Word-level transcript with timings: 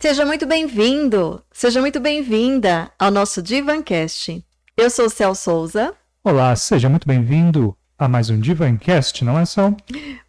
Seja 0.00 0.24
muito 0.24 0.46
bem-vindo, 0.46 1.42
seja 1.50 1.80
muito 1.80 1.98
bem-vinda 1.98 2.88
ao 2.96 3.10
nosso 3.10 3.42
Divancast. 3.42 4.44
Eu 4.76 4.88
sou 4.90 5.06
o 5.06 5.10
Cel 5.10 5.34
Souza. 5.34 5.92
Olá, 6.22 6.54
seja 6.54 6.88
muito 6.88 7.04
bem-vindo 7.04 7.76
a 7.98 8.06
mais 8.06 8.30
um 8.30 8.38
Divancast, 8.38 9.24
não 9.24 9.36
é, 9.36 9.44
Cel? 9.44 9.76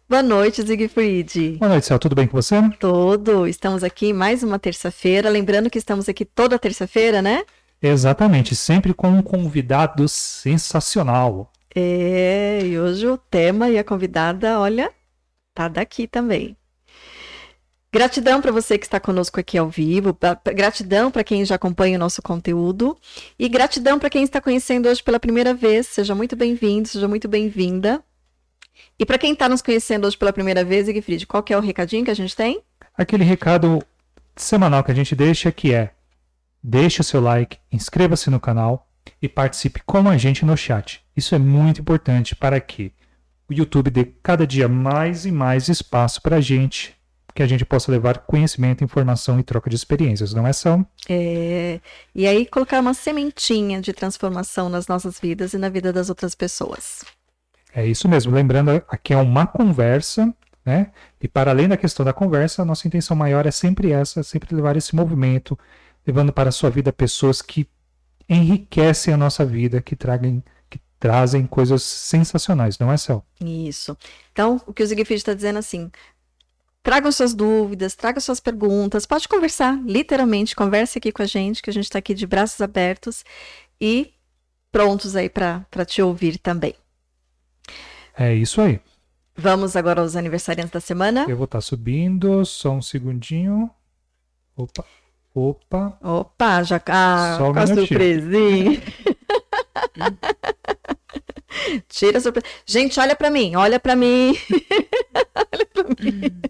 Boa 0.08 0.24
noite, 0.24 0.66
Siegfried. 0.66 1.58
Boa 1.58 1.68
noite, 1.68 1.86
Cel. 1.86 2.00
Tudo 2.00 2.16
bem 2.16 2.26
com 2.26 2.36
você? 2.36 2.56
Tudo. 2.80 3.46
Estamos 3.46 3.84
aqui 3.84 4.12
mais 4.12 4.42
uma 4.42 4.58
terça-feira. 4.58 5.30
Lembrando 5.30 5.70
que 5.70 5.78
estamos 5.78 6.08
aqui 6.08 6.24
toda 6.24 6.58
terça-feira, 6.58 7.22
né? 7.22 7.44
Exatamente, 7.80 8.56
sempre 8.56 8.92
com 8.92 9.08
um 9.08 9.22
convidado 9.22 10.08
sensacional. 10.08 11.52
É, 11.72 12.60
e 12.64 12.76
hoje 12.76 13.06
o 13.06 13.16
tema 13.16 13.70
e 13.70 13.78
a 13.78 13.84
convidada, 13.84 14.58
olha, 14.58 14.90
tá 15.54 15.68
daqui 15.68 16.08
também. 16.08 16.56
Gratidão 17.92 18.40
para 18.40 18.52
você 18.52 18.78
que 18.78 18.86
está 18.86 19.00
conosco 19.00 19.40
aqui 19.40 19.58
ao 19.58 19.68
vivo, 19.68 20.16
gratidão 20.54 21.10
para 21.10 21.24
quem 21.24 21.44
já 21.44 21.56
acompanha 21.56 21.96
o 21.96 21.98
nosso 21.98 22.22
conteúdo 22.22 22.96
e 23.36 23.48
gratidão 23.48 23.98
para 23.98 24.08
quem 24.08 24.22
está 24.22 24.40
conhecendo 24.40 24.88
hoje 24.88 25.02
pela 25.02 25.18
primeira 25.18 25.52
vez. 25.52 25.88
Seja 25.88 26.14
muito 26.14 26.36
bem-vindo, 26.36 26.86
seja 26.86 27.08
muito 27.08 27.26
bem-vinda. 27.26 28.00
E 28.96 29.04
para 29.04 29.18
quem 29.18 29.32
está 29.32 29.48
nos 29.48 29.60
conhecendo 29.60 30.06
hoje 30.06 30.16
pela 30.16 30.32
primeira 30.32 30.64
vez, 30.64 30.86
Igfrid, 30.86 31.26
qual 31.26 31.44
é 31.50 31.56
o 31.56 31.60
recadinho 31.60 32.04
que 32.04 32.12
a 32.12 32.14
gente 32.14 32.36
tem? 32.36 32.62
Aquele 32.96 33.24
recado 33.24 33.82
semanal 34.36 34.84
que 34.84 34.92
a 34.92 34.94
gente 34.94 35.16
deixa 35.16 35.50
que 35.50 35.74
é 35.74 35.92
deixe 36.62 37.00
o 37.00 37.04
seu 37.04 37.20
like, 37.20 37.58
inscreva-se 37.72 38.30
no 38.30 38.38
canal 38.38 38.86
e 39.20 39.28
participe 39.28 39.82
com 39.84 40.08
a 40.08 40.16
gente 40.16 40.44
no 40.44 40.56
chat. 40.56 41.04
Isso 41.16 41.34
é 41.34 41.38
muito 41.40 41.80
importante 41.80 42.36
para 42.36 42.60
que 42.60 42.92
o 43.48 43.52
YouTube 43.52 43.90
dê 43.90 44.04
cada 44.22 44.46
dia 44.46 44.68
mais 44.68 45.26
e 45.26 45.32
mais 45.32 45.68
espaço 45.68 46.22
para 46.22 46.36
a 46.36 46.40
gente 46.40 46.99
que 47.34 47.42
a 47.42 47.46
gente 47.46 47.64
possa 47.64 47.90
levar 47.90 48.18
conhecimento, 48.18 48.84
informação 48.84 49.38
e 49.38 49.42
troca 49.42 49.70
de 49.70 49.76
experiências, 49.76 50.34
não 50.34 50.46
é 50.46 50.52
só? 50.52 50.84
É, 51.08 51.80
e 52.14 52.26
aí 52.26 52.46
colocar 52.46 52.80
uma 52.80 52.94
sementinha 52.94 53.80
de 53.80 53.92
transformação 53.92 54.68
nas 54.68 54.86
nossas 54.86 55.18
vidas 55.18 55.52
e 55.52 55.58
na 55.58 55.68
vida 55.68 55.92
das 55.92 56.08
outras 56.08 56.34
pessoas. 56.34 57.04
É 57.74 57.86
isso 57.86 58.08
mesmo. 58.08 58.32
Lembrando, 58.32 58.70
aqui 58.88 59.12
é 59.12 59.16
uma 59.16 59.46
conversa, 59.46 60.34
né? 60.64 60.90
E 61.20 61.28
para 61.28 61.50
além 61.50 61.68
da 61.68 61.76
questão 61.76 62.04
da 62.04 62.12
conversa, 62.12 62.62
a 62.62 62.64
nossa 62.64 62.86
intenção 62.86 63.16
maior 63.16 63.46
é 63.46 63.50
sempre 63.50 63.92
essa, 63.92 64.22
sempre 64.22 64.54
levar 64.54 64.76
esse 64.76 64.94
movimento, 64.94 65.58
levando 66.06 66.32
para 66.32 66.48
a 66.48 66.52
sua 66.52 66.70
vida 66.70 66.92
pessoas 66.92 67.40
que 67.40 67.68
enriquecem 68.28 69.14
a 69.14 69.16
nossa 69.16 69.44
vida, 69.44 69.80
que 69.80 69.94
tragam 69.96 70.42
trazem 71.00 71.46
coisas 71.46 71.82
sensacionais, 71.82 72.78
não 72.78 72.92
é, 72.92 72.96
Céu? 72.98 73.24
Isso. 73.40 73.96
Então, 74.30 74.60
o 74.66 74.72
que 74.72 74.82
o 74.82 74.86
Zigfried 74.86 75.18
está 75.18 75.32
dizendo 75.32 75.58
assim, 75.58 75.90
Tragam 76.82 77.12
suas 77.12 77.34
dúvidas, 77.34 77.94
tragam 77.94 78.20
suas 78.20 78.40
perguntas, 78.40 79.04
pode 79.04 79.28
conversar, 79.28 79.78
literalmente, 79.84 80.56
converse 80.56 80.98
aqui 80.98 81.12
com 81.12 81.22
a 81.22 81.26
gente, 81.26 81.62
que 81.62 81.68
a 81.68 81.72
gente 81.72 81.84
está 81.84 81.98
aqui 81.98 82.14
de 82.14 82.26
braços 82.26 82.60
abertos 82.60 83.22
e 83.78 84.14
prontos 84.72 85.14
aí 85.14 85.28
para 85.28 85.84
te 85.86 86.00
ouvir 86.00 86.38
também. 86.38 86.74
É 88.16 88.34
isso 88.34 88.62
aí. 88.62 88.80
Vamos 89.36 89.76
agora 89.76 90.00
aos 90.00 90.16
aniversariantes 90.16 90.72
da 90.72 90.80
semana. 90.80 91.26
Eu 91.28 91.36
vou 91.36 91.44
estar 91.44 91.58
tá 91.58 91.62
subindo, 91.62 92.44
só 92.44 92.72
um 92.72 92.82
segundinho. 92.82 93.70
Opa, 94.56 94.84
opa. 95.34 95.98
Opa, 96.02 96.62
já 96.62 96.80
ah, 96.86 97.36
só 97.38 97.50
um 97.50 97.52
com 97.52 97.58
a 97.58 97.66
surpresinha. 97.66 98.80
Tira 101.88 102.18
a 102.18 102.20
surpresa. 102.20 102.46
Gente, 102.66 102.98
olha 103.00 103.14
para 103.14 103.30
mim, 103.30 103.54
olha 103.56 103.78
para 103.78 103.96
mim. 103.96 104.36
olha 105.34 105.66
para 105.72 105.84
mim. 105.84 106.40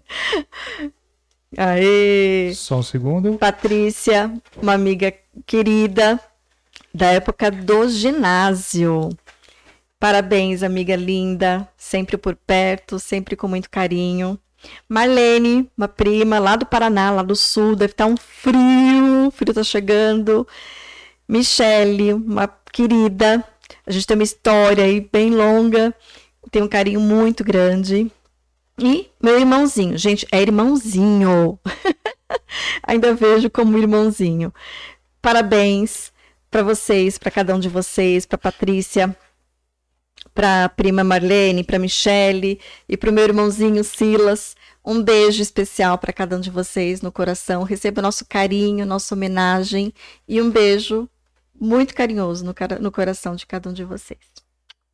Aê! 1.57 2.53
Só 2.55 2.77
um 2.79 2.83
segundo. 2.83 3.37
Patrícia, 3.37 4.31
uma 4.61 4.73
amiga 4.73 5.13
querida 5.45 6.19
da 6.93 7.07
época 7.07 7.51
do 7.51 7.87
ginásio. 7.89 9.09
Parabéns, 9.99 10.63
amiga 10.63 10.95
linda, 10.95 11.67
sempre 11.77 12.17
por 12.17 12.35
perto, 12.35 12.97
sempre 12.99 13.35
com 13.35 13.47
muito 13.47 13.69
carinho. 13.69 14.39
Marlene, 14.87 15.69
uma 15.77 15.87
prima 15.87 16.39
lá 16.39 16.55
do 16.55 16.65
Paraná, 16.65 17.11
lá 17.11 17.23
do 17.23 17.35
sul, 17.35 17.75
deve 17.75 17.93
estar 17.93 18.05
um 18.05 18.17
frio, 18.17 19.27
o 19.27 19.31
frio 19.31 19.53
tá 19.53 19.63
chegando. 19.63 20.47
Michele, 21.27 22.13
uma 22.13 22.47
querida, 22.71 23.43
a 23.91 23.93
gente 23.93 24.07
tem 24.07 24.15
uma 24.15 24.23
história 24.23 24.85
aí 24.85 25.01
bem 25.01 25.31
longa, 25.31 25.93
tem 26.49 26.63
um 26.63 26.67
carinho 26.67 27.01
muito 27.01 27.43
grande. 27.43 28.09
E 28.79 29.09
meu 29.21 29.37
irmãozinho, 29.37 29.97
gente, 29.97 30.25
é 30.31 30.41
irmãozinho. 30.41 31.59
Ainda 32.87 33.13
vejo 33.13 33.49
como 33.49 33.77
irmãozinho. 33.77 34.53
Parabéns 35.21 36.13
para 36.49 36.63
vocês, 36.63 37.17
para 37.17 37.29
cada 37.29 37.53
um 37.53 37.59
de 37.59 37.67
vocês, 37.67 38.25
para 38.25 38.37
Patrícia, 38.37 39.13
para 40.33 40.69
prima 40.69 41.03
Marlene, 41.03 41.61
para 41.61 41.77
Michele 41.77 42.61
e 42.87 42.95
para 42.95 43.09
o 43.09 43.13
meu 43.13 43.25
irmãozinho 43.25 43.83
Silas. 43.83 44.55
Um 44.85 45.03
beijo 45.03 45.43
especial 45.43 45.97
para 45.97 46.13
cada 46.13 46.37
um 46.37 46.39
de 46.39 46.49
vocês 46.49 47.01
no 47.01 47.11
coração. 47.11 47.63
Receba 47.63 48.01
nosso 48.01 48.25
carinho, 48.25 48.85
nossa 48.85 49.13
homenagem 49.13 49.93
e 50.25 50.41
um 50.41 50.49
beijo 50.49 51.09
muito 51.61 51.93
carinhoso 51.93 52.43
no, 52.43 52.55
no 52.79 52.91
coração 52.91 53.35
de 53.35 53.45
cada 53.45 53.69
um 53.69 53.73
de 53.73 53.83
vocês. 53.83 54.19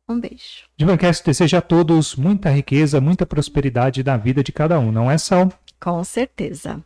Um 0.06 0.20
beijo. 0.20 0.64
Divancast 0.76 1.24
deseja 1.24 1.58
a 1.58 1.62
todos 1.62 2.14
muita 2.14 2.50
riqueza, 2.50 3.00
muita 3.00 3.24
prosperidade 3.24 4.04
na 4.04 4.16
vida 4.18 4.44
de 4.44 4.52
cada 4.52 4.78
um, 4.78 4.92
não 4.92 5.10
é, 5.10 5.16
Sal? 5.16 5.50
Com 5.80 6.04
certeza. 6.04 6.82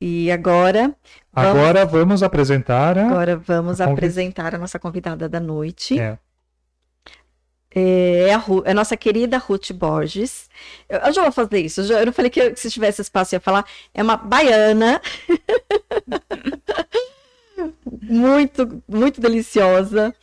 E 0.00 0.30
agora. 0.30 0.94
Agora 1.32 1.84
vamos 1.84 2.22
apresentar. 2.22 2.98
A... 2.98 3.06
Agora 3.06 3.36
vamos 3.36 3.80
a 3.80 3.86
apresentar 3.86 4.54
a 4.54 4.58
nossa 4.58 4.78
convidada 4.78 5.28
da 5.28 5.40
noite. 5.40 5.98
É. 5.98 6.18
É 7.70 8.32
a, 8.32 8.38
Ru... 8.38 8.62
é 8.64 8.70
a 8.70 8.74
nossa 8.74 8.96
querida 8.96 9.38
Ruth 9.38 9.72
Borges. 9.72 10.48
Eu, 10.88 10.98
eu 11.00 11.12
já 11.12 11.22
vou 11.22 11.32
fazer 11.32 11.60
isso. 11.60 11.80
Eu, 11.82 11.84
já, 11.84 12.00
eu 12.00 12.06
não 12.06 12.12
falei 12.12 12.30
que 12.30 12.54
se 12.56 12.70
tivesse 12.70 13.02
espaço 13.02 13.34
ia 13.34 13.40
falar. 13.40 13.64
É 13.92 14.02
uma 14.02 14.16
baiana. 14.16 15.00
muito, 18.00 18.82
muito 18.88 19.20
deliciosa. 19.20 20.14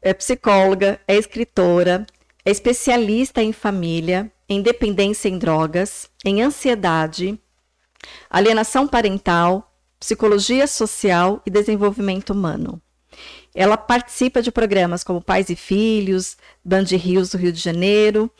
É 0.00 0.12
psicóloga, 0.12 1.00
é 1.08 1.16
escritora, 1.16 2.06
é 2.44 2.50
especialista 2.50 3.42
em 3.42 3.52
família, 3.52 4.30
em 4.48 4.60
dependência 4.60 5.28
em 5.28 5.38
drogas, 5.38 6.10
em 6.24 6.42
ansiedade, 6.42 7.38
alienação 8.28 8.86
parental, 8.86 9.72
psicologia 9.98 10.66
social 10.66 11.40
e 11.46 11.50
desenvolvimento 11.50 12.30
humano. 12.30 12.80
Ela 13.54 13.76
participa 13.76 14.42
de 14.42 14.50
programas 14.50 15.04
como 15.04 15.22
Pais 15.22 15.48
e 15.48 15.56
Filhos, 15.56 16.36
Band 16.64 16.84
Rios 16.90 17.30
do 17.30 17.38
Rio 17.38 17.52
de 17.52 17.60
Janeiro. 17.60 18.30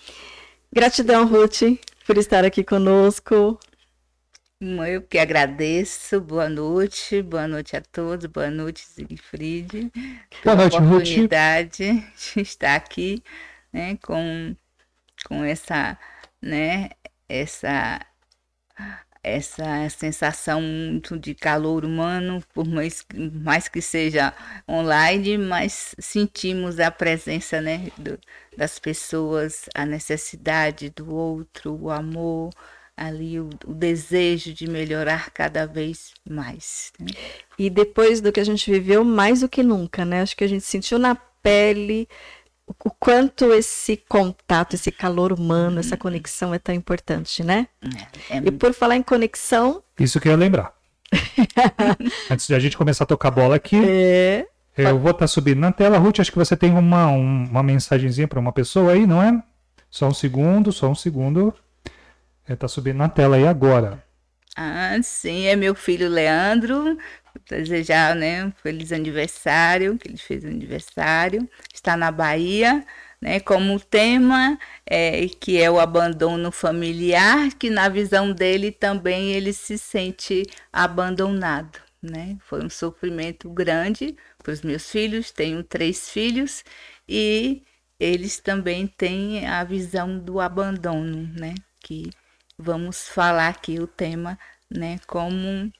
Gratidão, 0.72 1.26
Ruth, 1.26 1.62
por 2.06 2.18
estar 2.18 2.44
aqui 2.44 2.64
conosco. 2.64 3.58
Eu 4.60 5.02
que 5.02 5.18
agradeço. 5.18 6.20
Boa 6.20 6.48
noite, 6.48 7.20
boa 7.22 7.46
noite 7.46 7.76
a 7.76 7.82
todos, 7.82 8.26
boa 8.26 8.50
noite, 8.50 8.80
Siegfried. 8.80 9.92
Boa 10.42 10.56
noite, 10.56 10.76
oportunidade 10.78 11.90
Ruth. 11.90 12.34
de 12.34 12.40
estar 12.40 12.74
aqui, 12.76 13.22
né, 13.72 13.96
com, 13.98 14.56
com 15.26 15.44
essa, 15.44 15.98
né, 16.42 16.90
essa, 17.28 18.00
essa 19.22 19.88
sensação 19.88 20.60
muito 20.60 21.18
de 21.18 21.34
calor 21.34 21.84
humano, 21.84 22.42
por 22.52 22.66
mais, 22.66 23.04
mais 23.42 23.68
que 23.68 23.80
seja 23.80 24.34
online, 24.68 25.38
mas 25.38 25.94
sentimos 25.98 26.78
a 26.78 26.90
presença, 26.90 27.60
né, 27.60 27.90
do, 27.96 28.18
das 28.56 28.78
pessoas, 28.78 29.66
a 29.74 29.86
necessidade 29.86 30.90
do 30.90 31.10
outro, 31.14 31.74
o 31.74 31.90
amor, 31.90 32.50
ali 32.96 33.40
o, 33.40 33.50
o, 33.66 33.74
desejo 33.74 34.52
de 34.52 34.68
melhorar 34.68 35.30
cada 35.30 35.66
vez 35.66 36.12
mais. 36.28 36.92
Né? 36.98 37.08
E 37.58 37.68
depois 37.68 38.20
do 38.20 38.32
que 38.32 38.40
a 38.40 38.44
gente 38.44 38.70
viveu, 38.70 39.04
mais 39.04 39.40
do 39.40 39.48
que 39.48 39.62
nunca, 39.62 40.04
né? 40.04 40.22
Acho 40.22 40.36
que 40.36 40.44
a 40.44 40.48
gente 40.48 40.64
sentiu 40.64 40.98
na 40.98 41.14
pele 41.14 42.08
o 42.66 42.90
quanto 42.90 43.52
esse 43.52 43.96
contato, 44.08 44.74
esse 44.74 44.90
calor 44.90 45.32
humano, 45.32 45.80
essa 45.80 45.96
conexão 45.96 46.54
é 46.54 46.58
tão 46.58 46.74
importante, 46.74 47.42
né? 47.44 47.68
É, 48.30 48.36
é... 48.36 48.42
E 48.44 48.50
por 48.50 48.72
falar 48.72 48.96
em 48.96 49.02
conexão. 49.02 49.82
Isso 49.98 50.18
que 50.18 50.28
eu 50.28 50.32
ia 50.32 50.38
lembrar. 50.38 50.72
Antes 52.30 52.46
de 52.46 52.54
a 52.54 52.58
gente 52.58 52.76
começar 52.76 53.04
a 53.04 53.06
tocar 53.06 53.30
bola 53.30 53.56
aqui. 53.56 53.76
É... 53.84 54.46
Eu 54.76 54.98
vou 54.98 55.10
estar 55.10 55.20
tá 55.20 55.26
subindo 55.28 55.60
na 55.60 55.70
tela. 55.70 55.98
Ruth, 55.98 56.20
acho 56.20 56.32
que 56.32 56.38
você 56.38 56.56
tem 56.56 56.72
uma, 56.72 57.06
uma 57.06 57.62
mensagenzinha 57.62 58.26
para 58.26 58.40
uma 58.40 58.52
pessoa 58.52 58.92
aí, 58.92 59.06
não 59.06 59.22
é? 59.22 59.40
Só 59.88 60.08
um 60.08 60.14
segundo, 60.14 60.72
só 60.72 60.88
um 60.88 60.94
segundo. 60.94 61.54
É, 62.46 62.54
tá 62.54 62.68
subindo 62.68 62.98
na 62.98 63.08
tela 63.08 63.36
aí 63.36 63.46
agora. 63.46 64.04
Ah, 64.56 64.96
sim, 65.02 65.46
é 65.46 65.56
meu 65.56 65.74
filho 65.74 66.08
Leandro. 66.08 66.98
Desejar, 67.48 68.14
né, 68.14 68.44
um 68.44 68.52
feliz 68.52 68.92
aniversário, 68.92 69.98
que 69.98 70.08
ele 70.08 70.16
fez 70.16 70.44
aniversário. 70.44 71.48
Está 71.72 71.96
na 71.96 72.10
Bahia, 72.12 72.84
né, 73.20 73.40
como 73.40 73.80
tema, 73.80 74.58
é, 74.86 75.26
que 75.40 75.60
é 75.60 75.70
o 75.70 75.80
abandono 75.80 76.52
familiar, 76.52 77.52
que 77.58 77.70
na 77.70 77.88
visão 77.88 78.32
dele 78.32 78.70
também 78.70 79.32
ele 79.32 79.52
se 79.52 79.76
sente 79.78 80.44
abandonado. 80.72 81.80
Né? 82.00 82.36
Foi 82.46 82.62
um 82.62 82.70
sofrimento 82.70 83.48
grande 83.50 84.14
para 84.42 84.52
os 84.52 84.60
meus 84.62 84.90
filhos, 84.90 85.30
tenho 85.32 85.64
três 85.64 86.10
filhos, 86.10 86.62
e 87.08 87.62
eles 87.98 88.38
também 88.38 88.86
têm 88.86 89.46
a 89.46 89.64
visão 89.64 90.18
do 90.18 90.38
abandono, 90.38 91.30
né? 91.34 91.54
Que 91.80 92.10
vamos 92.58 93.08
falar 93.08 93.48
aqui 93.48 93.78
o 93.80 93.86
tema, 93.86 94.38
né? 94.70 94.98
Como 95.06 95.72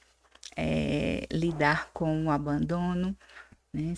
é, 0.55 1.27
lidar 1.31 1.89
com 1.93 2.25
o 2.25 2.31
abandono, 2.31 3.15
né? 3.73 3.93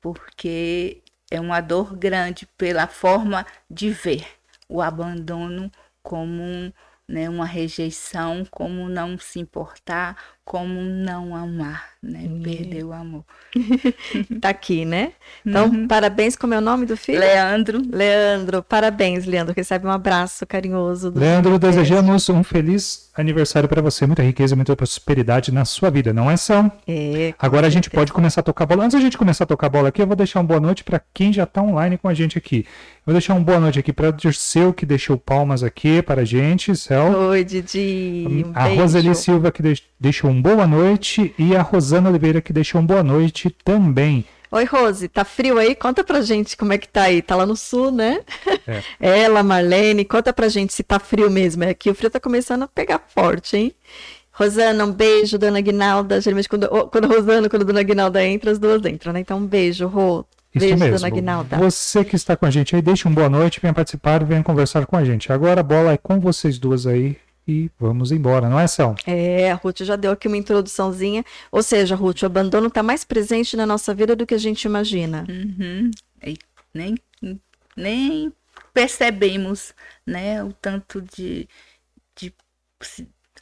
Porque 0.00 1.02
é 1.30 1.40
uma 1.40 1.60
dor 1.60 1.96
grande 1.96 2.46
pela 2.56 2.86
forma 2.86 3.46
de 3.70 3.90
ver 3.90 4.26
o 4.68 4.80
abandono 4.80 5.70
como 6.02 6.72
né, 7.08 7.28
uma 7.28 7.44
rejeição, 7.44 8.44
como 8.50 8.88
não 8.88 9.18
se 9.18 9.40
importar, 9.40 10.16
como 10.44 10.80
não 10.80 11.36
amar, 11.36 11.90
né? 12.02 12.24
Uhum. 12.24 12.42
Perder 12.42 12.84
o 12.84 12.92
amor. 12.92 13.24
tá 14.40 14.48
aqui, 14.48 14.84
né? 14.84 15.12
Então, 15.46 15.66
uhum. 15.68 15.86
parabéns, 15.86 16.34
como 16.34 16.54
é 16.54 16.58
o 16.58 16.60
nome 16.60 16.86
do 16.86 16.96
filho? 16.96 17.20
Leandro. 17.20 17.80
Leandro, 17.88 18.62
parabéns, 18.62 19.26
Leandro. 19.26 19.54
Recebe 19.56 19.86
um 19.86 19.90
abraço 19.90 20.44
carinhoso. 20.46 21.10
Do 21.10 21.20
Leandro, 21.20 21.58
desejamos 21.58 22.28
um 22.28 22.42
feliz 22.42 23.10
aniversário 23.14 23.68
para 23.68 23.82
você, 23.82 24.06
muita 24.06 24.22
riqueza, 24.22 24.56
muita 24.56 24.74
prosperidade 24.74 25.52
na 25.52 25.64
sua 25.64 25.90
vida, 25.90 26.12
não 26.12 26.30
é 26.30 26.36
são? 26.36 26.70
É. 26.88 27.34
Agora 27.38 27.66
a 27.66 27.70
gente 27.70 27.84
certeza. 27.84 28.00
pode 28.00 28.12
começar 28.12 28.40
a 28.40 28.44
tocar 28.44 28.66
bola. 28.66 28.84
Antes 28.84 28.96
a 28.96 29.00
gente 29.00 29.18
começar 29.18 29.44
a 29.44 29.46
tocar 29.46 29.68
bola 29.68 29.88
aqui, 29.88 30.02
eu 30.02 30.06
vou 30.06 30.16
deixar 30.16 30.40
uma 30.40 30.46
boa 30.46 30.60
noite 30.60 30.82
para 30.82 31.00
quem 31.12 31.32
já 31.32 31.44
está 31.44 31.62
online 31.62 31.98
com 31.98 32.08
a 32.08 32.14
gente 32.14 32.38
aqui. 32.38 32.66
Vou 33.04 33.12
deixar 33.12 33.34
uma 33.34 33.44
boa 33.44 33.60
noite 33.60 33.78
aqui 33.78 33.92
para 33.92 34.08
o 34.08 34.12
Dirceu, 34.12 34.72
que 34.72 34.86
deixou 34.86 35.16
palmas 35.16 35.62
aqui 35.62 36.02
para 36.02 36.22
a 36.22 36.24
gente, 36.24 36.74
Céu. 36.76 37.10
Oi, 37.30 37.44
Didi. 37.44 38.26
Um 38.28 38.52
a 38.54 38.64
Roseli 38.66 39.14
Silva, 39.14 39.50
que 39.50 39.62
deixou 39.98 40.30
um 40.30 40.39
boa 40.40 40.66
noite 40.66 41.34
e 41.38 41.54
a 41.54 41.62
Rosana 41.62 42.08
Oliveira 42.08 42.40
que 42.40 42.52
deixou 42.52 42.80
um 42.80 42.86
boa 42.86 43.02
noite 43.02 43.50
também. 43.64 44.24
Oi, 44.52 44.64
Rose, 44.64 45.06
tá 45.06 45.24
frio 45.24 45.58
aí? 45.58 45.76
Conta 45.76 46.02
pra 46.02 46.20
gente 46.22 46.56
como 46.56 46.72
é 46.72 46.78
que 46.78 46.88
tá 46.88 47.02
aí. 47.02 47.22
Tá 47.22 47.36
lá 47.36 47.46
no 47.46 47.54
sul, 47.54 47.92
né? 47.92 48.20
É. 48.66 48.82
Ela, 49.22 49.44
Marlene, 49.44 50.04
conta 50.04 50.32
pra 50.32 50.48
gente 50.48 50.72
se 50.72 50.82
tá 50.82 50.98
frio 50.98 51.30
mesmo. 51.30 51.62
É 51.62 51.72
que 51.72 51.88
o 51.88 51.94
frio 51.94 52.10
tá 52.10 52.18
começando 52.18 52.64
a 52.64 52.68
pegar 52.68 53.00
forte, 53.14 53.56
hein? 53.56 53.72
Rosana, 54.32 54.84
um 54.84 54.92
beijo, 54.92 55.38
Dona 55.38 55.60
Guinalda. 55.60 56.20
Geralmente, 56.20 56.48
quando, 56.48 56.68
quando 56.68 57.04
a 57.04 57.08
Rosana, 57.08 57.48
quando 57.48 57.62
a 57.62 57.66
Dona 57.66 57.82
Guinalda 57.82 58.24
entra, 58.24 58.50
as 58.50 58.58
duas 58.58 58.84
entram, 58.84 59.12
né? 59.12 59.20
Então, 59.20 59.38
um 59.38 59.46
beijo, 59.46 59.86
Rô. 59.86 60.24
Isso 60.52 60.66
beijo, 60.66 60.78
mesmo. 60.78 60.96
Dona 60.96 61.10
Guinalda. 61.10 61.56
Você 61.58 62.04
que 62.04 62.16
está 62.16 62.36
com 62.36 62.44
a 62.44 62.50
gente 62.50 62.74
aí, 62.74 62.82
deixa 62.82 63.08
um 63.08 63.14
boa 63.14 63.28
noite, 63.28 63.60
venha 63.60 63.72
participar, 63.72 64.24
venha 64.24 64.42
conversar 64.42 64.84
com 64.84 64.96
a 64.96 65.04
gente. 65.04 65.32
Agora 65.32 65.60
a 65.60 65.62
bola 65.62 65.92
é 65.92 65.96
com 65.96 66.18
vocês 66.18 66.58
duas 66.58 66.88
aí 66.88 67.16
e 67.46 67.70
vamos 67.78 68.12
embora, 68.12 68.48
não 68.48 68.60
é, 68.60 68.66
São? 68.66 68.94
É, 69.06 69.50
a 69.50 69.54
Ruth 69.54 69.80
já 69.82 69.96
deu 69.96 70.12
aqui 70.12 70.28
uma 70.28 70.36
introduçãozinha. 70.36 71.24
Ou 71.50 71.62
seja, 71.62 71.96
Ruth, 71.96 72.22
o 72.22 72.26
abandono 72.26 72.68
está 72.68 72.82
mais 72.82 73.04
presente 73.04 73.56
na 73.56 73.66
nossa 73.66 73.94
vida 73.94 74.14
do 74.14 74.26
que 74.26 74.34
a 74.34 74.38
gente 74.38 74.64
imagina. 74.64 75.26
Uhum. 75.28 75.90
nem, 76.72 76.96
nem 77.76 78.32
percebemos 78.72 79.74
né, 80.06 80.42
o 80.44 80.52
tanto 80.52 81.02
de, 81.02 81.48
de 82.16 82.32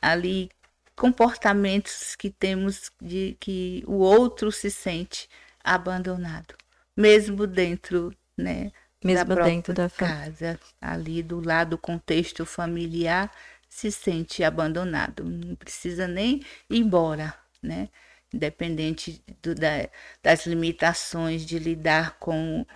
ali 0.01 0.51
comportamentos 0.97 2.17
que 2.17 2.31
temos 2.31 2.91
de 3.01 3.37
que 3.39 3.85
o 3.87 3.99
outro 3.99 4.51
se 4.51 4.71
sente 4.71 5.29
abandonado, 5.63 6.55
mesmo 6.97 7.47
dentro, 7.47 8.13
né, 8.37 8.73
mesmo 9.05 9.35
da 9.35 9.45
dentro 9.45 9.73
da 9.73 9.89
casa, 9.89 10.59
ali 10.81 11.23
do 11.23 11.41
lado 11.41 11.71
do 11.71 11.79
contexto 11.79 12.45
familiar, 12.45 13.31
se 13.69 13.93
sente 13.93 14.43
abandonado, 14.43 15.25
não 15.25 15.55
precisa 15.57 16.09
nem 16.09 16.41
ir 16.71 16.79
embora, 16.79 17.35
né? 17.63 17.89
Independente 18.33 19.23
do, 19.43 19.55
da, 19.55 19.89
das 20.23 20.47
limitações 20.47 21.45
de 21.47 21.59
lidar 21.59 22.19
com, 22.19 22.67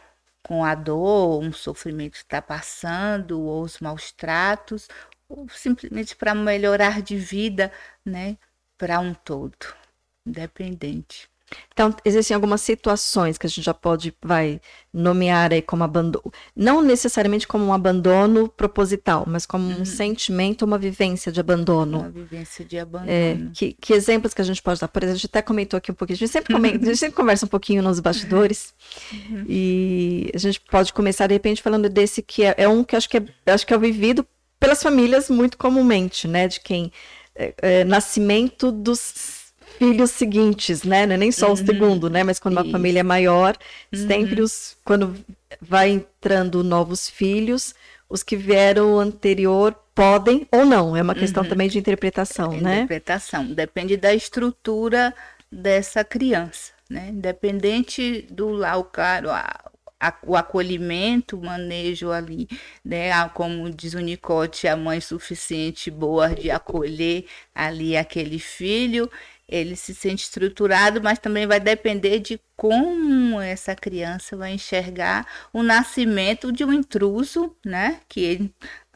com 0.43 0.65
a 0.65 0.75
dor, 0.75 1.43
um 1.43 1.53
sofrimento 1.53 2.13
que 2.13 2.19
está 2.19 2.43
passando, 2.43 3.41
ou 3.41 3.63
os 3.63 3.81
maus 3.81 4.13
tratos, 4.13 4.89
ou 5.29 5.49
simplesmente 5.49 6.17
para 6.17 6.35
melhorar 6.35 7.03
de 7.03 7.17
vida, 7.17 7.73
né? 8.05 8.37
Para 8.79 9.01
um 9.01 9.15
todo, 9.15 9.57
independente. 10.27 11.32
Então, 11.73 11.95
existem 12.05 12.35
algumas 12.35 12.61
situações 12.61 13.39
que 13.39 13.47
a 13.47 13.49
gente 13.49 13.63
já 13.63 13.75
pode, 13.75 14.15
vai, 14.23 14.61
nomear 14.93 15.53
aí 15.53 15.63
como 15.63 15.83
abandono. 15.83 16.31
Não 16.55 16.83
necessariamente 16.83 17.49
como 17.49 17.65
um 17.65 17.73
abandono 17.73 18.49
proposital, 18.49 19.25
mas 19.27 19.47
como 19.47 19.65
uhum. 19.65 19.81
um 19.81 19.85
sentimento, 19.85 20.65
uma 20.65 20.77
vivência 20.77 21.33
de 21.33 21.41
abandono. 21.41 22.01
Uma 22.01 22.11
vivência 22.11 22.65
de 22.65 22.79
abandono. 22.79 23.11
É, 23.11 23.39
que, 23.55 23.73
que, 23.73 23.95
exemplos 23.95 24.35
que 24.35 24.43
a 24.43 24.45
gente 24.45 24.61
pode 24.61 24.81
dar? 24.81 24.89
Por 24.89 25.03
exemplo, 25.03 25.15
a 25.15 25.17
gente 25.17 25.27
até 25.27 25.41
comentou 25.41 25.79
aqui 25.79 25.91
um 25.91 25.95
pouquinho, 25.95 26.17
a 26.17 26.19
gente 26.19 26.31
sempre, 26.31 26.53
comenta, 26.53 26.77
a 26.77 26.87
gente 26.87 26.99
sempre 26.99 27.17
conversa 27.17 27.47
um 27.47 27.49
pouquinho 27.49 27.83
nos 27.83 28.01
bastidores, 28.01 28.75
uhum. 29.13 29.45
e 29.49 30.31
a 30.35 30.39
gente 30.39 30.61
pode 30.61 30.93
começar, 30.93 31.27
de 31.27 31.35
repente, 31.35 31.63
falando 31.63 31.89
desse 31.89 32.21
que 32.21 32.45
é, 32.45 32.55
é 32.59 32.69
um 32.69 32.85
que 32.85 32.95
acho 32.95 33.09
que 33.09 33.17
é, 33.17 33.25
acho 33.47 33.67
que 33.67 33.73
é 33.73 33.79
vivido 33.79 34.27
pelas 34.61 34.83
famílias 34.83 35.31
muito 35.31 35.57
comumente, 35.57 36.29
né? 36.29 36.49
De 36.49 36.61
quem... 36.61 36.93
É, 37.35 37.55
é, 37.63 37.85
nascimento 37.85 38.71
dos 38.71 39.42
filhos 39.83 40.11
seguintes, 40.13 40.85
né? 40.85 41.07
Não 41.07 41.15
é 41.15 41.19
nem 41.19 41.33
só 41.33 41.49
uhum. 41.49 41.53
o 41.55 41.57
segundo, 41.57 42.09
né? 42.09 42.23
Mas 42.23 42.39
quando 42.39 42.57
uma 42.57 42.71
família 42.71 43.01
é 43.01 43.03
maior, 43.03 43.57
uhum. 43.93 44.07
sempre 44.07 44.41
os. 44.41 44.77
Quando 44.85 45.17
vai 45.61 45.91
entrando 45.91 46.63
novos 46.63 47.11
filhos, 47.11 47.75
os 48.09 48.23
que 48.23 48.37
vieram 48.37 48.99
anterior 49.01 49.75
podem 49.95 50.47
ou 50.53 50.65
não. 50.65 50.97
É 50.97 51.03
uma 51.03 51.15
questão 51.15 51.43
uhum. 51.43 51.49
também 51.49 51.69
de 51.69 51.79
interpretação, 51.79 52.53
é 52.53 52.61
né? 52.61 52.75
Interpretação. 52.77 53.45
Depende 53.47 53.97
da 53.97 54.15
estrutura 54.15 55.13
dessa 55.51 56.05
criança, 56.05 56.73
né? 56.89 57.09
Independente 57.11 58.27
do 58.31 58.51
lá 58.51 58.77
o 58.77 58.85
caro, 58.85 59.29
o 60.27 60.37
acolhimento, 60.37 61.37
o 61.37 61.45
manejo 61.45 62.11
ali, 62.11 62.49
né? 62.85 63.11
Como 63.31 63.69
diz 63.71 63.95
o 63.95 64.01
Nicote, 64.01 64.69
a 64.69 64.77
mãe 64.77 65.01
suficiente 65.01 65.91
boa 65.91 66.31
de 66.31 66.51
acolher 66.51 67.27
ali 67.55 67.97
aquele 67.97 68.39
filho 68.39 69.11
ele 69.53 69.77
se 69.77 69.95
sente 69.95 70.25
estruturado, 70.25 71.03
mas 71.03 71.19
também 71.19 71.47
vai 71.47 71.61
depender 71.61 72.19
de 72.21 72.41
como 72.57 73.41
essa 73.41 73.75
criança 73.77 74.37
vai 74.37 74.53
enxergar 74.55 75.27
o 75.53 75.63
nascimento 75.63 76.51
de 76.51 76.65
um 76.65 76.73
intruso, 76.73 77.55
né? 77.65 78.01
Que 78.09 78.21
ele, 78.21 78.55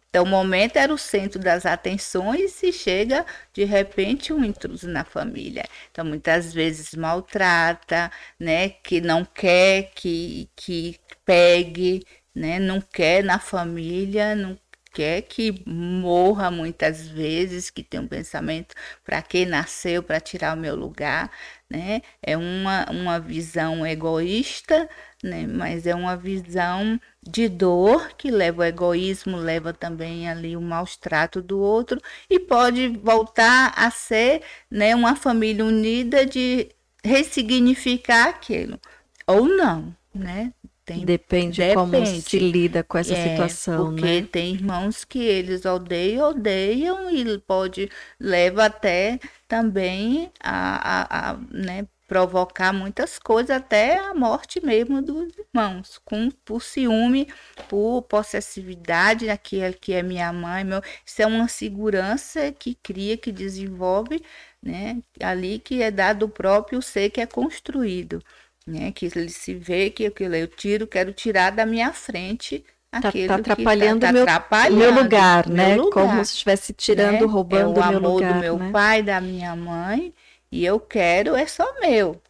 até 0.08 0.20
o 0.20 0.26
momento 0.26 0.76
era 0.78 0.92
o 0.94 0.98
centro 0.98 1.38
das 1.38 1.66
atenções 1.66 2.62
e 2.62 2.72
chega 2.72 3.26
de 3.52 3.64
repente 3.64 4.32
um 4.32 4.42
intruso 4.44 4.88
na 4.88 5.04
família. 5.04 5.64
Então 5.90 6.04
muitas 6.04 6.54
vezes 6.54 6.94
maltrata, 6.94 8.10
né? 8.40 8.70
Que 8.70 9.00
não 9.00 9.24
quer 9.26 9.90
que 9.94 10.48
que 10.56 10.98
pegue, 11.24 12.02
né? 12.34 12.58
Não 12.58 12.80
quer 12.80 13.22
na 13.22 13.38
família, 13.38 14.34
não 14.34 14.58
quer 14.96 15.20
que 15.22 15.62
morra 15.66 16.50
muitas 16.50 17.06
vezes, 17.06 17.68
que 17.68 17.82
tem 17.82 18.00
um 18.00 18.08
pensamento 18.08 18.74
para 19.04 19.20
que 19.20 19.44
nasceu 19.44 20.02
para 20.02 20.18
tirar 20.18 20.56
o 20.56 20.60
meu 20.60 20.74
lugar, 20.74 21.30
né? 21.68 22.00
É 22.22 22.34
uma, 22.34 22.86
uma 22.90 23.20
visão 23.20 23.86
egoísta, 23.86 24.88
né? 25.22 25.46
Mas 25.46 25.86
é 25.86 25.94
uma 25.94 26.16
visão 26.16 26.98
de 27.22 27.46
dor 27.46 28.14
que 28.16 28.30
leva 28.30 28.62
o 28.62 28.64
egoísmo, 28.64 29.36
leva 29.36 29.70
também 29.74 30.30
ali 30.30 30.56
o 30.56 30.62
maus 30.62 30.96
trato 30.96 31.42
do 31.42 31.60
outro 31.60 32.00
e 32.30 32.40
pode 32.40 32.88
voltar 32.88 33.74
a 33.76 33.90
ser, 33.90 34.42
né, 34.70 34.94
uma 34.94 35.14
família 35.14 35.64
unida 35.64 36.24
de 36.24 36.70
ressignificar 37.04 38.28
aquilo 38.28 38.80
ou 39.26 39.46
não, 39.46 39.94
né? 40.14 40.52
Tem, 40.86 41.04
Depende, 41.04 41.60
Depende 41.62 41.74
como 41.74 42.06
se 42.06 42.38
lida 42.38 42.84
com 42.84 42.96
essa 42.96 43.12
é, 43.12 43.30
situação, 43.30 43.86
porque 43.86 44.20
né? 44.20 44.28
tem 44.30 44.54
irmãos 44.54 45.04
que 45.04 45.18
eles 45.18 45.64
odeiam, 45.64 46.30
odeiam 46.30 47.10
e 47.10 47.38
pode 47.38 47.90
leva 48.20 48.66
até 48.66 49.18
também 49.48 50.30
a, 50.38 51.30
a, 51.30 51.30
a 51.32 51.36
né, 51.50 51.88
provocar 52.06 52.72
muitas 52.72 53.18
coisas, 53.18 53.50
até 53.50 53.98
a 53.98 54.14
morte 54.14 54.64
mesmo 54.64 55.02
dos 55.02 55.32
irmãos, 55.36 55.98
com, 56.04 56.30
por 56.44 56.62
ciúme, 56.62 57.26
por 57.68 58.02
possessividade, 58.02 59.28
aquele 59.28 59.74
que 59.74 59.92
é 59.92 60.04
minha 60.04 60.32
mãe, 60.32 60.62
meu, 60.62 60.80
isso 61.04 61.20
é 61.20 61.26
uma 61.26 61.48
segurança 61.48 62.52
que 62.52 62.76
cria, 62.76 63.16
que 63.16 63.32
desenvolve, 63.32 64.22
né, 64.62 65.02
ali 65.20 65.58
que 65.58 65.82
é 65.82 65.90
dado 65.90 66.26
o 66.26 66.28
próprio 66.28 66.80
ser 66.80 67.10
que 67.10 67.20
é 67.20 67.26
construído 67.26 68.22
né? 68.66 68.92
Que 68.92 69.06
ele 69.06 69.30
se 69.30 69.54
vê 69.54 69.90
que 69.90 70.06
aquilo 70.06 70.34
eu 70.34 70.48
tiro, 70.48 70.86
quero 70.86 71.12
tirar 71.12 71.50
da 71.50 71.64
minha 71.64 71.92
frente 71.92 72.64
Tá, 73.00 73.12
tá 73.12 73.34
atrapalhando 73.34 73.98
o 73.98 74.00
tá, 74.00 74.06
tá 74.06 74.12
meu, 74.12 74.22
atrapalhando 74.22 74.76
meu 74.76 75.02
lugar, 75.02 75.48
né? 75.48 75.74
Meu 75.74 75.84
lugar, 75.84 76.06
Como 76.06 76.24
se 76.24 76.32
estivesse 76.32 76.72
tirando, 76.72 77.26
né? 77.26 77.32
roubando 77.32 77.80
é 77.80 77.84
o 77.84 77.88
meu 77.88 77.98
amor 77.98 78.12
lugar, 78.14 78.34
do 78.34 78.40
meu 78.40 78.58
né? 78.58 78.70
pai, 78.70 79.02
da 79.02 79.20
minha 79.20 79.54
mãe, 79.54 80.14
e 80.50 80.64
eu 80.64 80.80
quero 80.80 81.34
é 81.36 81.46
só 81.46 81.78
meu. 81.80 82.20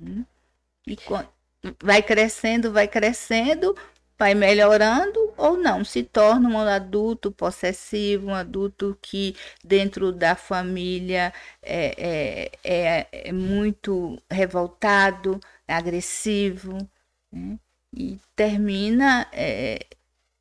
Hum? 0.00 0.24
E 0.86 0.96
vai 1.82 2.02
crescendo, 2.02 2.72
vai 2.72 2.88
crescendo, 2.88 3.76
vai 4.18 4.34
melhorando 4.34 5.32
ou 5.36 5.56
não, 5.56 5.84
se 5.84 6.02
torna 6.02 6.48
um 6.48 6.58
adulto 6.58 7.32
possessivo, 7.32 8.28
um 8.28 8.34
adulto 8.34 8.96
que 9.02 9.34
dentro 9.62 10.12
da 10.12 10.36
família 10.36 11.32
é, 11.62 11.94
é, 11.98 12.50
é, 12.64 13.28
é 13.28 13.32
muito 13.32 14.20
revoltado, 14.30 15.40
agressivo, 15.66 16.78
né? 17.32 17.58
e 17.92 18.18
termina 18.36 19.26
é, 19.32 19.86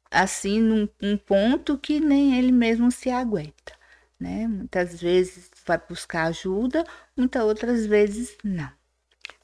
assim 0.10 0.60
num 0.60 0.88
um 1.01 1.18
ponto 1.18 1.77
que 1.77 2.00
nem 2.00 2.38
ele 2.38 2.51
mesmo 2.51 2.92
se 2.92 3.10
aguenta. 3.10 3.74
Né? 4.20 4.48
Muitas 4.48 5.01
vezes 5.01 5.50
vai 5.65 5.82
buscar 5.89 6.25
ajuda, 6.25 6.86
muitas 7.18 7.44
outras 7.44 7.86
vezes 7.86 8.38
não. 8.44 8.72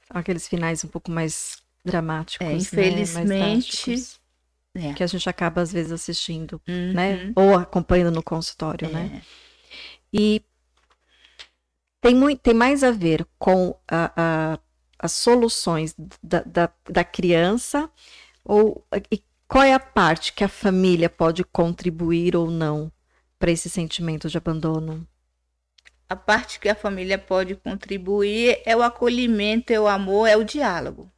Aqueles 0.09 0.47
finais 0.47 0.83
um 0.83 0.87
pouco 0.87 1.11
mais 1.11 1.61
dramáticos, 1.83 2.47
é, 2.47 2.53
infelizmente, 2.53 3.89
né? 3.91 4.18
É. 4.75 4.93
que 4.93 5.03
a 5.03 5.07
gente 5.07 5.29
acaba 5.29 5.61
às 5.61 5.71
vezes 5.71 5.91
assistindo, 5.91 6.61
uhum. 6.67 6.93
né? 6.93 7.31
Ou 7.35 7.55
acompanhando 7.55 8.13
no 8.13 8.23
consultório, 8.23 8.89
né? 8.89 9.05
é. 9.05 9.15
né? 9.15 9.21
E 10.11 10.43
tem, 12.01 12.15
muito, 12.15 12.39
tem 12.39 12.53
mais 12.53 12.83
a 12.83 12.91
ver 12.91 13.25
com 13.37 13.75
a, 13.87 14.11
a, 14.15 14.59
as 14.97 15.11
soluções 15.11 15.95
da, 16.23 16.41
da, 16.41 16.71
da 16.89 17.03
criança 17.03 17.89
ou 18.43 18.85
e 19.11 19.23
qual 19.47 19.63
é 19.63 19.73
a 19.73 19.79
parte 19.79 20.33
que 20.33 20.43
a 20.43 20.47
família 20.47 21.09
pode 21.09 21.43
contribuir 21.43 22.35
ou 22.35 22.51
não 22.51 22.91
para 23.39 23.49
esse 23.49 23.69
sentimento 23.69 24.29
de 24.29 24.37
abandono? 24.37 25.07
A 26.07 26.15
parte 26.15 26.59
que 26.59 26.69
a 26.69 26.75
família 26.75 27.17
pode 27.17 27.55
contribuir 27.55 28.61
é 28.65 28.75
o 28.75 28.83
acolhimento, 28.83 29.71
é 29.71 29.79
o 29.79 29.87
amor, 29.87 30.27
é 30.27 30.37
o 30.37 30.43
diálogo. 30.43 31.11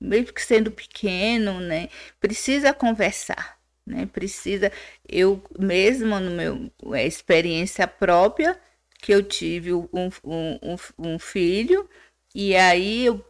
Mesmo 0.00 0.32
que 0.32 0.42
sendo 0.42 0.70
pequeno, 0.70 1.60
né, 1.60 1.88
precisa 2.20 2.72
conversar, 2.72 3.58
né? 3.86 4.06
Precisa 4.06 4.72
eu 5.08 5.42
mesma 5.58 6.18
no 6.20 6.30
meu 6.30 6.70
é, 6.96 7.06
experiência 7.06 7.86
própria 7.86 8.58
que 9.02 9.12
eu 9.12 9.22
tive 9.22 9.72
um, 9.74 9.88
um, 10.24 10.58
um, 10.62 10.76
um 10.98 11.18
filho 11.18 11.88
e 12.34 12.54
aí 12.56 13.06
eu 13.06 13.24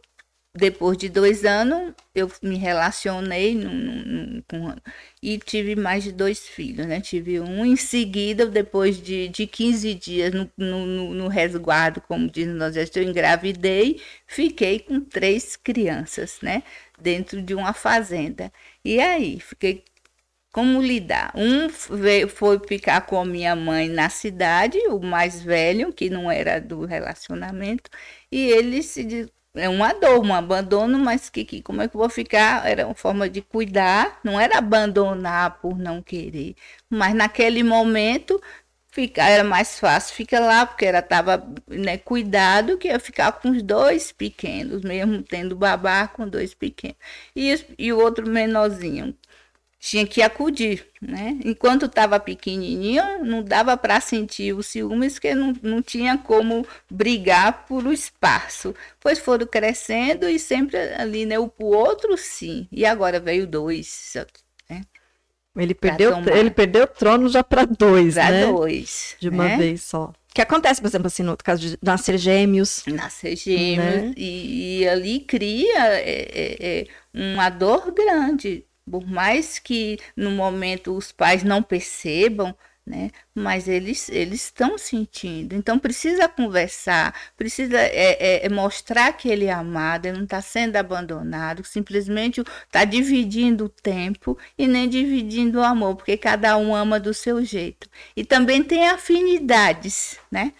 depois 0.53 0.97
de 0.97 1.07
dois 1.07 1.45
anos, 1.45 1.93
eu 2.13 2.29
me 2.41 2.57
relacionei 2.57 3.55
num, 3.55 4.43
num, 4.43 4.75
e 5.21 5.37
tive 5.39 5.75
mais 5.75 6.03
de 6.03 6.11
dois 6.11 6.47
filhos, 6.47 6.85
né? 6.85 6.99
Tive 6.99 7.39
um 7.39 7.65
em 7.65 7.77
seguida, 7.77 8.45
depois 8.45 9.01
de, 9.01 9.29
de 9.29 9.47
15 9.47 9.93
dias 9.93 10.33
no, 10.33 10.51
no, 10.57 11.13
no 11.13 11.27
resguardo, 11.29 12.01
como 12.01 12.29
diz 12.29 12.47
nós 12.47 12.75
eu 12.75 13.03
engravidei, 13.03 14.01
fiquei 14.27 14.79
com 14.79 14.99
três 14.99 15.55
crianças, 15.55 16.39
né? 16.41 16.63
Dentro 16.99 17.41
de 17.41 17.55
uma 17.55 17.73
fazenda. 17.73 18.51
E 18.83 18.99
aí, 18.99 19.39
fiquei 19.39 19.83
como 20.51 20.81
lidar? 20.81 21.31
Um 21.35 21.67
veio, 21.97 22.27
foi 22.27 22.59
ficar 22.67 23.01
com 23.01 23.19
a 23.19 23.25
minha 23.25 23.55
mãe 23.55 23.87
na 23.89 24.09
cidade, 24.09 24.77
o 24.89 24.99
mais 24.99 25.41
velho, 25.41 25.93
que 25.93 26.09
não 26.09 26.29
era 26.29 26.59
do 26.59 26.85
relacionamento, 26.85 27.89
e 28.31 28.37
ele 28.47 28.83
se 28.83 29.03
é 29.53 29.67
uma 29.69 29.93
dor, 29.93 30.23
um 30.25 30.33
abandono, 30.33 30.97
mas 30.99 31.29
que, 31.29 31.43
que 31.45 31.61
como 31.61 31.81
é 31.81 31.87
que 31.87 31.95
eu 31.95 31.99
vou 31.99 32.09
ficar? 32.09 32.65
Era 32.67 32.85
uma 32.85 32.95
forma 32.95 33.29
de 33.29 33.41
cuidar, 33.41 34.19
não 34.23 34.39
era 34.39 34.57
abandonar 34.57 35.59
por 35.61 35.77
não 35.77 36.01
querer, 36.01 36.55
mas 36.89 37.13
naquele 37.13 37.63
momento 37.63 38.41
ficar 38.91 39.29
era 39.29 39.43
mais 39.43 39.79
fácil 39.79 40.15
ficar 40.15 40.39
lá 40.41 40.65
porque 40.65 40.85
ela 40.85 40.99
estava 40.99 41.45
né, 41.67 41.97
cuidado 41.97 42.77
que 42.77 42.87
ia 42.89 42.99
ficar 42.99 43.31
com 43.33 43.49
os 43.51 43.63
dois 43.63 44.11
pequenos, 44.11 44.83
mesmo 44.83 45.23
tendo 45.23 45.55
babá 45.55 46.07
com 46.07 46.27
dois 46.27 46.53
pequenos. 46.53 46.97
E, 47.35 47.53
e 47.77 47.93
o 47.93 47.99
outro 47.99 48.29
menorzinho 48.29 49.15
tinha 49.81 50.05
que 50.05 50.21
acudir, 50.21 50.85
né? 51.01 51.39
Enquanto 51.43 51.87
estava 51.87 52.19
pequenininho, 52.19 53.25
não 53.25 53.41
dava 53.43 53.75
para 53.75 53.99
sentir 53.99 54.53
os 54.53 54.67
ciúmes, 54.67 55.13
porque 55.13 55.33
não, 55.33 55.55
não 55.63 55.81
tinha 55.81 56.19
como 56.19 56.65
brigar 56.89 57.65
por 57.65 57.87
o 57.87 57.91
espaço. 57.91 58.75
Pois 58.99 59.17
foram 59.17 59.47
crescendo 59.47 60.29
e 60.29 60.37
sempre 60.37 60.77
ali, 60.77 61.25
né? 61.25 61.39
O, 61.39 61.51
outro 61.57 62.15
sim. 62.15 62.67
E 62.71 62.85
agora 62.85 63.19
veio 63.19 63.47
dois, 63.47 64.13
né? 64.69 64.83
Ele 65.57 65.73
perdeu, 65.73 66.13
ele 66.31 66.51
perdeu 66.51 66.83
o 66.83 66.87
trono 66.87 67.27
já 67.27 67.43
para 67.43 67.65
dois, 67.65 68.13
pra 68.13 68.29
né? 68.29 68.45
dois. 68.45 69.15
De 69.19 69.29
uma 69.29 69.45
né? 69.45 69.57
vez 69.57 69.81
só. 69.81 70.13
O 70.29 70.33
que 70.33 70.41
acontece, 70.41 70.79
por 70.79 70.87
exemplo, 70.87 71.07
assim, 71.07 71.23
no 71.23 71.35
caso 71.35 71.59
de 71.59 71.77
nascer 71.81 72.19
gêmeos. 72.19 72.83
Nascer 72.85 73.35
gêmeos. 73.35 74.03
Né? 74.03 74.13
E, 74.15 74.81
e, 74.81 74.87
ali 74.87 75.21
cria 75.21 75.87
é, 75.95 76.27
é, 76.31 76.57
é 76.61 76.87
uma 77.13 77.49
dor 77.49 77.91
grande 77.91 78.63
por 78.89 79.05
mais 79.05 79.59
que 79.59 79.97
no 80.15 80.31
momento 80.31 80.95
os 80.95 81.11
pais 81.11 81.43
não 81.43 81.61
percebam, 81.63 82.55
né? 82.85 83.11
Mas 83.33 83.67
eles 83.67 84.09
eles 84.09 84.45
estão 84.45 84.77
sentindo. 84.77 85.55
Então 85.55 85.77
precisa 85.79 86.27
conversar, 86.27 87.15
precisa 87.37 87.77
é, 87.77 88.41
é, 88.41 88.45
é 88.45 88.49
mostrar 88.49 89.13
que 89.13 89.29
ele 89.29 89.45
é 89.45 89.51
amado, 89.51 90.07
ele 90.07 90.17
não 90.17 90.23
está 90.25 90.41
sendo 90.41 90.75
abandonado, 90.77 91.63
simplesmente 91.63 92.41
está 92.41 92.83
dividindo 92.83 93.65
o 93.65 93.69
tempo 93.69 94.37
e 94.57 94.67
nem 94.67 94.89
dividindo 94.89 95.59
o 95.59 95.63
amor, 95.63 95.95
porque 95.95 96.17
cada 96.17 96.57
um 96.57 96.75
ama 96.75 96.99
do 96.99 97.13
seu 97.13 97.43
jeito. 97.45 97.87
E 98.15 98.25
também 98.25 98.63
tem 98.63 98.87
afinidades, 98.89 100.17
né? 100.31 100.53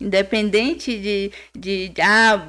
Independente 0.00 0.98
de, 0.98 1.32
de, 1.54 1.88
de 1.90 2.02
ah, 2.02 2.46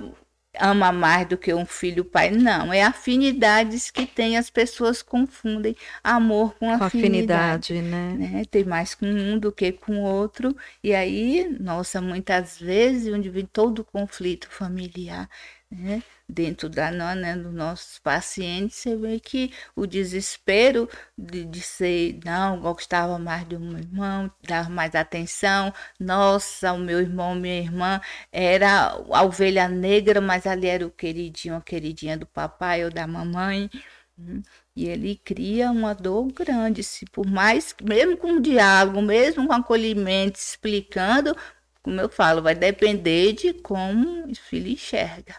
ama 0.62 0.91
mais 0.91 1.27
do 1.27 1.38
que 1.38 1.53
um 1.53 1.65
filho 1.65 2.06
pai. 2.06 2.32
Não, 2.32 2.72
é 2.72 2.84
afinidades 2.84 3.89
que 3.91 4.06
tem, 4.06 4.38
as 4.38 4.50
pessoas 4.50 5.01
confundem 5.01 5.75
amor 6.03 6.53
com, 6.56 6.68
com 6.77 6.84
afinidade. 6.84 7.74
afinidade 7.74 7.82
né? 7.82 8.30
né? 8.39 8.46
Tem 8.46 8.63
mais 8.63 8.94
com 8.96 9.06
um 9.06 9.38
do 9.39 9.51
que 9.51 9.72
com 9.72 9.98
o 9.98 10.03
outro. 10.03 10.56
E 10.84 10.94
aí, 10.94 11.48
nossa, 11.60 12.00
muitas 12.01 12.60
vezes, 12.60 13.13
onde 13.13 13.30
vem 13.30 13.46
todo 13.46 13.80
o 13.80 13.86
conflito 13.86 14.48
familiar, 14.50 15.30
né? 15.70 16.03
Dentro 16.32 16.70
da 16.70 16.92
né, 16.92 17.36
dos 17.36 17.54
nossos 17.54 18.00
pacientes, 18.00 18.78
você 18.78 18.96
vê 18.96 19.20
que 19.20 19.52
o 19.76 19.86
desespero 19.86 20.90
de, 21.18 21.46
de 21.46 21.62
ser, 21.62 22.20
não, 22.24 22.60
gostava 22.62 23.20
mais 23.20 23.44
do 23.46 23.60
meu 23.60 23.80
irmão, 23.80 24.32
dar 24.48 24.70
mais 24.70 24.96
atenção, 24.96 25.74
nossa, 26.00 26.74
o 26.74 26.80
meu 26.80 27.02
irmão, 27.02 27.36
minha 27.36 27.60
irmã 27.60 28.02
era 28.32 28.90
a 29.12 29.24
ovelha 29.24 29.68
negra, 29.68 30.22
mas 30.22 30.48
ali 30.48 30.68
era 30.68 30.86
o 30.88 30.92
queridinho, 30.92 31.56
a 31.56 31.62
queridinha 31.62 32.18
do 32.18 32.26
papai 32.26 32.84
ou 32.86 32.92
da 32.92 33.06
mamãe. 33.06 33.70
Uhum. 34.18 34.42
E 34.76 34.88
ele 34.88 35.16
cria 35.18 35.72
uma 35.72 35.94
dor 35.94 36.32
grande, 36.32 36.84
se 36.84 37.06
por 37.06 37.26
mais, 37.28 37.76
mesmo 37.84 38.18
com 38.18 38.40
diálogo, 38.40 39.02
mesmo 39.02 39.48
com 39.48 39.54
acolhimento, 39.54 40.40
explicando, 40.40 41.36
como 41.84 42.00
eu 42.00 42.10
falo, 42.10 42.42
vai 42.42 42.56
depender 42.56 43.34
de 43.34 43.54
como 43.54 44.30
o 44.30 44.36
filho 44.36 44.70
enxerga. 44.70 45.36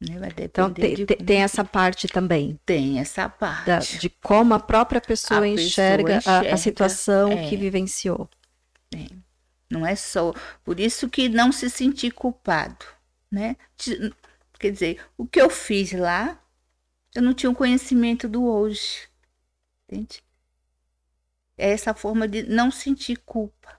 Né? 0.00 0.28
Então 0.38 0.72
tem, 0.72 0.94
de... 0.94 1.06
tem, 1.06 1.42
essa 1.42 1.64
parte 1.64 2.06
também. 2.06 2.60
Tem 2.66 2.98
essa 2.98 3.28
parte. 3.28 3.66
Da, 3.66 3.78
de 3.78 4.10
como 4.10 4.52
a 4.52 4.60
própria 4.60 5.00
pessoa, 5.00 5.40
a 5.40 5.48
enxerga, 5.48 6.16
pessoa 6.16 6.34
enxerga 6.34 6.50
a, 6.50 6.54
a, 6.54 6.56
situação 6.58 7.32
é, 7.32 7.48
que 7.48 7.56
vivenciou. 7.56 8.28
É. 8.94 9.06
Não 9.70 9.86
é 9.86 9.96
só. 9.96 10.34
Por 10.62 10.78
isso 10.78 11.08
que 11.08 11.28
não 11.28 11.50
se 11.50 11.70
sentir 11.70 12.12
culpado. 12.12 12.84
Né? 13.30 13.56
Quer 14.58 14.70
dizer, 14.70 15.00
o 15.16 15.26
que 15.26 15.40
eu 15.40 15.48
fiz 15.48 15.92
lá, 15.92 16.40
eu 17.14 17.22
não 17.22 17.32
tinha 17.32 17.50
o 17.50 17.54
conhecimento 17.54 18.28
do 18.28 18.44
hoje. 18.44 19.08
Entende? 19.88 20.22
É 21.56 21.70
essa 21.70 21.94
forma 21.94 22.28
de 22.28 22.42
não 22.42 22.70
sentir 22.70 23.16
culpa 23.24 23.75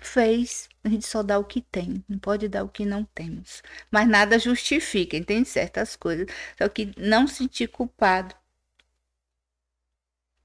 fez, 0.00 0.68
a 0.84 0.88
gente 0.88 1.06
só 1.06 1.22
dá 1.22 1.38
o 1.38 1.44
que 1.44 1.60
tem, 1.60 2.04
não 2.08 2.18
pode 2.18 2.48
dar 2.48 2.64
o 2.64 2.68
que 2.68 2.84
não 2.84 3.04
temos. 3.04 3.62
Mas 3.90 4.08
nada 4.08 4.38
justifica, 4.38 5.16
entende? 5.16 5.48
Certas 5.48 5.96
coisas. 5.96 6.26
Só 6.56 6.68
que 6.68 6.92
não 6.96 7.26
sentir 7.26 7.68
culpado. 7.68 8.34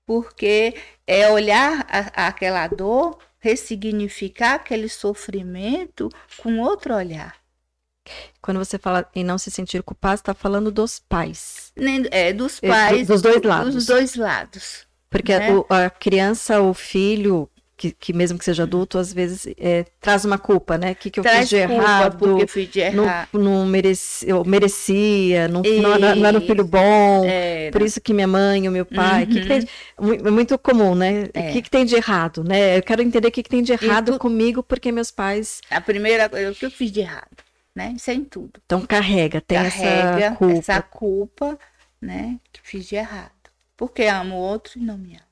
Porque 0.06 0.76
é 1.08 1.30
olhar 1.30 1.86
a, 1.90 2.28
aquela 2.28 2.68
dor, 2.68 3.18
ressignificar 3.40 4.56
aquele 4.56 4.90
sofrimento 4.90 6.10
com 6.38 6.60
outro 6.60 6.94
olhar. 6.94 7.42
Quando 8.42 8.58
você 8.58 8.78
fala 8.78 9.10
em 9.16 9.24
não 9.24 9.38
se 9.38 9.50
sentir 9.50 9.82
culpado, 9.82 10.16
está 10.16 10.34
falando 10.34 10.72
dos 10.72 11.00
pais. 11.00 11.72
É, 12.12 12.34
dos 12.34 12.60
pais. 12.60 13.08
dos 13.08 13.22
dois 13.22 13.42
lados. 13.42 13.74
Dos 13.74 13.86
dois 13.86 14.16
lados. 14.16 14.88
Porque 15.10 15.38
né? 15.38 15.50
a, 15.70 15.86
a 15.86 15.90
criança, 15.90 16.62
o 16.62 16.74
filho, 16.74 17.50
que, 17.84 17.92
que, 17.92 18.14
mesmo 18.14 18.40
que 18.40 18.46
seja 18.46 18.64
adulto, 18.64 18.98
às 18.98 19.12
vezes 19.12 19.46
é, 19.58 19.86
traz 20.00 20.24
uma 20.24 20.38
culpa, 20.38 20.78
né? 20.78 20.92
O 20.92 20.96
que, 20.96 21.10
que 21.10 21.20
eu 21.20 21.24
traz 21.24 21.40
fiz 21.40 21.50
de 21.50 21.56
errado? 21.58 22.40
Eu 22.40 22.48
fiz 22.48 22.70
de. 22.70 22.90
Não, 22.92 23.06
não 23.34 23.66
mereci, 23.66 24.30
eu 24.30 24.46
merecia, 24.46 25.50
não, 25.50 25.62
não, 25.62 26.16
não, 26.16 26.26
era 26.26 26.38
um 26.38 26.42
filho 26.42 26.64
bom, 26.64 27.26
era. 27.26 27.74
por 27.74 27.82
isso 27.82 28.00
que 28.00 28.14
minha 28.14 28.28
mãe, 28.28 28.70
o 28.70 28.72
meu 28.72 28.86
pai. 28.86 29.24
Uhum. 29.24 29.30
Que 29.30 29.46
tem, 29.46 29.68
é 30.26 30.32
muito 30.32 30.58
comum, 30.58 30.96
né? 30.96 31.24
O 31.24 31.30
é. 31.34 31.52
que, 31.52 31.62
que 31.64 31.70
tem 31.70 31.84
de 31.84 31.96
errado, 31.96 32.42
né? 32.42 32.78
Eu 32.78 32.84
quero 32.84 33.02
entender 33.02 33.28
o 33.28 33.32
que, 33.32 33.44
que 33.44 33.50
tem 33.50 33.62
de 33.62 33.74
errado 33.74 34.14
tu, 34.14 34.20
comigo, 34.20 34.64
porque 34.64 34.90
meus 34.90 35.12
pais. 35.12 35.60
A 35.70 35.82
primeira 35.82 36.30
coisa, 36.30 36.52
o 36.52 36.56
que 36.56 36.66
eu 36.66 36.72
fiz 36.72 36.90
de 36.90 37.02
errado, 37.02 37.44
né? 37.76 37.94
Isso 37.98 38.10
é 38.10 38.14
em 38.14 38.24
tudo. 38.24 38.62
Então 38.66 38.80
carrega, 38.86 39.42
tem 39.42 39.58
carrega 39.58 40.26
essa 40.26 40.36
culpa. 40.36 40.58
Essa 40.58 40.82
culpa, 40.82 41.60
né? 42.02 42.40
Que 42.54 42.62
fiz 42.64 42.88
de 42.88 42.96
errado. 42.96 43.32
Porque 43.76 44.04
ama 44.04 44.36
o 44.36 44.38
outro 44.38 44.80
e 44.80 44.82
não 44.82 44.98
me 44.98 45.16
ama. 45.16 45.28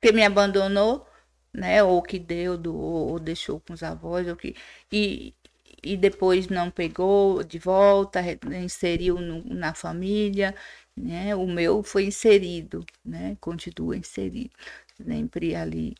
Porque 0.00 0.12
me 0.12 0.24
abandonou, 0.24 1.06
né? 1.56 1.82
Ou 1.82 2.02
que 2.02 2.18
deu, 2.18 2.58
doou, 2.58 3.08
ou 3.12 3.18
deixou 3.18 3.60
com 3.60 3.72
os 3.72 3.82
avós, 3.82 4.28
ou 4.28 4.36
que. 4.36 4.54
E, 4.92 5.34
e 5.82 5.96
depois 5.96 6.48
não 6.48 6.70
pegou 6.70 7.42
de 7.42 7.58
volta, 7.58 8.20
inseriu 8.62 9.20
no, 9.20 9.42
na 9.44 9.74
família, 9.74 10.54
né? 10.96 11.34
O 11.34 11.46
meu 11.46 11.82
foi 11.82 12.04
inserido, 12.06 12.84
né? 13.04 13.36
Continua 13.40 13.96
inserido, 13.96 14.50
sempre 14.96 15.54
ali. 15.54 15.94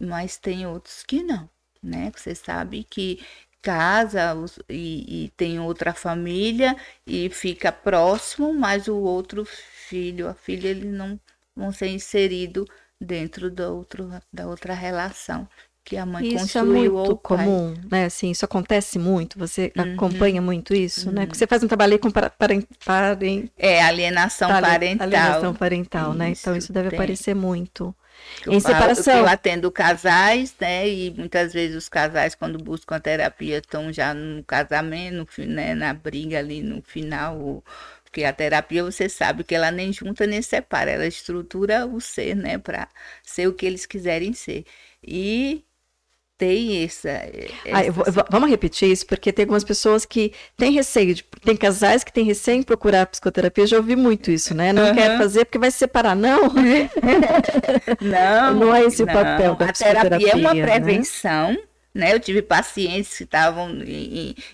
Mas 0.00 0.36
tem 0.38 0.66
outros 0.66 1.02
que 1.04 1.22
não, 1.22 1.48
né? 1.82 2.12
Você 2.14 2.34
sabe 2.34 2.84
que 2.84 3.20
casa 3.62 4.34
e, 4.68 5.24
e, 5.26 5.28
tem 5.30 5.58
outra 5.60 5.92
família 5.92 6.76
e 7.06 7.28
fica 7.30 7.72
próximo, 7.72 8.54
mas 8.54 8.88
o 8.88 8.96
outro 8.96 9.44
filho, 9.44 10.28
a 10.28 10.34
filha, 10.34 10.68
ele 10.68 10.86
não 10.86 11.20
vão 11.56 11.72
ser 11.72 11.88
inserido 11.88 12.64
dentro 13.00 13.50
da, 13.50 13.70
outro, 13.70 14.10
da 14.32 14.46
outra 14.46 14.74
relação 14.74 15.48
que 15.88 15.96
a 15.96 16.04
mãe 16.04 16.34
isso 16.34 16.58
é 16.58 16.62
muito 16.62 17.16
comum, 17.16 17.74
né? 17.90 18.04
Assim, 18.04 18.30
isso 18.30 18.44
acontece 18.44 18.98
muito. 18.98 19.38
Você 19.38 19.72
uhum. 19.74 19.94
acompanha 19.94 20.42
muito 20.42 20.74
isso, 20.74 21.06
né? 21.06 21.08
uhum. 21.08 21.14
né? 21.14 21.26
Porque 21.26 21.38
você 21.38 21.46
faz 21.46 21.62
um 21.62 21.66
trabalho 21.66 21.98
com 21.98 22.10
para, 22.10 22.28
para, 22.28 22.54
é 23.56 23.82
alienação 23.82 24.50
parental, 24.50 25.06
alienação 25.06 25.54
parental, 25.54 26.10
isso, 26.10 26.18
né? 26.18 26.30
Então 26.30 26.54
isso 26.54 26.74
deve 26.74 26.90
tem. 26.90 26.98
aparecer 26.98 27.34
muito. 27.34 27.94
Em 28.46 28.60
separação. 28.60 29.18
Eu 29.18 29.26
atendo 29.26 29.70
casais, 29.70 30.54
né? 30.60 30.88
E 30.88 31.10
muitas 31.10 31.52
vezes 31.52 31.76
os 31.76 31.88
casais, 31.88 32.34
quando 32.34 32.58
buscam 32.58 32.96
a 32.96 33.00
terapia, 33.00 33.58
estão 33.58 33.92
já 33.92 34.12
no 34.12 34.42
casamento, 34.44 35.40
né? 35.46 35.74
na 35.74 35.94
briga 35.94 36.38
ali 36.38 36.62
no 36.62 36.82
final. 36.82 37.62
Porque 38.08 38.24
a 38.24 38.32
terapia, 38.32 38.82
você 38.82 39.08
sabe 39.08 39.44
que 39.44 39.54
ela 39.54 39.70
nem 39.70 39.92
junta 39.92 40.26
nem 40.26 40.40
separa, 40.40 40.90
ela 40.90 41.06
estrutura 41.06 41.86
o 41.86 42.00
ser, 42.00 42.34
né? 42.34 42.56
Para 42.56 42.88
ser 43.22 43.46
o 43.46 43.52
que 43.52 43.66
eles 43.66 43.84
quiserem 43.84 44.32
ser. 44.32 44.64
E 45.02 45.62
tem 46.38 46.84
essa. 46.84 47.10
essa... 47.64 47.92
vou, 47.92 48.24
vamos 48.30 48.48
repetir 48.48 48.90
isso, 48.90 49.04
porque 49.06 49.32
tem 49.32 49.42
algumas 49.42 49.64
pessoas 49.64 50.06
que 50.06 50.32
têm 50.56 50.72
receio, 50.72 51.14
de, 51.14 51.22
tem 51.44 51.56
casais 51.56 52.02
que 52.02 52.12
têm 52.12 52.24
receio 52.24 52.58
em 52.58 52.62
procurar 52.62 53.06
psicoterapia, 53.06 53.66
já 53.66 53.76
ouvi 53.76 53.94
muito 53.94 54.30
isso, 54.30 54.54
né? 54.54 54.72
Não 54.72 54.86
uhum. 54.86 54.94
quer 54.94 55.18
fazer 55.18 55.44
porque 55.44 55.58
vai 55.58 55.70
se 55.70 55.78
separar, 55.78 56.16
não. 56.16 56.48
não, 58.00 58.54
não 58.54 58.74
é 58.74 58.84
esse 58.84 59.04
não. 59.04 59.12
o 59.12 59.16
papel 59.16 59.54
da 59.56 59.66
a 59.66 59.72
psicoterapia. 59.72 60.00
A 60.00 60.18
terapia 60.18 60.32
é 60.32 60.36
uma 60.36 60.54
né? 60.54 60.62
prevenção. 60.62 61.52
Né? 61.52 61.58
Né? 61.94 62.12
Eu 62.12 62.20
tive 62.20 62.42
pacientes 62.42 63.16
que 63.16 63.24
estavam 63.24 63.70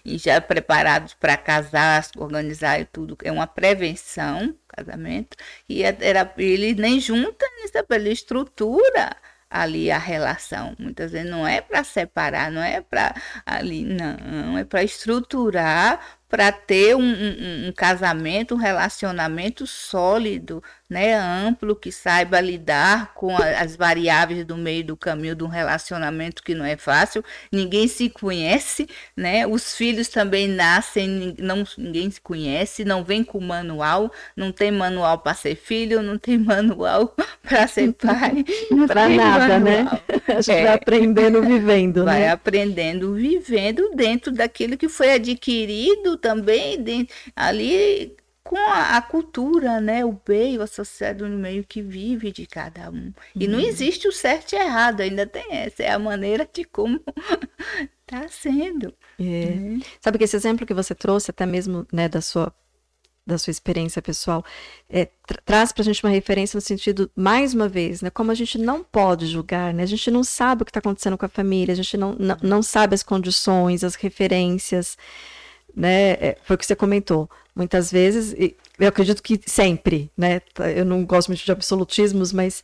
já 0.05 0.41
preparados 0.41 1.15
para 1.15 1.37
casar, 1.37 2.07
organizar 2.17 2.81
e 2.81 2.85
tudo. 2.85 3.17
É 3.23 3.31
uma 3.33 3.47
prevenção, 3.47 4.55
casamento. 4.69 5.37
E 5.69 5.85
a 5.85 5.93
terapia, 5.93 6.47
ele 6.47 6.75
nem 6.75 7.01
junta 7.01 7.45
pela 7.89 8.09
estrutura 8.09 9.17
ali 9.55 9.91
a 9.91 9.99
relação. 9.99 10.75
Muitas 10.79 11.13
vezes 11.13 11.31
não 11.31 11.47
é 11.47 11.61
para 11.61 11.85
separar, 11.85 12.51
não 12.51 12.63
é 12.63 12.81
para 12.81 13.15
ali, 13.47 13.85
não, 13.85 14.59
é 14.59 14.65
para 14.65 14.83
estruturar 14.83 16.01
para 16.35 16.51
ter 16.51 16.97
um, 16.97 17.01
um, 17.01 17.69
um, 17.69 17.73
casamento, 17.73 18.57
um 18.57 18.59
relacionamento 18.59 19.69
sólido, 19.69 20.61
né, 20.91 21.15
amplo, 21.15 21.77
que 21.77 21.93
saiba 21.93 22.41
lidar 22.41 23.15
com 23.15 23.37
a, 23.37 23.61
as 23.61 23.77
variáveis 23.77 24.45
do 24.45 24.57
meio 24.57 24.83
do 24.83 24.97
caminho 24.97 25.37
de 25.37 25.45
um 25.45 25.49
relacionamento 25.49 26.43
que 26.43 26.53
não 26.53 26.65
é 26.65 26.77
fácil. 26.77 27.25
Ninguém 27.53 27.87
se 27.87 28.11
conhece, 28.11 28.89
né? 29.17 29.47
Os 29.47 29.77
filhos 29.77 30.09
também 30.09 30.49
nascem, 30.49 31.37
não 31.39 31.63
ninguém 31.79 32.11
se 32.11 32.21
conhece, 32.21 32.85
não 32.85 33.05
vem 33.05 33.23
com 33.23 33.41
manual, 33.41 34.11
não 34.37 34.51
tem 34.51 34.73
manual 34.73 35.19
para 35.19 35.35
ser 35.35 35.55
filho, 35.55 36.03
não 36.03 36.19
tem 36.19 36.37
manual 36.43 37.15
para 37.45 37.69
ser 37.69 37.93
pai, 37.93 38.45
para 38.89 39.09
nada, 39.09 39.61
né? 39.61 39.83
manual. 39.85 40.03
né? 40.09 40.21
A 40.27 40.41
gente 40.41 40.51
é, 40.51 40.65
vai 40.65 40.75
aprendendo 40.75 41.43
vivendo, 41.43 42.05
vai 42.05 42.21
né? 42.23 42.31
aprendendo 42.31 43.15
vivendo 43.15 43.91
dentro 43.95 44.33
daquilo 44.33 44.77
que 44.77 44.89
foi 44.89 45.13
adquirido 45.13 46.19
também 46.25 46.83
de, 46.83 47.07
ali 47.37 48.17
com 48.43 48.57
a, 48.57 48.97
a, 48.97 49.03
cultura, 49.03 49.79
né? 49.79 50.07
O 50.07 50.19
meio, 50.27 50.63
a 50.63 50.67
sociedade 50.67 51.23
no 51.23 51.39
meio 51.39 51.65
que 51.65 51.83
vive 51.83 52.33
de 52.33 52.47
cada 52.47 52.91
um. 52.91 53.13
E 53.35 53.47
não 53.47 53.59
uhum. 53.59 53.67
existe 53.67 54.09
o 54.09 54.13
certo 54.13 54.55
e 54.55 54.57
errado, 54.57 55.03
ainda 55.03 55.27
tem 55.27 55.45
essa, 55.51 55.83
é 55.83 55.91
a 55.91 55.99
maneira 55.99 56.49
de 56.51 56.65
como 56.65 56.99
está 58.01 58.27
sendo. 58.29 58.95
É. 59.19 59.23
Né? 59.23 59.81
Sabe 60.01 60.17
que 60.17 60.25
esse 60.25 60.37
exemplo 60.37 60.67
que 60.67 60.73
você 60.73 60.95
trouxe, 60.95 61.31
até 61.31 61.45
mesmo 61.45 61.87
né, 61.93 62.09
da 62.09 62.23
sua 62.23 62.51
da 63.27 63.39
sua 63.39 63.51
experiência 63.51 64.03
pessoal, 64.03 64.45
é, 64.87 65.07
tra 65.27 65.41
traz 65.47 65.73
para 65.73 65.81
a 65.81 65.85
gente 65.85 66.05
uma 66.05 66.13
referência 66.13 66.59
no 66.59 66.61
sentido, 66.61 67.11
mais 67.17 67.55
uma 67.55 67.67
vez, 67.67 68.03
né, 68.03 68.11
como 68.11 68.31
a 68.31 68.35
gente 68.35 68.59
não 68.59 68.85
pode 68.85 69.27
julgar, 69.27 69.73
né, 69.73 69.83
a 69.83 69.87
gente 69.87 70.11
não 70.11 70.23
sabe 70.23 70.61
o 70.61 70.65
que 70.67 70.71
está 70.71 70.81
acontecendo 70.81 71.17
com 71.17 71.25
a 71.25 71.29
família, 71.29 71.73
a 71.73 71.77
gente 71.77 71.97
não, 71.97 72.15
não, 72.19 72.37
não 72.43 72.63
sabe 72.63 72.95
as 72.95 73.03
condições, 73.03 73.83
as 73.83 73.95
referências, 73.95 74.99
né? 75.75 76.13
É, 76.13 76.37
foi 76.45 76.57
o 76.57 76.59
que 76.59 76.67
você 76.67 76.77
comentou. 76.77 77.29
Muitas 77.55 77.91
vezes, 77.91 78.35
eu 78.79 78.89
acredito 78.89 79.23
que 79.23 79.41
sempre, 79.47 80.11
né? 80.17 80.41
Eu 80.77 80.85
não 80.85 81.05
gosto 81.05 81.29
muito 81.29 81.45
de 81.45 81.53
absolutismos, 81.53 82.33
mas 82.33 82.63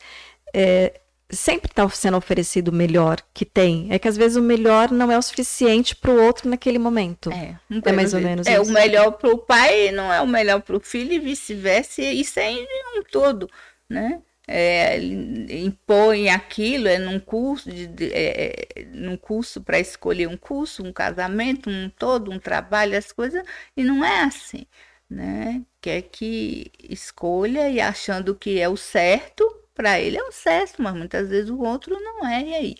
é, 0.53 0.99
sempre 1.29 1.71
está 1.71 1.87
sendo 1.89 2.17
oferecido 2.17 2.69
o 2.69 2.73
melhor 2.73 3.17
que 3.33 3.45
tem. 3.45 3.87
É 3.89 3.97
que 3.97 4.07
às 4.07 4.17
vezes 4.17 4.37
o 4.37 4.41
melhor 4.41 4.91
não 4.91 5.11
é 5.11 5.17
o 5.17 5.21
suficiente 5.21 5.95
para 5.95 6.11
o 6.11 6.21
outro 6.21 6.49
naquele 6.49 6.77
momento. 6.77 7.31
É, 7.31 7.55
é 7.85 7.91
mais 7.91 8.13
ou 8.13 8.19
menos 8.19 8.45
É 8.47 8.59
isso. 8.59 8.69
o 8.69 8.73
melhor 8.73 9.11
para 9.11 9.29
o 9.29 9.37
pai 9.37 9.91
não 9.91 10.11
é 10.11 10.21
o 10.21 10.27
melhor 10.27 10.61
para 10.61 10.75
o 10.75 10.79
filho 10.79 11.13
e 11.13 11.19
vice-versa. 11.19 12.01
Isso 12.01 12.39
é 12.39 12.51
um 12.51 13.03
todo, 13.09 13.49
né? 13.89 14.21
É, 14.51 14.97
impõe 14.99 16.29
aquilo, 16.29 16.87
é 16.87 16.97
num 16.99 17.19
curso, 17.19 17.71
de, 17.71 17.87
de 17.87 18.11
é, 18.13 18.67
é, 18.75 18.85
num 18.85 19.15
curso 19.17 19.61
para 19.61 19.79
escolher 19.79 20.27
um 20.27 20.37
curso, 20.37 20.83
um 20.83 20.91
casamento, 20.93 21.69
um 21.69 21.89
todo, 21.89 22.31
um 22.31 22.39
trabalho, 22.39 22.97
as 22.97 23.11
coisas, 23.11 23.43
e 23.75 23.83
não 23.83 24.03
é 24.03 24.23
assim, 24.23 24.65
né? 25.09 25.63
Quer 25.81 26.03
que 26.03 26.71
escolha 26.89 27.69
e 27.69 27.79
achando 27.79 28.35
que 28.35 28.59
é 28.59 28.67
o 28.69 28.77
certo, 28.77 29.43
para 29.73 29.99
ele 29.99 30.17
é 30.17 30.23
o 30.23 30.31
certo, 30.31 30.81
mas 30.81 30.93
muitas 30.95 31.29
vezes 31.29 31.49
o 31.49 31.59
outro 31.61 31.99
não 31.99 32.27
é, 32.27 32.41
e 32.43 32.53
aí? 32.53 32.75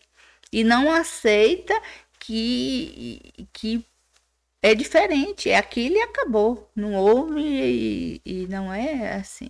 E 0.51 0.63
não 0.63 0.91
aceita 0.91 1.73
que, 2.19 3.47
que 3.53 3.85
é 4.61 4.75
diferente, 4.75 5.49
é 5.49 5.57
aquilo 5.57 5.95
e 5.97 6.01
acabou, 6.01 6.69
não 6.75 6.93
houve 6.95 7.41
e, 7.41 8.21
e 8.25 8.47
não 8.47 8.71
é 8.73 9.15
assim. 9.15 9.49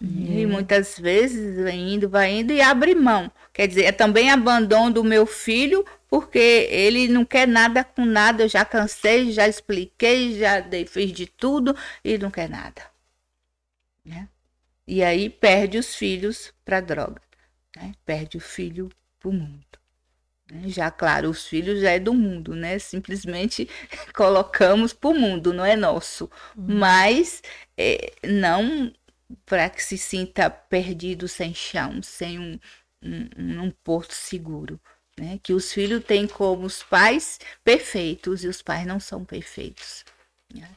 E 0.00 0.46
muitas 0.46 0.98
vezes 0.98 1.62
vai 1.62 1.76
indo, 1.76 2.08
vai 2.08 2.30
indo 2.30 2.52
e 2.52 2.60
abre 2.60 2.94
mão. 2.94 3.30
Quer 3.52 3.68
dizer, 3.68 3.84
é 3.84 3.92
também 3.92 4.30
abandono 4.30 4.90
do 4.90 5.04
meu 5.04 5.24
filho, 5.24 5.84
porque 6.08 6.68
ele 6.70 7.08
não 7.08 7.24
quer 7.24 7.46
nada 7.46 7.82
com 7.84 8.04
nada. 8.04 8.42
Eu 8.42 8.48
já 8.48 8.64
cansei, 8.64 9.32
já 9.32 9.48
expliquei, 9.48 10.38
já 10.38 10.60
dei, 10.60 10.86
fiz 10.86 11.12
de 11.12 11.26
tudo 11.26 11.76
e 12.04 12.18
não 12.18 12.30
quer 12.30 12.48
nada. 12.48 12.82
Né? 14.04 14.28
E 14.86 15.02
aí 15.02 15.30
perde 15.30 15.78
os 15.78 15.94
filhos 15.94 16.52
para 16.64 16.80
droga. 16.80 17.22
Né? 17.76 17.92
Perde 18.04 18.36
o 18.36 18.40
filho 18.40 18.90
para 19.18 19.30
o 19.30 19.32
mundo. 19.32 19.64
Né? 20.50 20.68
Já, 20.68 20.90
claro, 20.90 21.30
os 21.30 21.46
filhos 21.46 21.80
já 21.80 21.92
é 21.92 21.98
do 21.98 22.12
mundo, 22.12 22.54
né? 22.54 22.78
Simplesmente 22.78 23.68
colocamos 24.14 24.92
para 24.92 25.10
o 25.10 25.18
mundo, 25.18 25.52
não 25.52 25.64
é 25.64 25.76
nosso. 25.76 26.30
Uhum. 26.56 26.78
Mas 26.78 27.42
é, 27.76 28.12
não 28.22 28.92
para 29.46 29.70
que 29.70 29.82
se 29.82 29.96
sinta 29.96 30.50
perdido 30.50 31.26
sem 31.28 31.54
chão, 31.54 32.02
sem 32.02 32.38
um, 32.38 32.58
um, 33.02 33.62
um 33.62 33.70
porto 33.70 34.12
seguro. 34.12 34.80
Né? 35.18 35.38
Que 35.42 35.52
os 35.52 35.72
filhos 35.72 36.04
têm 36.04 36.26
como 36.26 36.66
os 36.66 36.82
pais 36.82 37.38
perfeitos 37.62 38.42
e 38.44 38.48
os 38.48 38.62
pais 38.62 38.86
não 38.86 38.98
são 38.98 39.24
perfeitos. 39.24 40.04
Né? 40.52 40.68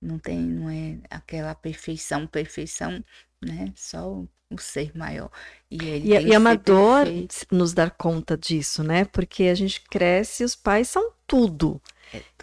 Não 0.00 0.18
tem, 0.18 0.38
não 0.38 0.70
é 0.70 0.98
aquela 1.10 1.54
perfeição, 1.54 2.26
perfeição, 2.26 3.02
né? 3.42 3.72
Só 3.74 4.06
o, 4.06 4.28
o 4.50 4.58
ser 4.58 4.94
maior. 4.94 5.30
E, 5.70 5.82
e, 5.82 6.08
e 6.08 6.32
é 6.34 6.38
uma 6.38 6.54
dor 6.54 7.06
nos 7.50 7.72
dar 7.72 7.90
conta 7.90 8.36
disso, 8.36 8.82
né? 8.82 9.06
Porque 9.06 9.44
a 9.44 9.54
gente 9.54 9.80
cresce 9.80 10.42
e 10.42 10.46
os 10.46 10.54
pais 10.54 10.88
são 10.88 11.12
tudo. 11.26 11.80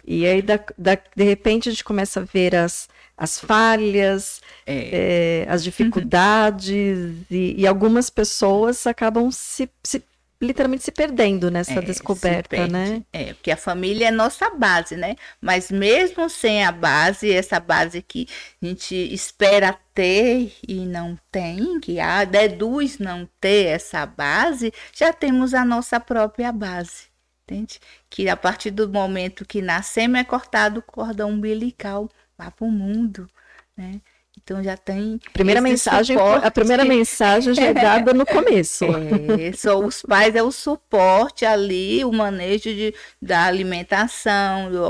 E 0.04 0.26
aí, 0.26 0.42
da, 0.42 0.58
da, 0.76 0.98
de 1.14 1.24
repente, 1.24 1.68
a 1.68 1.72
gente 1.72 1.84
começa 1.84 2.20
a 2.20 2.24
ver 2.24 2.56
as, 2.56 2.88
as 3.16 3.38
falhas, 3.38 4.40
é. 4.66 5.44
É, 5.44 5.46
as 5.48 5.62
dificuldades, 5.62 7.14
e, 7.30 7.54
e, 7.58 7.66
algumas 7.66 8.10
pessoas 8.10 8.86
acabam 8.86 9.30
se, 9.30 9.70
se, 9.84 10.02
literalmente 10.40 10.82
se 10.82 10.90
perdendo 10.90 11.50
nessa 11.50 11.74
é, 11.74 11.80
descoberta, 11.80 12.66
né? 12.66 13.02
É, 13.12 13.32
porque 13.32 13.52
a 13.52 13.56
família 13.56 14.08
é 14.08 14.10
nossa 14.10 14.50
base, 14.50 14.96
né? 14.96 15.14
Mas 15.40 15.70
mesmo 15.70 16.28
sem 16.28 16.64
a 16.64 16.72
base, 16.72 17.30
essa 17.30 17.60
base 17.60 18.02
que 18.02 18.26
a 18.60 18.66
gente 18.66 18.94
espera 18.94 19.78
ter 19.94 20.52
e 20.66 20.84
não 20.84 21.16
tem, 21.30 21.78
que 21.80 22.00
a 22.00 22.24
deduz 22.24 22.98
não 22.98 23.28
ter 23.40 23.66
essa 23.66 24.04
base, 24.04 24.72
já 24.92 25.12
temos 25.12 25.54
a 25.54 25.64
nossa 25.64 26.00
própria 26.00 26.50
base. 26.50 27.11
Entende? 27.44 27.80
Que 28.08 28.28
a 28.28 28.36
partir 28.36 28.70
do 28.70 28.88
momento 28.88 29.44
que 29.44 29.60
nascemos 29.60 30.18
é 30.18 30.24
cortado 30.24 30.80
o 30.80 30.82
cordão 30.82 31.30
umbilical 31.30 32.08
vá 32.36 32.50
para 32.50 32.66
o 32.66 32.70
mundo, 32.70 33.28
né? 33.76 34.00
Então 34.42 34.62
já 34.62 34.76
tem. 34.76 35.20
Primeira 35.32 35.60
mensagem, 35.60 36.16
suporte. 36.16 36.46
a 36.46 36.50
primeira 36.50 36.84
mensagem 36.84 37.54
já 37.54 37.64
é 37.64 37.74
dada 37.74 38.14
no 38.14 38.24
começo. 38.24 38.84
É, 38.84 39.52
só 39.52 39.78
os 39.78 40.02
pais 40.02 40.34
é 40.34 40.42
o 40.42 40.50
suporte 40.50 41.44
ali, 41.44 42.04
o 42.04 42.12
manejo 42.12 42.74
de, 42.74 42.94
da 43.20 43.44
alimentação, 43.44 44.70
do, 44.70 44.82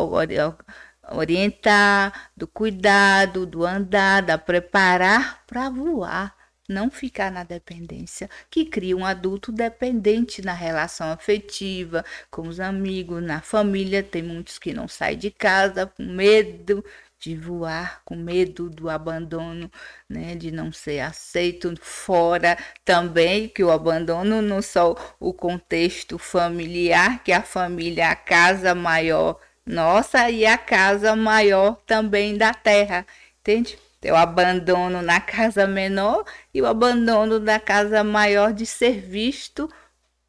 orientar, 1.10 2.30
do 2.36 2.46
cuidado, 2.46 3.44
do 3.44 3.64
andar, 3.66 4.22
da 4.22 4.38
preparar 4.38 5.42
para 5.46 5.68
voar 5.68 6.41
não 6.72 6.90
ficar 6.90 7.30
na 7.30 7.44
dependência, 7.44 8.28
que 8.50 8.64
cria 8.64 8.96
um 8.96 9.04
adulto 9.04 9.52
dependente 9.52 10.42
na 10.42 10.54
relação 10.54 11.12
afetiva, 11.12 12.04
com 12.30 12.48
os 12.48 12.58
amigos, 12.58 13.22
na 13.22 13.40
família. 13.40 14.02
Tem 14.02 14.22
muitos 14.22 14.58
que 14.58 14.72
não 14.72 14.88
saem 14.88 15.18
de 15.18 15.30
casa 15.30 15.86
com 15.86 16.02
medo 16.04 16.84
de 17.20 17.36
voar, 17.36 18.02
com 18.04 18.16
medo 18.16 18.68
do 18.68 18.90
abandono, 18.90 19.70
né, 20.08 20.34
de 20.34 20.50
não 20.50 20.72
ser 20.72 20.98
aceito 21.00 21.72
fora 21.80 22.58
também, 22.84 23.48
que 23.48 23.62
o 23.62 23.70
abandono 23.70 24.42
não 24.42 24.60
só 24.60 24.96
o 25.20 25.32
contexto 25.32 26.18
familiar, 26.18 27.22
que 27.22 27.30
a 27.30 27.42
família 27.42 28.02
é 28.04 28.06
a 28.08 28.16
casa 28.16 28.74
maior 28.74 29.38
nossa 29.64 30.28
e 30.30 30.44
a 30.44 30.58
casa 30.58 31.14
maior 31.14 31.76
também 31.86 32.36
da 32.36 32.52
terra, 32.52 33.06
entende? 33.40 33.78
O 34.10 34.16
abandono 34.16 35.00
na 35.02 35.20
casa 35.20 35.66
menor 35.66 36.24
e 36.52 36.60
o 36.60 36.66
abandono 36.66 37.38
da 37.38 37.60
casa 37.60 38.02
maior 38.02 38.52
de 38.52 38.66
ser 38.66 39.00
visto 39.00 39.70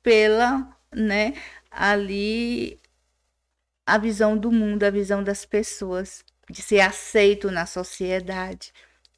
pela, 0.04 0.68
né, 0.92 1.34
ali 1.72 2.80
a 3.86 3.98
visão 3.98 4.38
do 4.38 4.52
mundo, 4.52 4.84
a 4.84 4.90
visão 4.90 5.24
das 5.24 5.46
pessoas, 5.46 6.24
de 6.50 6.62
ser 6.62 6.82
aceito 6.82 7.50
na 7.50 7.66
sociedade. 7.66 8.72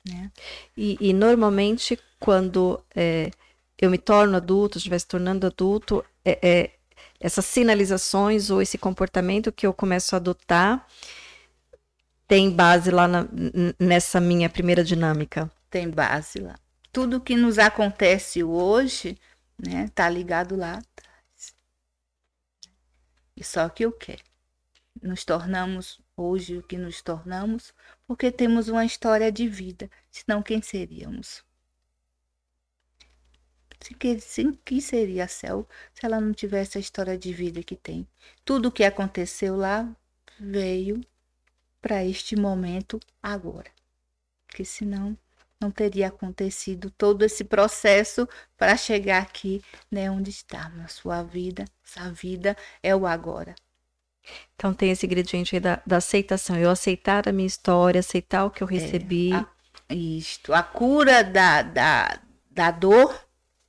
Né? 0.08 0.32
E, 0.78 0.98
e 1.00 1.14
normalmente, 1.14 2.00
quando 2.20 2.82
é, 2.96 3.32
eu 3.78 3.90
me 3.90 3.98
torno 3.98 4.38
adulto, 4.38 4.78
estiver 4.78 5.00
se 5.00 5.08
tornando 5.08 5.48
adulto, 5.48 6.04
é, 6.24 6.40
é, 6.42 6.72
essas 7.20 7.46
sinalizações 7.46 8.50
ou 8.50 8.62
esse 8.62 8.78
comportamento 8.78 9.52
que 9.52 9.66
eu 9.66 9.74
começo 9.74 10.16
a 10.16 10.18
adotar 10.18 10.88
tem 12.28 12.50
base 12.50 12.92
lá 12.92 13.08
na, 13.08 13.28
nessa 13.80 14.20
minha 14.20 14.50
primeira 14.50 14.84
dinâmica? 14.84 15.52
Tem 15.70 15.90
base 15.90 16.40
lá. 16.40 16.58
Tudo 16.92 17.22
que 17.22 17.36
nos 17.36 17.60
acontece 17.60 18.44
hoje, 18.44 19.18
né, 19.58 19.90
tá 19.94 20.10
ligado 20.10 20.56
lá 20.56 20.74
atrás. 20.74 21.56
E 23.36 23.44
só 23.44 23.68
que 23.70 23.86
o 23.86 23.92
quê? 23.92 24.18
Nos 25.02 25.26
tornamos 25.26 26.00
hoje 26.16 26.58
o 26.58 26.64
que 26.64 26.78
nos 26.78 27.02
tornamos 27.02 27.74
porque 28.08 28.32
temos 28.32 28.70
uma 28.70 28.86
história 28.86 29.32
de 29.32 29.48
vida, 29.48 29.90
senão 30.10 30.42
quem 30.42 30.62
seríamos? 30.62 31.44
Que, 34.00 34.20
sim, 34.20 34.54
que 34.66 34.82
seria 34.82 35.28
Céu 35.28 35.68
se 35.94 36.06
ela 36.06 36.20
não 36.20 36.34
tivesse 36.34 36.78
a 36.78 36.82
história 36.82 37.16
de 37.18 37.32
vida 37.32 37.62
que 37.62 37.76
tem? 37.76 38.08
Tudo 38.44 38.70
o 38.70 38.72
que 38.72 38.84
aconteceu 38.84 39.56
lá 39.56 39.88
veio 40.40 41.02
para 41.86 42.04
este 42.04 42.36
momento 42.36 43.00
agora. 43.22 43.70
Porque 44.48 44.66
senão 44.66 45.16
não 45.62 45.70
teria 45.70 46.08
acontecido 46.08 46.90
todo 46.90 47.24
esse 47.24 47.44
processo 47.44 48.28
para 48.58 48.76
chegar 48.76 49.22
aqui, 49.22 49.62
né, 49.92 50.10
onde 50.10 50.32
está 50.32 50.68
na 50.70 50.88
sua 50.88 51.22
vida. 51.22 51.64
Essa 51.86 52.12
vida 52.12 52.58
é 52.82 52.96
o 52.96 53.06
agora. 53.06 53.54
Então 54.56 54.74
tem 54.74 54.90
esse 54.90 55.06
ingrediente 55.06 55.56
aí 55.56 55.60
da, 55.60 55.80
da 55.86 55.98
aceitação. 55.98 56.58
Eu 56.58 56.72
aceitar 56.72 57.30
a 57.30 57.32
minha 57.32 57.46
história, 57.46 58.00
aceitar 58.00 58.46
o 58.46 58.50
que 58.50 58.64
eu 58.64 58.68
recebi. 58.68 59.32
É, 59.32 59.36
a, 59.36 59.48
isto. 59.94 60.56
A 60.56 60.64
cura 60.64 61.24
da, 61.24 61.62
da, 61.62 62.20
da 62.50 62.72
dor 62.72 63.16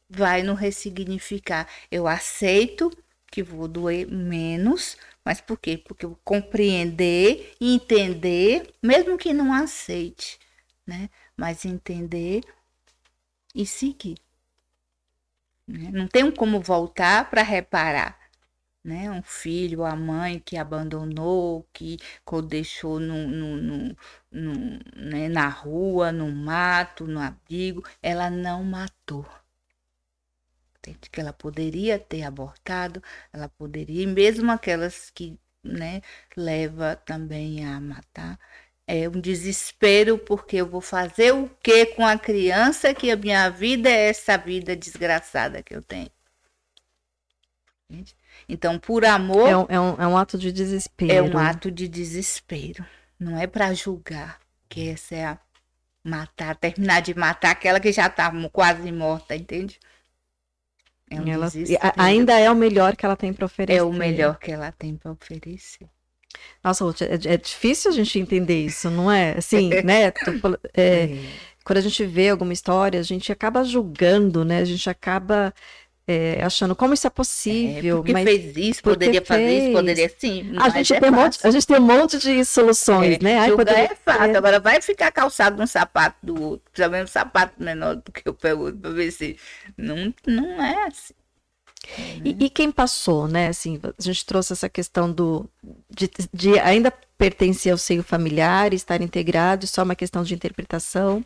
vai 0.09 0.43
no 0.43 0.55
ressignificar. 0.55 1.69
Eu 1.91 2.09
aceito 2.09 2.91
que 3.31 3.43
vou 3.43 3.69
doer 3.69 4.11
menos, 4.11 4.97
mas 5.27 5.41
por 5.41 5.59
quê? 5.59 5.77
Porque 5.77 6.07
eu 6.07 6.17
compreender 6.23 7.57
entender, 7.61 8.73
mesmo 8.81 9.19
que 9.19 9.33
não 9.33 9.53
aceite, 9.53 10.39
né? 10.87 11.11
Mas 11.37 11.65
entender 11.65 12.45
e 13.53 13.67
seguir. 13.67 14.19
Né? 15.67 15.91
Não 15.93 16.07
tem 16.07 16.31
como 16.31 16.61
voltar 16.61 17.29
para 17.29 17.43
reparar. 17.43 18.17
Né? 18.85 19.11
Um 19.11 19.21
filho, 19.21 19.85
a 19.85 19.97
mãe 19.97 20.39
que 20.39 20.57
abandonou, 20.57 21.67
que 21.73 21.99
deixou 22.49 23.01
no, 23.01 23.27
no, 23.27 23.57
no, 23.57 23.97
no 24.31 24.79
né? 24.95 25.29
na 25.29 25.49
rua, 25.49 26.13
no 26.13 26.31
mato, 26.31 27.05
no 27.05 27.19
abrigo, 27.19 27.83
ela 28.01 28.31
não 28.31 28.63
matou 28.63 29.27
que 30.95 31.21
ela 31.21 31.33
poderia 31.33 31.99
ter 31.99 32.23
abortado, 32.23 33.03
ela 33.33 33.49
poderia, 33.49 34.03
e 34.03 34.07
mesmo 34.07 34.51
aquelas 34.51 35.11
que 35.11 35.39
né, 35.63 36.01
leva 36.37 36.97
também 36.97 37.65
a 37.65 37.81
matar, 37.81 38.39
é 38.87 39.09
um 39.09 39.21
desespero 39.21 40.17
porque 40.17 40.57
eu 40.57 40.67
vou 40.67 40.81
fazer 40.81 41.35
o 41.35 41.51
que 41.63 41.87
com 41.87 42.07
a 42.07 42.17
criança 42.17 42.95
que 42.95 43.11
a 43.11 43.17
minha 43.17 43.49
vida 43.49 43.89
é 43.91 44.09
essa 44.09 44.37
vida 44.37 44.77
desgraçada 44.77 45.63
que 45.63 45.75
eu 45.75 45.83
tenho. 45.83 46.11
Então, 48.49 48.79
por 48.79 49.05
amor. 49.05 49.49
É 49.49 49.57
um, 49.57 49.67
é 49.69 49.81
um, 49.81 50.03
é 50.03 50.07
um 50.07 50.17
ato 50.17 50.39
de 50.39 50.53
desespero. 50.53 51.13
É 51.13 51.23
um 51.23 51.39
ato 51.39 51.71
de 51.71 51.89
desespero. 51.89 52.85
Não 53.19 53.39
é 53.39 53.47
para 53.47 53.73
julgar, 53.75 54.41
que 54.69 54.89
essa 54.89 55.15
é 55.15 55.25
a 55.25 55.39
matar, 56.05 56.55
terminar 56.57 57.01
de 57.01 57.15
matar 57.15 57.51
aquela 57.51 57.81
que 57.81 57.91
já 57.91 58.07
está 58.07 58.31
quase 58.53 58.93
morta, 58.93 59.35
entende? 59.35 59.81
É 61.11 61.21
um 61.21 61.29
ela, 61.29 61.49
ainda 61.97 62.39
é 62.39 62.51
o 62.51 62.57
melhor 62.57 62.97
que 62.97 63.07
ela 63.07 63.17
tem 63.17 63.33
para 63.33 63.47
oferecer. 63.47 63.79
É 63.79 63.83
o 63.83 63.93
melhor 63.93 64.39
que 64.39 64.51
ela 64.51 64.73
tem 64.73 64.97
para 64.97 65.13
oferecer. 65.13 65.87
Nossa, 66.63 66.85
Ruth, 66.85 67.03
é, 67.03 67.15
é, 67.15 67.37
difícil 67.37 67.91
a 67.91 67.95
gente 67.95 68.19
entender 68.19 68.65
isso, 68.65 68.91
não 68.91 69.11
é? 69.11 69.37
Assim, 69.39 69.71
né? 69.85 70.11
Tu, 70.11 70.31
é, 70.75 70.83
é. 70.83 71.19
Quando 71.65 71.79
a 71.79 71.83
gente 71.83 72.05
vê 72.05 72.29
alguma 72.29 72.53
história, 72.53 72.99
a 73.01 73.03
gente 73.03 73.33
acaba 73.33 73.65
julgando, 73.65 74.45
né? 74.45 74.59
A 74.59 74.65
gente 74.65 74.89
acaba 74.89 75.53
é, 76.09 76.41
achando 76.43 76.77
como 76.77 76.95
isso 76.95 77.07
é 77.07 77.11
possível. 77.11 77.97
É, 77.97 77.99
porque 77.99 78.13
mas 78.13 78.25
fez 78.25 78.57
isso, 78.57 78.83
poderia 78.83 79.21
fez. 79.21 79.27
fazer 79.27 79.59
isso, 79.59 79.73
poderia 79.73 80.15
sim. 80.19 80.53
A 80.59 80.69
gente, 80.69 80.95
é 80.95 81.01
tem 81.01 81.11
um 81.11 81.13
monte, 81.13 81.39
a 81.43 81.51
gente 81.51 81.67
tem 81.67 81.77
um 81.77 81.81
monte 81.81 82.19
de 82.19 82.45
soluções, 82.45 83.17
é, 83.17 83.19
né? 83.23 83.39
Ai, 83.39 83.53
poderia, 83.53 83.85
é 83.85 83.95
fácil, 83.97 84.37
agora 84.37 84.61
vai 84.61 84.81
ficar 84.81 85.11
calçado 85.11 85.57
num 85.57 85.67
sapato 85.67 86.17
do 86.23 86.41
outro, 86.41 86.71
também 86.73 87.03
um 87.03 87.09
sapato 87.09 87.55
menor 87.63 87.97
do 87.97 88.13
que 88.13 88.23
eu 88.25 88.35
pego 88.35 88.73
para 88.73 88.91
ver 88.91 89.11
se. 89.11 89.37
Não, 89.77 90.15
não 90.27 90.63
é 90.63 90.87
assim. 90.87 91.15
E, 92.25 92.37
e, 92.47 92.51
quem 92.51 92.71
passou, 92.73 93.29
né? 93.29 93.49
Assim, 93.49 93.81
a 93.83 94.03
gente 94.03 94.25
trouxe 94.27 94.53
essa 94.53 94.69
questão 94.69 95.11
do 95.11 95.49
de, 95.89 96.11
de 96.33 96.59
ainda 96.59 96.93
pertencer 97.17 97.73
ao 97.73 97.79
seio 97.79 98.03
familiar, 98.03 98.75
estar 98.75 99.01
integrado, 99.01 99.67
só 99.67 99.83
uma 99.83 99.95
questão 99.95 100.23
de 100.23 100.35
interpretação. 100.35 101.25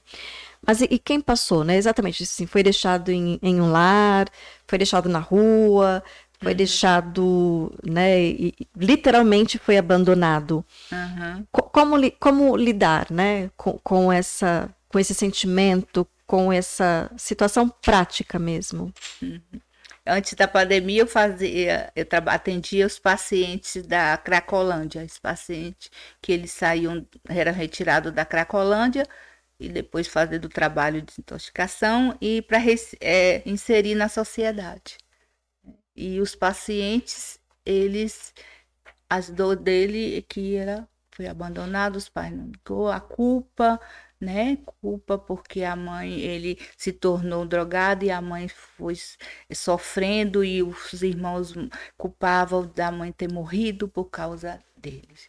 Mas 0.66 0.80
e, 0.80 0.88
e, 0.90 0.98
quem 0.98 1.20
passou, 1.20 1.64
né? 1.64 1.76
Exatamente, 1.76 2.22
assim, 2.22 2.46
foi 2.46 2.62
deixado 2.62 3.10
em, 3.10 3.38
em 3.42 3.60
um 3.60 3.72
lar, 3.72 4.28
foi 4.66 4.78
deixado 4.78 5.08
na 5.08 5.18
rua, 5.18 6.02
foi 6.40 6.52
uhum. 6.52 6.56
deixado, 6.56 7.72
né? 7.84 8.20
E, 8.20 8.54
literalmente 8.76 9.58
foi 9.58 9.76
abandonado. 9.76 10.64
Uhum. 10.92 11.46
como, 11.52 12.12
como 12.18 12.56
lidar, 12.56 13.10
né? 13.10 13.50
Com, 13.56 13.78
com, 13.82 14.12
essa, 14.12 14.68
com 14.88 14.98
esse 14.98 15.14
sentimento, 15.14 16.06
com 16.26 16.52
essa 16.52 17.10
situação 17.16 17.68
prática 17.68 18.38
mesmo. 18.38 18.92
Uhum. 19.20 19.40
Antes 20.06 20.32
da 20.34 20.48
pandemia, 20.48 21.02
eu 21.02 21.06
fazia, 21.06 21.92
eu 21.94 22.06
atendia 22.26 22.86
os 22.86 22.98
pacientes 22.98 23.84
da 23.86 24.16
Cracolândia, 24.16 25.04
os 25.04 25.18
pacientes 25.18 25.90
que 26.22 26.32
eles 26.32 26.50
saíam, 26.50 27.06
eram 27.28 27.52
retirados 27.52 28.12
da 28.12 28.24
Cracolândia, 28.24 29.06
e 29.60 29.68
depois 29.68 30.08
fazer 30.08 30.38
do 30.38 30.48
trabalho 30.48 31.02
de 31.02 31.12
intoxicação 31.18 32.16
e 32.20 32.40
para 32.42 32.58
é, 33.00 33.42
inserir 33.44 33.94
na 33.94 34.08
sociedade. 34.08 34.96
E 35.94 36.18
os 36.18 36.34
pacientes, 36.34 37.38
eles, 37.64 38.32
as 39.08 39.28
dor 39.28 39.56
dele 39.56 40.16
é 40.16 40.22
que 40.22 40.56
era, 40.56 40.88
foi 41.10 41.26
abandonado, 41.26 41.96
os 41.96 42.08
pais 42.08 42.32
não 42.32 42.46
ligou, 42.46 42.88
a 42.88 43.00
culpa, 43.00 43.78
né? 44.18 44.56
Culpa 44.80 45.18
porque 45.18 45.62
a 45.62 45.76
mãe, 45.76 46.20
ele 46.20 46.58
se 46.76 46.92
tornou 46.92 47.44
drogado 47.46 48.04
e 48.04 48.10
a 48.10 48.20
mãe 48.22 48.48
foi 48.48 48.94
sofrendo 49.52 50.42
e 50.42 50.62
os 50.62 51.02
irmãos 51.02 51.54
culpavam 51.98 52.66
da 52.74 52.90
mãe 52.90 53.12
ter 53.12 53.30
morrido 53.30 53.88
por 53.88 54.06
causa 54.06 54.58
deles. 54.76 55.28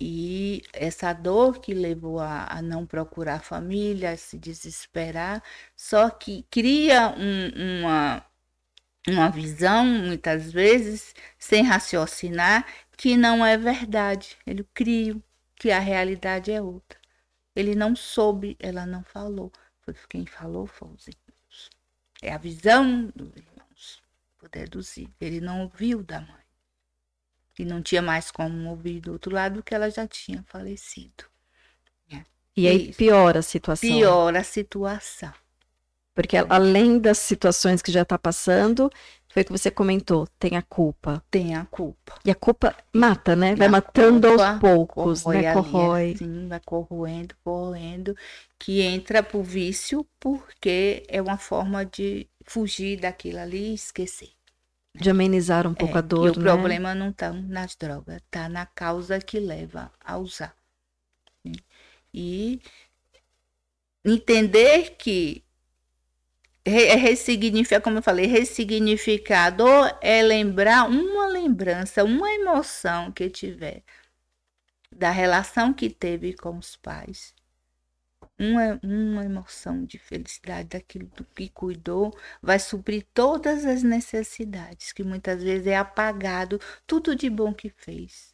E 0.00 0.62
essa 0.72 1.12
dor 1.12 1.60
que 1.60 1.74
levou 1.74 2.20
a, 2.20 2.46
a 2.46 2.62
não 2.62 2.86
procurar 2.86 3.40
família, 3.44 4.12
a 4.12 4.16
se 4.16 4.38
desesperar, 4.38 5.42
só 5.76 6.08
que 6.08 6.42
cria 6.50 7.10
um, 7.10 7.82
uma, 7.82 8.24
uma 9.06 9.28
visão, 9.30 9.84
muitas 9.84 10.50
vezes, 10.50 11.14
sem 11.38 11.62
raciocinar, 11.64 12.66
que 12.96 13.16
não 13.16 13.44
é 13.44 13.58
verdade. 13.58 14.38
Ele 14.46 14.64
cria 14.72 15.16
que 15.54 15.70
a 15.70 15.78
realidade 15.78 16.50
é 16.50 16.62
outra. 16.62 16.98
Ele 17.54 17.74
não 17.74 17.94
soube, 17.94 18.56
ela 18.58 18.86
não 18.86 19.04
falou. 19.04 19.52
Foi 19.82 19.94
quem 20.08 20.24
falou 20.24 20.66
foi 20.66 20.88
os 20.88 21.08
irmãos. 21.08 21.70
É 22.22 22.32
a 22.32 22.38
visão 22.38 23.12
dos 23.14 23.36
irmãos. 23.36 24.02
Vou 24.40 24.48
deduzir. 24.50 25.08
Ele 25.20 25.40
não 25.40 25.62
ouviu 25.62 26.02
da 26.02 26.20
mãe. 26.22 26.39
E 27.60 27.64
não 27.64 27.82
tinha 27.82 28.02
mais 28.02 28.30
como 28.30 28.70
ouvir 28.70 29.00
do 29.00 29.12
outro 29.12 29.34
lado 29.34 29.62
que 29.62 29.74
ela 29.74 29.90
já 29.90 30.06
tinha 30.06 30.44
falecido. 30.48 31.30
E 32.56 32.68
aí 32.68 32.90
Isso. 32.90 32.98
piora 32.98 33.38
a 33.38 33.42
situação. 33.42 33.88
Piora 33.88 34.40
a 34.40 34.44
situação. 34.44 35.32
Porque 36.14 36.36
além 36.36 36.98
das 36.98 37.18
situações 37.18 37.80
que 37.80 37.90
já 37.90 38.02
está 38.02 38.18
passando, 38.18 38.90
foi 39.32 39.42
o 39.42 39.46
que 39.46 39.52
você 39.52 39.70
comentou, 39.70 40.26
tem 40.38 40.56
a 40.56 40.62
culpa. 40.62 41.22
Tem 41.30 41.54
a 41.54 41.64
culpa. 41.64 42.18
E 42.24 42.30
a 42.30 42.34
culpa 42.34 42.76
mata, 42.92 43.36
né? 43.36 43.54
Vai 43.54 43.68
A 43.68 43.70
matando 43.70 44.28
culpa 44.28 44.48
aos 44.48 44.60
poucos, 44.60 45.22
corrói 45.22 45.42
né? 45.42 45.54
Corrói. 45.54 46.12
Assim, 46.14 46.48
vai 46.48 46.60
corroendo, 46.60 47.34
corroendo, 47.42 48.16
que 48.58 48.82
entra 48.82 49.22
pro 49.22 49.42
vício 49.42 50.04
porque 50.18 51.04
é 51.08 51.22
uma 51.22 51.38
forma 51.38 51.86
de 51.86 52.28
fugir 52.44 53.00
daquilo 53.00 53.38
ali 53.38 53.70
e 53.70 53.74
esquecer. 53.74 54.30
De 54.94 55.10
amenizar 55.10 55.66
um 55.66 55.74
pouco 55.74 55.96
É, 55.96 55.98
a 55.98 56.00
dor, 56.00 56.26
e 56.26 56.30
o 56.30 56.34
né? 56.36 56.44
problema 56.44 56.94
não 56.94 57.10
está 57.10 57.32
nas 57.32 57.74
drogas, 57.76 58.16
está 58.16 58.48
na 58.48 58.66
causa 58.66 59.18
que 59.20 59.38
leva 59.40 59.92
a 60.00 60.16
usar. 60.18 60.54
né? 61.44 61.52
E 62.14 62.60
entender 64.04 64.96
que 64.98 65.44
é 66.64 66.94
ressignificar, 66.96 67.80
como 67.82 67.98
eu 67.98 68.02
falei, 68.02 68.26
ressignificar 68.26 69.46
a 69.46 69.50
dor 69.50 69.98
é 70.00 70.22
lembrar 70.22 70.88
uma 70.88 71.26
lembrança, 71.26 72.04
uma 72.04 72.30
emoção 72.32 73.10
que 73.12 73.28
tiver 73.30 73.82
da 74.92 75.10
relação 75.10 75.72
que 75.74 75.90
teve 75.90 76.32
com 76.32 76.56
os 76.56 76.76
pais. 76.76 77.34
Uma, 78.42 78.80
uma 78.82 79.24
emoção 79.24 79.84
de 79.84 79.98
felicidade 79.98 80.68
daquilo 80.68 81.06
do 81.14 81.24
que 81.24 81.50
cuidou 81.50 82.10
vai 82.42 82.58
suprir 82.58 83.06
todas 83.12 83.66
as 83.66 83.82
necessidades, 83.82 84.92
que 84.92 85.04
muitas 85.04 85.42
vezes 85.42 85.66
é 85.66 85.76
apagado 85.76 86.58
tudo 86.86 87.14
de 87.14 87.28
bom 87.28 87.52
que 87.52 87.68
fez. 87.68 88.32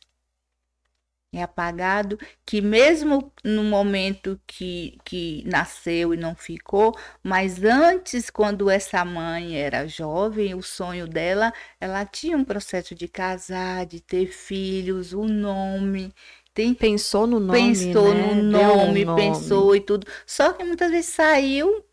É 1.32 1.42
apagado 1.42 2.18
que 2.46 2.62
mesmo 2.62 3.32
no 3.44 3.64
momento 3.64 4.40
que, 4.46 4.96
que 5.04 5.42
nasceu 5.46 6.14
e 6.14 6.16
não 6.16 6.34
ficou, 6.34 6.96
mas 7.22 7.62
antes, 7.62 8.30
quando 8.30 8.70
essa 8.70 9.04
mãe 9.04 9.56
era 9.58 9.86
jovem, 9.86 10.54
o 10.54 10.62
sonho 10.62 11.06
dela, 11.06 11.52
ela 11.80 12.06
tinha 12.06 12.36
um 12.36 12.44
processo 12.44 12.94
de 12.94 13.08
casar, 13.08 13.84
de 13.86 14.00
ter 14.00 14.28
filhos, 14.28 15.12
o 15.12 15.24
nome, 15.24 16.14
tem 16.56 16.72
Pensou 16.72 17.26
no 17.26 17.38
nome, 17.38 17.58
pensou 17.60 18.14
né? 18.14 18.32
no 18.32 18.58
Deu 18.58 18.72
um 18.72 18.86
nome, 18.86 19.04
pensou 19.14 19.76
e 19.76 19.80
tudo. 19.80 20.06
Só 20.24 20.54
que 20.54 20.64
muitas 20.64 20.90
vezes 20.90 21.12
saiu 21.12 21.84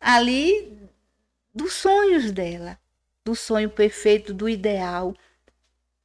ali 0.00 0.78
dos 1.52 1.72
sonhos 1.72 2.30
dela, 2.30 2.78
do 3.24 3.34
sonho 3.34 3.68
perfeito, 3.68 4.32
do 4.32 4.48
ideal, 4.48 5.12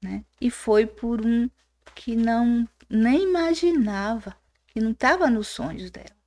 né? 0.01 0.25
E 0.41 0.49
foi 0.49 0.87
por 0.87 1.23
um 1.23 1.47
que 1.93 2.15
não 2.15 2.67
nem 2.89 3.21
imaginava, 3.21 4.35
que 4.65 4.79
não 4.79 4.91
estava 4.91 5.29
nos 5.29 5.47
sonhos 5.49 5.91
dela. 5.91 6.17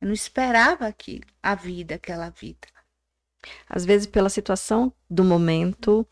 Eu 0.00 0.06
não 0.06 0.14
esperava 0.14 0.86
aquilo, 0.86 1.26
a 1.42 1.56
vida, 1.56 1.96
aquela 1.96 2.30
vida. 2.30 2.68
Às 3.68 3.84
vezes, 3.84 4.06
pela 4.06 4.28
situação 4.28 4.92
do 5.10 5.24
momento, 5.24 6.06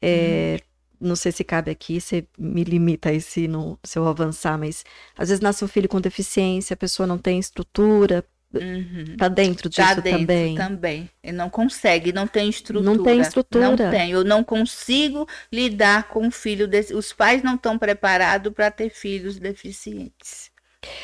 é, 0.00 0.58
não 1.04 1.16
sei 1.16 1.32
se 1.32 1.44
cabe 1.44 1.70
aqui, 1.70 2.00
você 2.00 2.26
me 2.38 2.64
limita 2.64 3.10
aí 3.10 3.20
se, 3.20 3.46
não, 3.48 3.78
se 3.84 3.98
eu 3.98 4.06
avançar, 4.08 4.58
mas 4.58 4.84
às 5.16 5.28
vezes 5.28 5.40
nasce 5.40 5.64
um 5.64 5.68
filho 5.68 5.88
com 5.88 6.00
deficiência, 6.00 6.74
a 6.74 6.76
pessoa 6.76 7.06
não 7.06 7.18
tem 7.18 7.38
estrutura, 7.38 8.24
Uhum. 8.54 9.16
tá 9.18 9.26
dentro 9.26 9.68
disso 9.68 9.82
Tá 9.82 9.94
dentro 9.94 10.20
também. 10.20 10.54
também. 10.54 11.10
Ele 11.22 11.36
não 11.36 11.50
consegue, 11.50 12.12
não 12.12 12.24
tem 12.26 12.48
estrutura. 12.48 12.94
Não 12.96 13.02
tem 13.02 13.20
estrutura. 13.20 13.68
Não 13.68 13.76
tem. 13.76 14.12
Eu 14.12 14.22
não 14.22 14.44
consigo 14.44 15.26
lidar 15.52 16.04
com 16.08 16.24
um 16.26 16.30
filho 16.30 16.68
desse. 16.68 16.94
Os 16.94 17.12
pais 17.12 17.42
não 17.42 17.56
estão 17.56 17.76
preparados 17.76 18.52
para 18.52 18.70
ter 18.70 18.90
filhos 18.90 19.40
deficientes. 19.40 20.52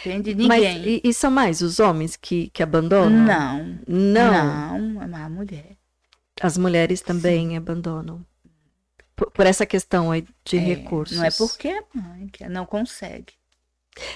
Entende? 0.00 0.34
Mas 0.46 0.62
Ninguém. 0.62 1.00
e, 1.04 1.08
e 1.08 1.12
são 1.14 1.30
mais 1.30 1.60
os 1.60 1.80
homens 1.80 2.14
que, 2.14 2.50
que 2.50 2.62
abandonam? 2.62 3.10
Não. 3.24 3.78
Não. 3.88 4.78
Não, 4.78 5.18
é 5.18 5.22
a 5.22 5.28
mulher. 5.28 5.76
As 6.40 6.56
mulheres 6.56 7.00
também 7.00 7.56
abandonam. 7.56 8.24
Por, 9.20 9.30
por 9.30 9.44
essa 9.46 9.66
questão 9.66 10.10
aí 10.10 10.24
de 10.46 10.56
É, 10.56 10.60
recursos. 10.60 11.18
Não 11.18 11.24
é 11.26 11.30
porque 11.30 11.68
é 11.68 11.82
mãe 11.94 12.26
que 12.32 12.48
não 12.48 12.64
consegue. 12.64 13.34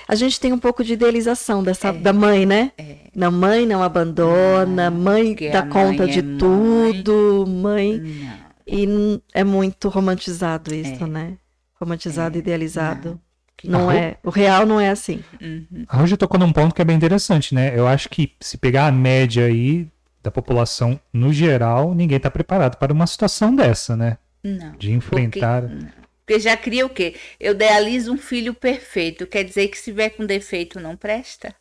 A 0.08 0.14
gente 0.14 0.40
tem 0.40 0.50
um 0.50 0.58
pouco 0.58 0.82
de 0.82 0.94
idealização 0.94 1.62
dessa, 1.62 1.88
É. 1.88 1.92
da 1.92 2.10
mãe, 2.12 2.46
né? 2.46 2.72
É. 2.78 2.96
Não, 3.14 3.30
mãe 3.30 3.66
não 3.66 3.82
abandona, 3.82 4.88
Não, 4.88 4.98
mãe 4.98 5.36
dá 5.52 5.62
conta 5.62 6.04
mãe 6.04 6.10
de 6.12 6.20
é 6.20 6.22
mãe. 6.22 6.38
tudo, 6.38 7.44
mãe. 7.46 7.98
Não. 7.98 8.44
E 8.66 9.20
é 9.34 9.44
muito 9.44 9.90
romantizado 9.90 10.74
isso, 10.74 11.04
É. 11.04 11.06
né? 11.06 11.36
Romantizado, 11.78 12.36
É, 12.36 12.38
idealizado. 12.38 13.20
Não 13.62 13.90
Ah, 13.90 13.94
é. 13.96 14.16
O 14.22 14.30
real 14.30 14.64
não 14.64 14.80
é 14.80 14.88
assim. 14.88 15.22
Uhum. 15.40 15.84
A 15.88 15.98
Roger 15.98 16.16
tocou 16.16 16.38
num 16.40 16.52
ponto 16.52 16.74
que 16.74 16.80
é 16.80 16.84
bem 16.84 16.96
interessante, 16.96 17.54
né? 17.54 17.78
Eu 17.78 17.86
acho 17.86 18.08
que 18.08 18.32
se 18.40 18.56
pegar 18.56 18.86
a 18.86 18.92
média 18.92 19.44
aí 19.44 19.86
da 20.22 20.30
população 20.30 20.98
no 21.12 21.30
geral, 21.32 21.94
ninguém 21.94 22.18
tá 22.18 22.30
preparado 22.30 22.76
para 22.78 22.92
uma 22.92 23.06
situação 23.06 23.54
dessa, 23.54 23.94
né? 23.96 24.16
Não. 24.44 24.76
De 24.76 24.92
enfrentar. 24.92 25.62
Porque, 25.62 25.74
não. 25.74 25.92
Porque 26.24 26.40
já 26.40 26.56
cria 26.56 26.86
o 26.86 26.90
quê? 26.90 27.16
Eu 27.40 27.52
idealizo 27.54 28.12
um 28.12 28.18
filho 28.18 28.54
perfeito. 28.54 29.26
Quer 29.26 29.44
dizer 29.44 29.68
que 29.68 29.76
se 29.78 29.84
tiver 29.84 30.10
com 30.10 30.24
defeito 30.26 30.78
não 30.80 30.96
presta? 30.96 31.54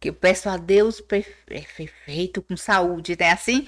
Que 0.00 0.10
eu 0.10 0.14
peço 0.14 0.48
a 0.48 0.56
Deus 0.56 1.00
perfe- 1.00 1.32
é 1.50 1.60
perfeito, 1.60 2.40
com 2.42 2.56
saúde, 2.56 3.16
né? 3.18 3.30
Assim 3.32 3.66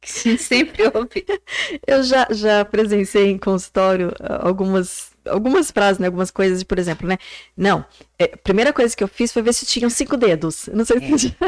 que 0.00 0.08
sempre 0.38 0.84
ouve. 0.94 1.26
Eu 1.86 2.02
já, 2.04 2.28
já 2.32 2.64
presenciei 2.64 3.26
em 3.30 3.38
consultório 3.38 4.12
ah, 4.20 4.46
algumas, 4.48 5.12
algumas 5.26 5.70
frases, 5.70 5.98
né? 5.98 6.06
Algumas 6.06 6.30
coisas, 6.30 6.62
por 6.62 6.78
exemplo, 6.78 7.06
né? 7.08 7.18
Não, 7.56 7.84
é, 8.18 8.24
a 8.24 8.36
primeira 8.36 8.72
coisa 8.72 8.96
que 8.96 9.02
eu 9.02 9.08
fiz 9.08 9.32
foi 9.32 9.42
ver 9.42 9.52
se 9.52 9.66
tinham 9.66 9.90
cinco 9.90 10.16
dedos. 10.16 10.68
Não 10.72 10.84
sei 10.84 11.00
se... 11.18 11.36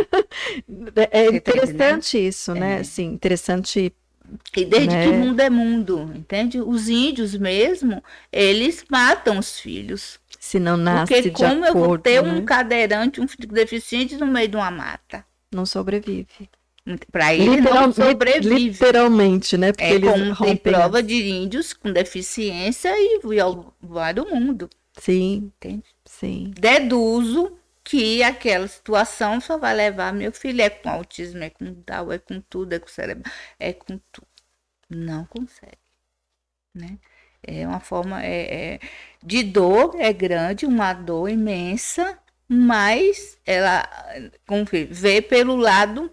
É, 1.10 1.26
tá 1.26 1.36
interessante 1.36 2.18
isso, 2.18 2.54
né? 2.54 2.78
É. 2.78 2.80
Assim, 2.80 3.04
interessante. 3.04 3.92
E 4.56 4.64
desde 4.64 4.88
Né? 4.94 5.04
que 5.04 5.10
o 5.10 5.14
mundo 5.14 5.40
é 5.40 5.50
mundo, 5.50 6.10
entende? 6.14 6.60
Os 6.60 6.88
índios 6.88 7.34
mesmo, 7.36 8.02
eles 8.32 8.84
matam 8.88 9.38
os 9.38 9.58
filhos. 9.58 10.20
Se 10.38 10.58
não 10.58 10.76
nasce 10.76 11.12
Porque 11.12 11.30
como 11.30 11.66
eu 11.66 11.72
vou 11.72 11.84
acordo, 11.84 12.02
ter 12.02 12.22
né? 12.22 12.32
um 12.32 12.44
cadeirante, 12.44 13.20
um 13.20 13.26
deficiente 13.48 14.16
no 14.16 14.26
meio 14.26 14.48
de 14.48 14.56
uma 14.56 14.70
mata? 14.70 15.24
Não 15.52 15.66
sobrevive. 15.66 16.28
Para 17.10 17.34
ele 17.34 17.56
Literal- 17.56 17.82
não 17.86 17.92
sobrevive. 17.92 18.54
Literalmente, 18.70 19.56
né? 19.56 19.72
Porque 19.72 19.84
É 19.84 19.92
eles 19.94 20.10
rompem. 20.38 20.56
prova 20.56 21.02
de 21.02 21.14
índios 21.30 21.72
com 21.72 21.92
deficiência 21.92 22.90
e 22.96 23.20
vai 23.80 24.14
do 24.14 24.26
mundo. 24.26 24.68
Sim, 24.98 25.50
Entende? 25.56 25.84
sim. 26.04 26.52
Deduzo 26.58 27.56
que 27.82 28.22
aquela 28.22 28.68
situação 28.68 29.40
só 29.40 29.56
vai 29.56 29.74
levar 29.74 30.12
meu 30.12 30.30
filho 30.32 30.60
é 30.62 30.68
com 30.70 30.88
autismo, 30.90 31.42
é 31.42 31.50
com 31.50 31.64
Down, 31.86 32.12
é 32.12 32.18
com 32.18 32.40
tudo, 32.40 32.72
é 32.74 32.78
com 32.78 32.88
cérebro, 32.88 33.30
é 33.58 33.72
com 33.72 33.98
tudo. 34.12 34.26
Não 34.88 35.24
consegue, 35.24 35.78
né? 36.74 36.98
É 37.42 37.66
uma 37.66 37.80
forma 37.80 38.22
é, 38.22 38.74
é- 38.74 38.80
de 39.22 39.42
dor, 39.42 39.96
é 39.98 40.12
grande, 40.12 40.66
uma 40.66 40.92
dor 40.92 41.28
imensa, 41.28 42.18
mas 42.46 43.38
ela 43.46 43.88
vê 44.90 45.22
pelo 45.22 45.56
lado 45.56 46.10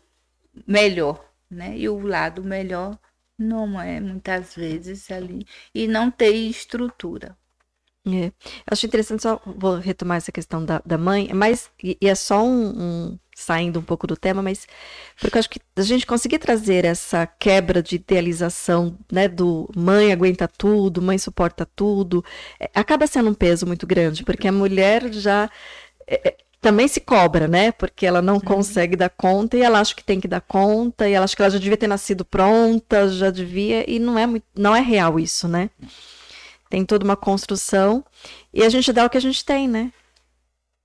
melhor, 0.65 1.23
né? 1.49 1.77
E 1.77 1.89
o 1.89 1.99
lado 1.99 2.43
melhor 2.43 2.97
não 3.37 3.79
é 3.79 3.99
muitas 3.99 4.55
vezes 4.55 5.11
ali 5.11 5.45
e 5.73 5.87
não 5.87 6.09
tem 6.11 6.49
estrutura. 6.49 7.37
É. 8.09 8.31
Acho 8.71 8.85
interessante, 8.85 9.21
só 9.23 9.41
vou 9.45 9.75
retomar 9.79 10.15
essa 10.17 10.31
questão 10.31 10.63
da, 10.63 10.81
da 10.85 10.97
mãe, 10.97 11.29
mas, 11.33 11.69
e, 11.83 11.97
e 12.01 12.07
é 12.07 12.15
só 12.15 12.41
um, 12.41 13.09
um- 13.11 13.19
saindo 13.35 13.79
um 13.79 13.83
pouco 13.83 14.07
do 14.07 14.15
tema, 14.15 14.41
mas 14.41 14.65
porque 15.19 15.37
acho 15.37 15.49
que 15.49 15.59
a 15.75 15.81
gente 15.81 16.05
conseguir 16.07 16.39
trazer 16.39 16.85
essa 16.85 17.27
quebra 17.27 17.83
de 17.83 17.95
idealização, 17.97 18.97
né, 19.11 19.27
do 19.27 19.69
mãe 19.75 20.11
aguenta 20.13 20.47
tudo, 20.47 21.01
mãe 21.01 21.17
suporta 21.17 21.65
tudo, 21.75 22.23
é, 22.59 22.69
acaba 22.73 23.05
sendo 23.07 23.29
um 23.29 23.33
peso 23.33 23.65
muito 23.67 23.85
grande, 23.85 24.23
porque 24.23 24.47
a 24.47 24.51
mulher 24.53 25.11
já 25.13 25.49
é, 26.07 26.29
é, 26.29 26.37
também 26.67 26.87
se 26.87 26.99
cobra, 26.99 27.47
né, 27.47 27.71
porque 27.71 28.05
ela 28.05 28.21
não 28.21 28.39
consegue 28.41 28.97
dar 28.97 29.09
conta 29.09 29.55
e 29.55 29.61
ela 29.61 29.79
acha 29.79 29.95
que 29.95 30.03
tem 30.03 30.19
que 30.19 30.27
dar 30.27 30.41
conta 30.41 31.07
e 31.07 31.13
ela 31.13 31.23
acha 31.23 31.33
que 31.33 31.41
ela 31.41 31.51
já 31.51 31.59
devia 31.59 31.77
ter 31.77 31.87
nascido 31.87 32.25
pronta, 32.25 33.07
já 33.07 33.29
devia, 33.29 33.89
e 33.89 33.99
não 33.99 34.19
é, 34.19 34.27
muito, 34.27 34.45
não 34.53 34.75
é 34.75 34.81
real 34.81 35.17
isso, 35.17 35.47
né? 35.47 35.69
tem 36.69 36.85
toda 36.85 37.03
uma 37.03 37.15
construção 37.15 38.03
e 38.53 38.63
a 38.63 38.69
gente 38.69 38.91
dá 38.91 39.05
o 39.05 39.09
que 39.09 39.17
a 39.17 39.21
gente 39.21 39.43
tem, 39.43 39.67
né? 39.67 39.93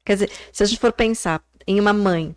Quer 0.05 0.15
dizer, 0.15 0.31
se 0.53 0.63
a 0.63 0.67
gente 0.67 0.81
for 0.81 0.93
pensar 0.93 1.43
em 1.67 1.81
uma 1.81 1.93
mãe 1.93 2.37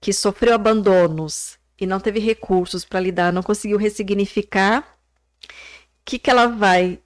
que 0.00 0.12
sofreu 0.12 0.54
abandonos 0.54 1.58
e 1.80 1.86
não 1.86 2.00
teve 2.00 2.20
recursos 2.20 2.84
para 2.84 3.00
lidar, 3.00 3.32
não 3.32 3.42
conseguiu 3.42 3.78
ressignificar, 3.78 4.80
o 5.42 5.48
que, 6.04 6.18
que 6.18 6.30
ela 6.30 6.46
vai 6.46 7.00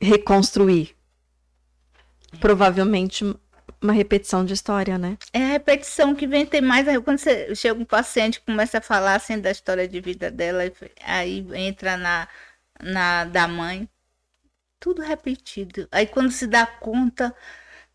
reconstruir? 0.00 0.94
Provavelmente 2.40 3.24
uma 3.80 3.92
repetição 3.92 4.44
de 4.44 4.52
história, 4.52 4.98
né? 4.98 5.16
É 5.32 5.44
a 5.44 5.48
repetição 5.48 6.14
que 6.14 6.26
vem, 6.26 6.44
tem 6.44 6.60
mais. 6.60 6.86
Quando 7.04 7.18
você 7.18 7.54
chega 7.54 7.80
um 7.80 7.84
paciente 7.84 8.40
começa 8.40 8.78
a 8.78 8.80
falar 8.80 9.14
assim 9.14 9.38
da 9.40 9.50
história 9.50 9.86
de 9.86 10.00
vida 10.00 10.30
dela, 10.30 10.62
aí 11.02 11.46
entra 11.54 11.96
na, 11.96 12.28
na 12.82 13.24
da 13.24 13.46
mãe, 13.48 13.88
tudo 14.80 15.02
repetido. 15.02 15.88
Aí 15.92 16.06
quando 16.06 16.30
se 16.32 16.46
dá 16.46 16.66
conta, 16.66 17.34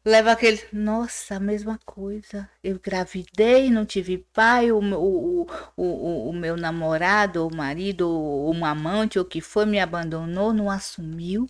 leva 0.05 0.31
aquele, 0.31 0.61
nossa, 0.71 1.35
a 1.35 1.39
mesma 1.39 1.79
coisa. 1.85 2.49
Eu 2.63 2.79
gravidei, 2.79 3.69
não 3.69 3.85
tive 3.85 4.19
pai, 4.33 4.71
o, 4.71 4.79
o, 4.79 5.41
o, 5.43 5.47
o, 5.77 6.29
o 6.29 6.33
meu 6.33 6.57
namorado, 6.57 7.47
o 7.47 7.55
marido, 7.55 8.09
ou 8.09 8.53
um 8.53 8.65
amante, 8.65 9.19
ou 9.19 9.25
o 9.25 9.27
que 9.27 9.41
foi, 9.41 9.65
me 9.65 9.79
abandonou, 9.79 10.53
não 10.53 10.69
assumiu, 10.69 11.49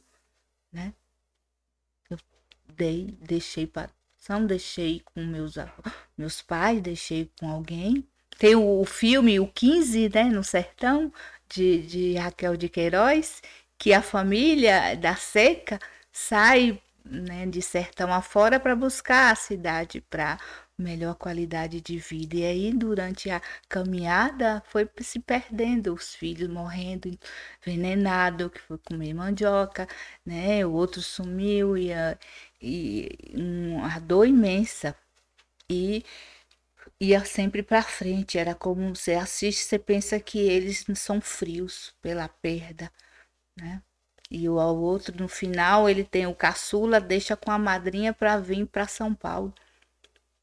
né? 0.72 0.94
Eu 2.10 2.18
dei, 2.76 3.18
deixei 3.22 3.68
para 3.68 3.90
são 4.24 4.46
deixei 4.46 5.02
com 5.14 5.22
meus, 5.26 5.56
meus 6.18 6.42
pais, 6.42 6.82
deixei 6.82 7.30
com 7.38 7.50
alguém. 7.50 8.08
Tem 8.40 8.56
o, 8.56 8.80
o 8.80 8.86
filme, 8.86 9.38
o 9.38 9.48
15, 9.48 10.10
né, 10.14 10.24
no 10.24 10.44
sertão, 10.46 11.12
de, 11.50 11.82
de 11.86 12.16
Raquel 12.16 12.56
de 12.56 12.70
Queiroz, 12.70 13.42
que 13.78 13.94
a 13.94 14.02
família 14.02 14.96
da 14.96 15.16
seca 15.18 15.78
sai 16.10 16.82
né, 17.04 17.46
de 17.48 17.62
sertão 17.62 18.14
afora 18.14 18.62
para 18.62 18.76
buscar 18.78 19.32
a 19.34 19.36
cidade 19.36 20.00
para 20.00 20.40
melhor 20.78 21.16
qualidade 21.16 21.82
de 21.82 21.98
vida. 21.98 22.38
E 22.38 22.46
aí, 22.46 22.74
durante 22.74 23.30
a 23.30 23.42
caminhada, 23.70 24.64
foi 24.68 24.90
se 25.02 25.20
perdendo, 25.20 25.94
os 25.94 26.16
filhos 26.16 26.50
morrendo 26.50 27.12
envenenado, 27.66 28.50
que 28.50 28.60
foi 28.62 28.78
comer 28.78 29.14
mandioca, 29.14 29.88
né? 30.26 30.66
O 30.66 30.72
outro 30.72 31.02
sumiu 31.02 31.78
e, 31.78 31.92
e 32.64 33.10
uma 33.36 34.00
dor 34.00 34.26
imensa. 34.26 34.96
E 35.70 36.04
ia 37.00 37.24
sempre 37.26 37.62
para 37.62 37.82
frente, 37.82 38.38
era 38.38 38.56
como 38.56 38.96
você 38.96 39.14
assiste, 39.14 39.64
você 39.64 39.78
pensa 39.78 40.20
que 40.20 40.40
eles 40.40 40.86
são 40.96 41.20
frios 41.20 41.94
pela 42.02 42.28
perda, 42.28 42.92
né? 43.58 43.82
E 44.32 44.50
o 44.50 44.56
outro, 44.56 45.16
no 45.22 45.28
final, 45.28 45.88
ele 45.88 46.04
tem 46.04 46.26
o 46.26 46.34
caçula, 46.34 47.00
deixa 47.00 47.36
com 47.38 47.52
a 47.52 47.60
madrinha 47.60 48.12
para 48.14 48.40
vir 48.40 48.66
para 48.66 48.88
São 48.88 49.14
Paulo. 49.14 49.54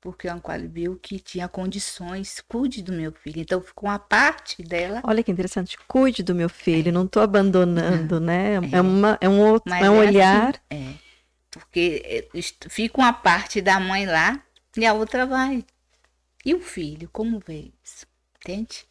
Porque 0.01 0.29
a 0.29 0.35
Anquale 0.35 0.69
viu 0.69 0.97
que 0.97 1.19
tinha 1.19 1.49
condições, 1.49 2.41
cuide 2.49 2.83
do 2.83 2.93
meu 2.93 3.11
filho. 3.11 3.41
Então, 3.41 3.61
ficou 3.61 3.89
uma 3.89 3.99
parte 3.99 4.63
dela. 4.63 5.01
Olha 5.03 5.25
que 5.25 5.33
interessante, 5.33 5.77
cuide 5.89 6.23
do 6.23 6.37
meu 6.37 6.49
filho, 6.49 6.91
é. 6.91 6.93
não 6.93 7.05
estou 7.05 7.21
abandonando, 7.21 8.21
né? 8.21 8.55
É, 8.55 8.77
é, 8.77 8.81
uma, 8.81 9.19
é 9.21 9.29
um, 9.29 9.41
outro, 9.41 9.75
é 9.75 9.91
um 9.91 10.03
é 10.03 10.07
olhar. 10.07 10.49
Assim, 10.51 10.61
é, 10.71 11.10
porque 11.51 12.03
é, 12.05 12.43
fica 12.69 12.99
uma 12.99 13.13
parte 13.13 13.61
da 13.61 13.79
mãe 13.81 14.07
lá 14.07 14.43
e 14.77 14.87
a 14.87 14.93
outra 14.93 15.27
vai. 15.27 15.65
E 16.45 16.55
o 16.55 16.61
filho, 16.61 17.09
como 17.13 17.43
vê 17.45 17.71
isso? 17.85 18.07
Entende? 18.39 18.85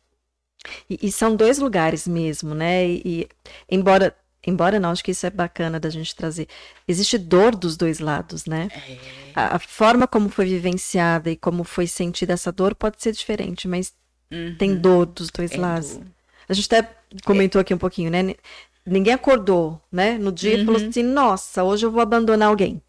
E, 0.89 1.07
e, 1.07 1.11
são 1.11 1.35
dois 1.35 1.57
lugares 1.57 2.07
mesmo, 2.07 2.53
né? 2.53 2.87
E, 2.87 3.01
e, 3.05 3.29
embora 3.69 4.15
embora 4.45 4.79
não, 4.79 4.91
acho 4.91 5.03
que 5.03 5.11
isso 5.11 5.25
é 5.25 5.29
bacana 5.29 5.79
da 5.79 5.89
gente 5.89 6.15
trazer. 6.15 6.47
Existe 6.87 7.17
dor 7.17 7.55
dos 7.55 7.77
dois 7.77 7.99
lados, 7.99 8.45
né? 8.45 8.69
É. 8.73 8.97
A, 9.35 9.55
a, 9.55 9.59
forma 9.59 10.07
como 10.07 10.29
foi 10.29 10.45
vivenciada 10.45 11.29
e 11.29 11.35
como 11.35 11.63
foi 11.63 11.87
sentida 11.87 12.33
essa 12.33 12.51
dor 12.51 12.75
pode 12.75 13.01
ser 13.01 13.11
diferente, 13.11 13.67
mas 13.67 13.93
uhum. 14.31 14.55
tem 14.57 14.75
dor 14.75 15.05
dos 15.05 15.29
dois 15.29 15.51
é 15.51 15.57
lados. 15.57 15.97
Dor. 15.97 16.07
A 16.47 16.53
gente 16.53 16.73
até 16.73 16.89
comentou 17.25 17.59
é. 17.59 17.61
aqui 17.61 17.73
um 17.73 17.77
pouquinho, 17.77 18.09
né? 18.09 18.35
Ninguém 18.89 19.13
acordou, 19.13 19.81
né? 19.91 20.17
No 20.17 20.31
dia 20.31 20.55
uhum. 20.55 20.61
e 20.61 20.65
falou 20.65 20.87
assim: 20.87 21.03
nossa, 21.03 21.63
hoje 21.63 21.85
eu 21.85 21.91
vou 21.91 22.01
abandonar 22.01 22.49
alguém, 22.49 22.81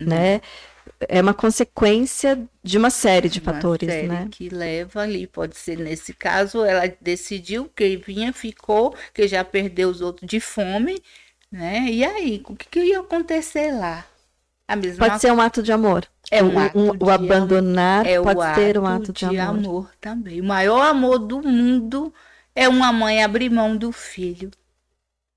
uhum. 0.00 0.06
né? 0.06 0.40
é 1.06 1.20
uma 1.20 1.34
consequência 1.34 2.42
de 2.62 2.78
uma 2.78 2.90
série 2.90 3.28
de 3.28 3.40
uma 3.40 3.52
fatores, 3.52 3.88
série 3.88 4.08
né? 4.08 4.28
Que 4.30 4.48
leva 4.48 5.02
ali, 5.02 5.26
pode 5.26 5.56
ser 5.56 5.78
nesse 5.78 6.12
caso, 6.14 6.64
ela 6.64 6.92
decidiu 7.00 7.70
que 7.74 7.96
vinha, 7.96 8.32
ficou, 8.32 8.94
que 9.12 9.28
já 9.28 9.44
perdeu 9.44 9.88
os 9.88 10.00
outros 10.00 10.28
de 10.28 10.40
fome, 10.40 11.00
né? 11.50 11.86
E 11.90 12.04
aí, 12.04 12.42
o 12.46 12.56
que, 12.56 12.68
que 12.68 12.80
ia 12.80 13.00
acontecer 13.00 13.72
lá? 13.72 14.04
Pode 14.98 15.20
ser 15.20 15.32
um 15.32 15.40
ato 15.40 15.62
de 15.62 15.72
amor. 15.72 16.06
É 16.30 16.42
um 16.42 16.58
ato 16.58 16.78
um, 16.78 16.90
o 17.00 17.10
abandonar 17.10 18.06
é 18.06 18.20
pode 18.20 18.38
o 18.38 18.54
ser 18.54 18.78
um 18.78 18.86
ato 18.86 19.12
de, 19.14 19.26
de 19.26 19.38
amor. 19.38 19.58
amor 19.58 19.90
também. 19.98 20.40
O 20.42 20.44
maior 20.44 20.82
amor 20.82 21.18
do 21.18 21.40
mundo 21.40 22.12
é 22.54 22.68
uma 22.68 22.92
mãe 22.92 23.24
abrir 23.24 23.48
mão 23.48 23.74
do 23.74 23.90
filho 23.90 24.50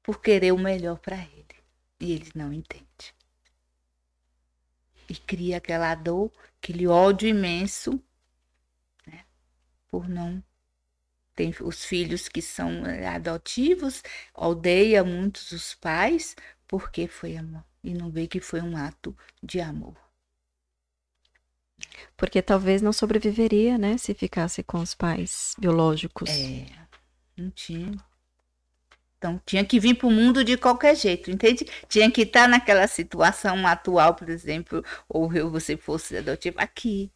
por 0.04 0.22
querer 0.22 0.52
o 0.52 0.58
melhor 0.58 1.00
para 1.00 1.18
ele. 1.18 1.46
E 2.00 2.12
ele 2.14 2.32
não 2.36 2.52
entende 2.52 3.14
e 5.12 5.16
cria 5.16 5.58
aquela 5.58 5.94
dor, 5.94 6.32
aquele 6.58 6.88
ódio 6.88 7.28
imenso, 7.28 8.02
né? 9.06 9.26
por 9.90 10.08
não 10.08 10.42
tem 11.36 11.54
os 11.62 11.84
filhos 11.84 12.30
que 12.30 12.42
são 12.42 12.86
eh, 12.86 13.06
adotivos, 13.08 14.02
odeia 14.34 15.04
muitos 15.04 15.52
os 15.52 15.76
pais 15.76 16.36
porque 16.66 17.08
foi 17.08 17.36
amor 17.36 17.64
e 17.84 17.94
não 17.94 18.10
vê 18.10 18.26
que 18.26 18.40
foi 18.40 18.62
um 18.62 18.78
ato 18.78 19.16
de 19.44 19.60
amor. 19.60 19.98
Porque 22.16 22.42
talvez 22.42 22.82
não 22.82 22.94
sobreviveria, 22.94 23.78
né, 23.78 23.98
se 23.98 24.14
ficasse 24.14 24.62
com 24.64 24.80
os 24.80 24.94
pais 24.94 25.56
biológicos. 25.58 26.30
É, 26.30 26.66
não 27.36 27.50
tinha. 27.50 27.98
Então, 29.22 29.40
tinha 29.46 29.64
que 29.64 29.80
vir 29.80 29.94
para 29.94 30.08
o 30.08 30.12
mundo 30.12 30.44
de 30.44 30.58
qualquer 30.58 30.96
jeito, 30.96 31.30
entende? 31.30 31.64
Tinha 31.88 32.10
que 32.10 32.24
estar 32.24 32.44
tá 32.44 32.48
naquela 32.48 32.88
situação 32.88 33.68
atual, 33.68 34.16
por 34.16 34.28
exemplo, 34.30 34.84
ou 35.08 35.32
eu, 35.32 35.52
você 35.52 35.78
fosse 35.78 36.18
adotivo, 36.18 36.58
aqui. 36.60 37.12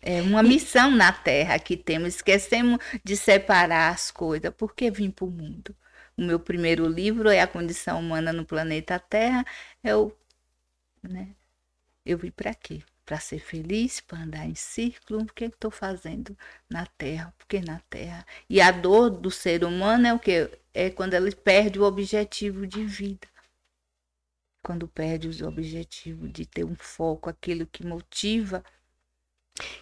É 0.00 0.22
uma 0.22 0.42
missão 0.44 0.90
na 0.92 1.12
Terra 1.12 1.58
que 1.58 1.76
temos. 1.76 2.16
Esquecemos 2.16 2.78
de 3.02 3.16
separar 3.16 3.92
as 3.92 4.10
coisas. 4.12 4.52
Por 4.54 4.74
que 4.74 4.90
vim 4.90 5.10
para 5.10 5.24
o 5.24 5.30
mundo? 5.30 5.74
O 6.16 6.22
meu 6.22 6.38
primeiro 6.38 6.86
livro 6.86 7.28
é 7.28 7.40
A 7.40 7.46
Condição 7.48 7.98
Humana 8.00 8.32
no 8.32 8.44
Planeta 8.44 8.98
Terra. 9.00 9.44
Eu, 9.82 10.16
né? 11.02 11.34
eu 12.06 12.18
vim 12.18 12.30
para 12.30 12.54
quê? 12.54 12.82
Para 13.04 13.20
ser 13.20 13.38
feliz, 13.38 14.00
para 14.00 14.20
andar 14.20 14.46
em 14.46 14.54
círculo, 14.54 15.22
o 15.22 15.26
que 15.26 15.44
estou 15.44 15.70
fazendo 15.70 16.36
na 16.68 16.86
Terra? 16.86 17.34
Porque 17.36 17.60
na 17.60 17.80
Terra. 17.90 18.26
E 18.48 18.60
a 18.60 18.70
dor 18.70 19.10
do 19.10 19.30
ser 19.30 19.64
humano 19.64 20.06
é 20.06 20.14
o 20.14 20.18
que? 20.18 20.50
É 20.72 20.90
quando 20.90 21.14
ele 21.14 21.34
perde 21.34 21.78
o 21.78 21.84
objetivo 21.84 22.66
de 22.66 22.84
vida. 22.84 23.28
Quando 24.62 24.88
perde 24.88 25.28
o 25.28 25.46
objetivo 25.46 26.26
de 26.28 26.46
ter 26.46 26.64
um 26.64 26.74
foco, 26.74 27.28
aquilo 27.28 27.66
que 27.66 27.86
motiva. 27.86 28.64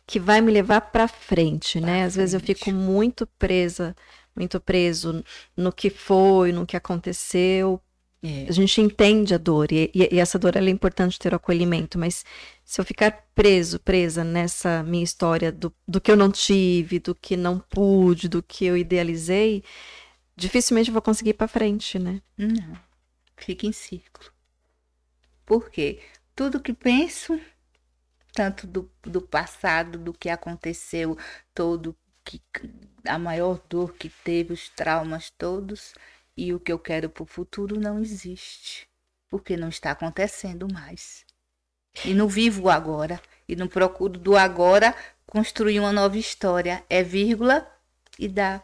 Que 0.07 0.19
vai 0.19 0.41
me 0.41 0.53
levar 0.53 0.81
para 0.81 1.07
frente, 1.07 1.79
pra 1.79 1.87
né? 1.87 1.93
Frente. 1.93 2.07
Às 2.07 2.17
vezes 2.17 2.35
eu 2.35 2.41
fico 2.41 2.73
muito 2.73 3.27
presa, 3.39 3.97
muito 4.35 4.61
preso 4.61 5.25
no 5.57 5.73
que 5.73 5.89
foi, 5.89 6.53
no 6.53 6.67
que 6.67 6.77
aconteceu, 6.77 7.81
é. 8.23 8.47
A 8.49 8.53
gente 8.53 8.81
entende 8.81 9.35
a 9.35 9.39
dor 9.39 9.73
e, 9.73 9.91
e, 9.93 10.15
e 10.15 10.19
essa 10.21 10.39
dor 10.39 10.57
é 10.57 10.61
importante 10.69 11.19
ter 11.19 11.33
o 11.33 11.37
acolhimento, 11.37 11.99
mas 11.99 12.25
se 12.65 12.81
eu 12.81 12.85
ficar 12.85 13.27
preso, 13.35 13.81
presa 13.81 14.23
nessa 14.23 14.85
minha 14.85 15.03
história 15.03 15.51
do, 15.51 15.75
do 15.89 16.01
que 16.01 16.11
eu 16.11 16.17
não 16.17 16.31
tive, 16.31 17.01
do 17.01 17.17
que 17.17 17.37
não 17.37 17.59
pude, 17.59 18.29
do 18.29 18.41
que 18.41 18.65
eu 18.65 18.77
idealizei, 18.77 19.65
dificilmente 20.37 20.89
eu 20.89 20.93
vou 20.93 21.03
conseguir 21.03 21.31
ir 21.31 21.35
para 21.35 21.49
frente, 21.49 21.99
né? 21.99 22.23
Não, 22.39 22.79
fica 23.37 23.67
em 23.67 23.73
círculo. 23.73 24.31
Por 25.45 25.69
quê? 25.69 26.01
Tudo 26.37 26.61
que 26.61 26.73
penso, 26.73 27.41
tanto 28.33 28.69
do, 28.69 28.89
do 29.03 29.21
passado, 29.21 29.99
do 29.99 30.13
que 30.13 30.29
aconteceu, 30.29 31.19
todo 31.53 31.97
que 32.25 32.41
a 33.05 33.19
maior 33.19 33.61
dor 33.69 33.95
que 33.95 34.09
teve, 34.09 34.53
os 34.53 34.69
traumas 34.69 35.29
todos, 35.37 35.93
e 36.37 36.53
o 36.53 36.61
que 36.61 36.73
eu 36.73 36.79
quero 36.79 37.09
para 37.09 37.23
o 37.23 37.27
futuro 37.27 37.79
não 37.79 38.01
existe, 38.01 38.89
porque 39.29 39.57
não 39.57 39.69
está 39.69 39.91
acontecendo 39.91 40.67
mais. 40.73 41.25
E 42.05 42.15
não 42.15 42.29
vivo 42.29 42.71
agora, 42.71 43.21
e 43.47 43.55
não 43.55 43.69
procuro 43.69 44.19
do 44.19 44.37
agora 44.37 44.95
construir 45.27 45.79
uma 45.79 45.93
nova 45.93 46.17
história. 46.17 46.83
É 46.89 47.03
vírgula 47.03 47.67
e 48.19 48.29
dá 48.29 48.63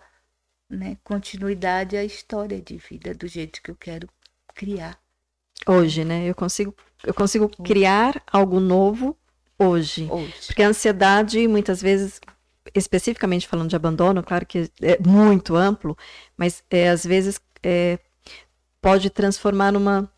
né, 0.71 0.97
continuidade 1.03 1.97
à 1.97 2.05
história 2.05 2.61
de 2.61 2.77
vida 2.77 3.15
do 3.15 3.27
jeito 3.27 3.63
que 3.63 3.71
eu 3.71 3.77
quero 3.77 4.09
criar. 4.55 4.99
Hoje, 5.67 6.05
né? 6.05 6.29
Eu 6.29 6.35
consigo, 6.35 6.75
eu 7.05 7.15
consigo 7.15 7.49
criar 7.63 8.23
algo 8.27 8.61
novo 8.61 9.17
hoje. 9.59 10.09
hoje. 10.11 10.35
Porque 10.47 10.63
a 10.63 10.69
ansiedade, 10.69 11.47
muitas 11.49 11.83
vezes, 11.83 12.21
especificamente 12.75 13.49
falando 13.49 13.71
de 13.71 13.77
abandono, 13.77 14.23
claro 14.23 14.47
que 14.47 14.71
é 14.81 14.99
muito 15.07 15.57
amplo, 15.57 15.97
mas 16.37 16.63
é, 16.71 16.91
às 16.91 17.05
vezes 17.05 17.41
é, 17.63 17.99
pode 18.81 19.11
transformar 19.11 19.73
numa 19.73 20.11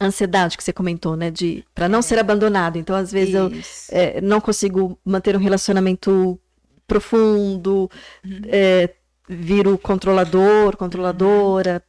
ansiedade 0.00 0.56
que 0.56 0.62
você 0.62 0.72
comentou, 0.72 1.16
né? 1.16 1.30
De 1.30 1.64
para 1.74 1.88
não 1.88 1.98
é. 1.98 2.02
ser 2.02 2.18
abandonado. 2.18 2.76
Então, 2.76 2.94
às 2.94 3.10
vezes 3.10 3.34
Isso. 3.34 3.92
eu 3.92 3.98
é, 3.98 4.20
não 4.20 4.40
consigo 4.40 4.98
manter 5.04 5.36
um 5.36 5.40
relacionamento 5.40 6.38
profundo, 6.86 7.90
uhum. 8.24 8.40
é, 8.46 8.90
viro 9.28 9.76
controlador, 9.76 10.76
controladora. 10.76 11.82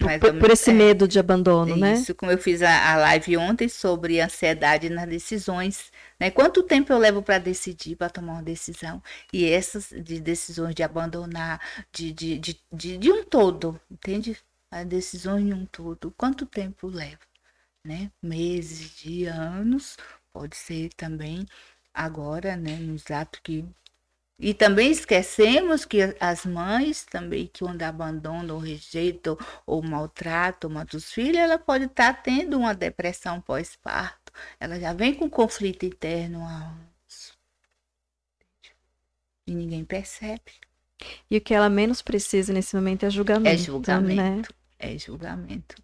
Mais 0.00 0.18
Por, 0.20 0.36
por 0.38 0.50
esse 0.50 0.70
é. 0.70 0.72
medo 0.72 1.06
de 1.06 1.18
abandono, 1.18 1.76
né? 1.76 1.94
Isso, 1.94 2.14
como 2.14 2.32
eu 2.32 2.38
fiz 2.38 2.62
a, 2.62 2.92
a 2.92 2.96
live 2.96 3.36
ontem 3.36 3.68
sobre 3.68 4.20
ansiedade 4.20 4.88
nas 4.90 5.08
decisões, 5.08 5.92
né? 6.18 6.30
Quanto 6.30 6.62
tempo 6.64 6.92
eu 6.92 6.98
levo 6.98 7.22
para 7.22 7.38
decidir, 7.38 7.96
para 7.96 8.10
tomar 8.10 8.34
uma 8.34 8.42
decisão? 8.42 9.02
E 9.32 9.44
essas 9.48 9.90
de 9.90 10.20
decisões 10.20 10.74
de 10.74 10.82
abandonar, 10.82 11.60
de, 11.92 12.12
de, 12.12 12.38
de, 12.38 12.60
de, 12.72 12.98
de 12.98 13.12
um 13.12 13.24
todo, 13.24 13.80
entende? 13.90 14.36
As 14.70 14.84
decisões 14.86 15.46
de 15.46 15.54
um 15.54 15.64
todo, 15.66 16.12
quanto 16.16 16.44
tempo 16.44 16.88
leva? 16.88 17.20
Né? 17.84 18.10
Meses, 18.22 18.96
dias, 18.96 19.34
anos, 19.36 19.96
pode 20.32 20.56
ser 20.56 20.90
também 20.96 21.46
agora, 21.92 22.56
né? 22.56 22.76
Nos 22.76 23.08
atos 23.10 23.40
que 23.44 23.64
e 24.38 24.52
também 24.52 24.90
esquecemos 24.90 25.84
que 25.84 26.14
as 26.18 26.44
mães 26.44 27.04
também 27.04 27.46
que 27.46 27.64
quando 27.64 27.82
abandonam 27.82 28.56
ou 28.56 28.60
rejeitam 28.60 29.38
ou 29.64 29.80
maltratam, 29.80 30.68
matam 30.68 30.98
os 30.98 31.12
filhos, 31.12 31.36
ela 31.36 31.58
pode 31.58 31.84
estar 31.84 32.22
tendo 32.22 32.58
uma 32.58 32.74
depressão 32.74 33.40
pós-parto. 33.40 34.32
Ela 34.58 34.78
já 34.80 34.92
vem 34.92 35.14
com 35.14 35.30
conflito 35.30 35.86
interno 35.86 36.40
há 36.42 36.66
anos. 36.66 37.38
E 39.46 39.54
ninguém 39.54 39.84
percebe. 39.84 40.52
E 41.30 41.36
o 41.36 41.40
que 41.40 41.54
ela 41.54 41.68
menos 41.68 42.02
precisa 42.02 42.52
nesse 42.52 42.74
momento 42.74 43.06
é 43.06 43.10
julgamento. 43.10 43.48
É 43.48 43.52
Né? 43.52 43.58
julgamento. 43.58 44.54
É 44.78 44.98
julgamento. 44.98 45.76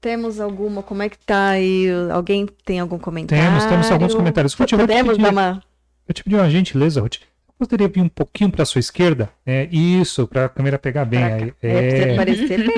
Temos 0.00 0.38
alguma, 0.38 0.82
como 0.84 1.02
é 1.02 1.08
que 1.08 1.18
tá 1.18 1.50
aí? 1.50 1.86
Alguém 2.12 2.46
tem 2.64 2.78
algum 2.78 2.98
comentário? 2.98 3.44
Temos, 3.44 3.64
temos 3.64 3.90
alguns 3.90 4.14
comentários. 4.14 4.54
Podemos 4.54 5.18
dar 5.18 5.32
uma... 5.32 5.62
Eu 6.08 6.14
te 6.14 6.24
pedi 6.24 6.34
uma 6.34 6.48
gentileza, 6.48 7.00
Ruth. 7.02 7.18
Poderia 7.58 7.88
vir 7.88 8.00
um 8.00 8.08
pouquinho 8.08 8.50
para 8.50 8.64
sua 8.64 8.78
esquerda? 8.78 9.28
É, 9.44 9.68
isso, 9.72 10.28
para 10.28 10.44
a 10.44 10.48
câmera 10.48 10.78
pegar 10.78 11.04
bem. 11.04 11.24
Aí. 11.24 11.52
É, 11.60 12.14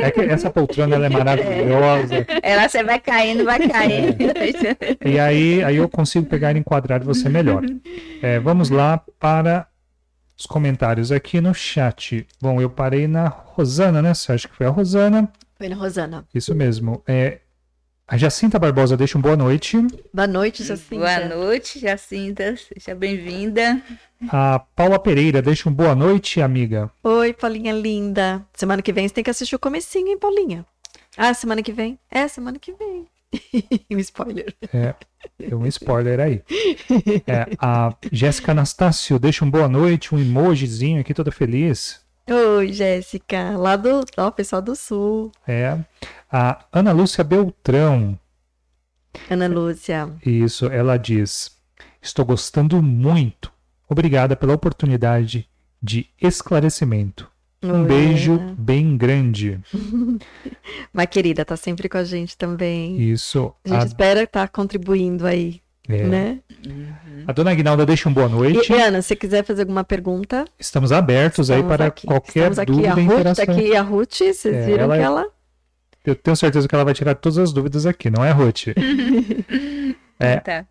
É, 0.00 0.06
é 0.06 0.10
que 0.10 0.20
essa 0.22 0.50
poltrona 0.50 0.96
ela 0.96 1.04
é 1.06 1.08
maravilhosa. 1.10 2.26
Ela 2.42 2.66
você 2.66 2.82
vai 2.82 2.98
caindo, 2.98 3.44
vai 3.44 3.68
caindo. 3.68 4.16
E 5.04 5.18
aí, 5.18 5.62
aí 5.62 5.76
eu 5.76 5.86
consigo 5.86 6.24
pegar 6.24 6.56
e 6.56 6.58
enquadrar 6.58 7.04
você 7.04 7.28
melhor. 7.28 7.62
É, 8.22 8.40
vamos 8.40 8.70
lá 8.70 9.02
para 9.18 9.66
os 10.36 10.46
comentários 10.46 11.12
aqui 11.12 11.42
no 11.42 11.52
chat. 11.52 12.26
Bom, 12.40 12.58
eu 12.58 12.70
parei 12.70 13.06
na 13.06 13.28
Rosana, 13.28 14.00
né? 14.00 14.14
Você 14.14 14.32
acha 14.32 14.48
que 14.48 14.56
foi 14.56 14.66
a 14.66 14.70
Rosana? 14.70 15.30
Foi 15.58 15.68
na 15.68 15.76
Rosana. 15.76 16.24
Isso 16.34 16.54
mesmo. 16.54 17.02
É, 17.06 17.40
a 18.10 18.16
Jacinta 18.16 18.58
Barbosa 18.58 18.96
deixa 18.96 19.16
um 19.16 19.20
boa 19.20 19.36
noite. 19.36 19.76
Boa 20.12 20.26
noite, 20.26 20.64
Jacinta. 20.64 20.96
Boa 20.96 21.28
noite, 21.28 21.78
Jacinta. 21.78 22.56
Seja 22.56 22.92
bem-vinda. 22.92 23.80
A 24.28 24.58
Paula 24.58 24.98
Pereira 24.98 25.40
deixa 25.40 25.68
um 25.68 25.72
boa 25.72 25.94
noite, 25.94 26.42
amiga. 26.42 26.90
Oi, 27.04 27.32
Paulinha 27.32 27.72
linda. 27.72 28.44
Semana 28.52 28.82
que 28.82 28.92
vem 28.92 29.06
você 29.06 29.14
tem 29.14 29.22
que 29.22 29.30
assistir 29.30 29.54
o 29.54 29.60
comecinho, 29.60 30.08
hein, 30.08 30.18
Paulinha? 30.18 30.66
Ah, 31.16 31.32
semana 31.32 31.62
que 31.62 31.72
vem? 31.72 32.00
É, 32.10 32.26
semana 32.26 32.58
que 32.58 32.72
vem. 32.72 33.06
um 33.88 33.98
spoiler. 34.00 34.56
É, 34.74 35.54
um 35.54 35.64
spoiler 35.66 36.18
aí. 36.18 36.42
É, 37.28 37.46
a 37.60 37.94
Jéssica 38.10 38.50
Anastácio 38.50 39.20
deixa 39.20 39.44
um 39.44 39.50
boa 39.50 39.68
noite, 39.68 40.12
um 40.12 40.18
emojizinho 40.18 41.00
aqui 41.00 41.14
toda 41.14 41.30
feliz. 41.30 42.00
Oi, 42.30 42.72
Jéssica. 42.72 43.56
Lá 43.56 43.74
do. 43.76 44.04
Ó, 44.16 44.30
pessoal 44.30 44.62
do 44.62 44.76
Sul. 44.76 45.32
É. 45.46 45.78
A 46.30 46.64
Ana 46.72 46.92
Lúcia 46.92 47.24
Beltrão, 47.24 48.16
Ana 49.28 49.48
Lúcia. 49.48 50.08
isso, 50.24 50.66
ela 50.66 50.96
diz: 50.96 51.50
Estou 52.00 52.24
gostando 52.24 52.80
muito. 52.80 53.52
Obrigada 53.88 54.36
pela 54.36 54.54
oportunidade 54.54 55.48
de 55.82 56.08
esclarecimento. 56.20 57.28
Um 57.62 57.82
Oi, 57.82 57.88
beijo 57.88 58.34
Ana. 58.34 58.54
bem 58.56 58.96
grande. 58.96 59.60
Mas, 60.92 61.06
querida, 61.06 61.44
tá 61.44 61.56
sempre 61.56 61.88
com 61.88 61.98
a 61.98 62.04
gente 62.04 62.36
também. 62.36 63.00
Isso. 63.00 63.52
A 63.64 63.68
gente 63.68 63.82
A, 63.82 63.86
espera 63.86 64.22
estar 64.22 64.48
contribuindo 64.48 65.26
aí, 65.26 65.60
é, 65.88 66.04
né? 66.04 66.38
a 67.26 67.32
dona 67.32 67.50
Aguinalda 67.50 67.84
deixa 67.86 68.08
um 68.08 68.12
boa 68.12 68.28
noite. 68.28 68.72
E, 68.72 68.76
e, 68.76 68.80
Ana, 68.80 69.02
se 69.02 69.16
quiser 69.16 69.44
fazer 69.44 69.62
alguma 69.62 69.82
pergunta, 69.84 70.44
Estamos 70.58 70.92
abertos 70.92 71.50
aí 71.50 71.56
estamos 71.58 71.76
para 71.76 71.86
aqui. 71.86 72.06
qualquer 72.06 72.50
Estamos 72.52 72.58
aqui. 72.58 72.72
dúvida 72.72 72.94
A 72.94 73.00
e 73.00 73.04
Ruth, 73.04 73.14
tá 73.14 73.20
interação. 73.20 73.54
aqui 73.54 73.76
a 73.76 73.82
Ruth, 73.82 74.14
vocês 74.14 74.44
É, 74.46 74.66
viram 74.66 74.84
ela 74.84 74.94
que 74.96 75.00
é- 75.02 75.04
ela. 75.04 75.26
Eu 76.04 76.14
tenho 76.14 76.36
certeza 76.36 76.66
que 76.66 76.74
ela 76.74 76.84
vai 76.84 76.94
tirar 76.94 77.14
todas 77.14 77.36
as 77.38 77.52
dúvidas 77.52 77.84
aqui, 77.86 78.08
não 78.10 78.24
é, 78.24 78.30
Ruth? 78.30 78.68
É. 80.18 80.36
Tá. 80.40 80.66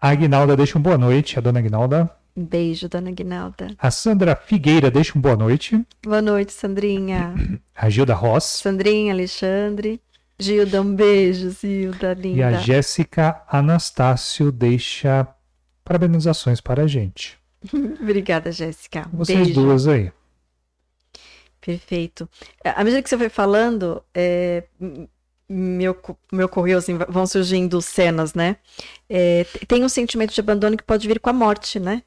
A 0.00 0.08
Aguinalda 0.10 0.56
deixa 0.56 0.76
um 0.78 0.82
boa 0.82 0.98
noite, 0.98 1.38
a 1.38 1.40
dona 1.42 1.60
Aguinalda. 1.60 2.10
Um 2.36 2.44
beijo, 2.44 2.88
dona 2.88 3.10
Guinalda. 3.12 3.68
A 3.78 3.90
Sandra 3.90 4.36
Figueira 4.36 4.90
deixa 4.90 5.16
um 5.16 5.20
boa 5.20 5.36
noite. 5.36 5.80
Boa 6.04 6.20
noite, 6.20 6.52
Sandrinha. 6.52 7.32
A 7.74 7.88
Gilda 7.88 8.12
Ross. 8.14 8.44
Sandrinha, 8.44 9.12
Alexandre. 9.14 10.00
Gilda, 10.38 10.82
um 10.82 10.94
beijo, 10.94 11.50
Gilda, 11.50 12.12
E 12.12 12.22
linda. 12.22 12.48
a 12.48 12.52
Jéssica 12.54 13.42
Anastácio 13.48 14.52
deixa 14.52 15.26
parabenizações 15.84 16.60
para 16.60 16.82
a 16.82 16.86
gente. 16.86 17.38
Obrigada, 18.00 18.52
Jéssica. 18.52 19.08
Vocês 19.12 19.46
beijo. 19.46 19.54
duas 19.60 19.86
aí. 19.88 20.12
Perfeito. 21.60 22.28
À 22.64 22.84
medida 22.84 23.02
que 23.02 23.08
você 23.08 23.18
foi 23.18 23.28
falando, 23.28 24.02
é, 24.14 24.64
me, 25.48 25.88
ocorreu 26.44 26.78
assim, 26.78 26.96
vão 27.08 27.26
surgindo 27.26 27.80
cenas, 27.82 28.34
né? 28.34 28.56
É, 29.08 29.44
tem 29.66 29.84
um 29.84 29.88
sentimento 29.88 30.32
de 30.32 30.40
abandono 30.40 30.76
que 30.76 30.84
pode 30.84 31.08
vir 31.08 31.18
com 31.18 31.30
a 31.30 31.32
morte, 31.32 31.80
né? 31.80 32.02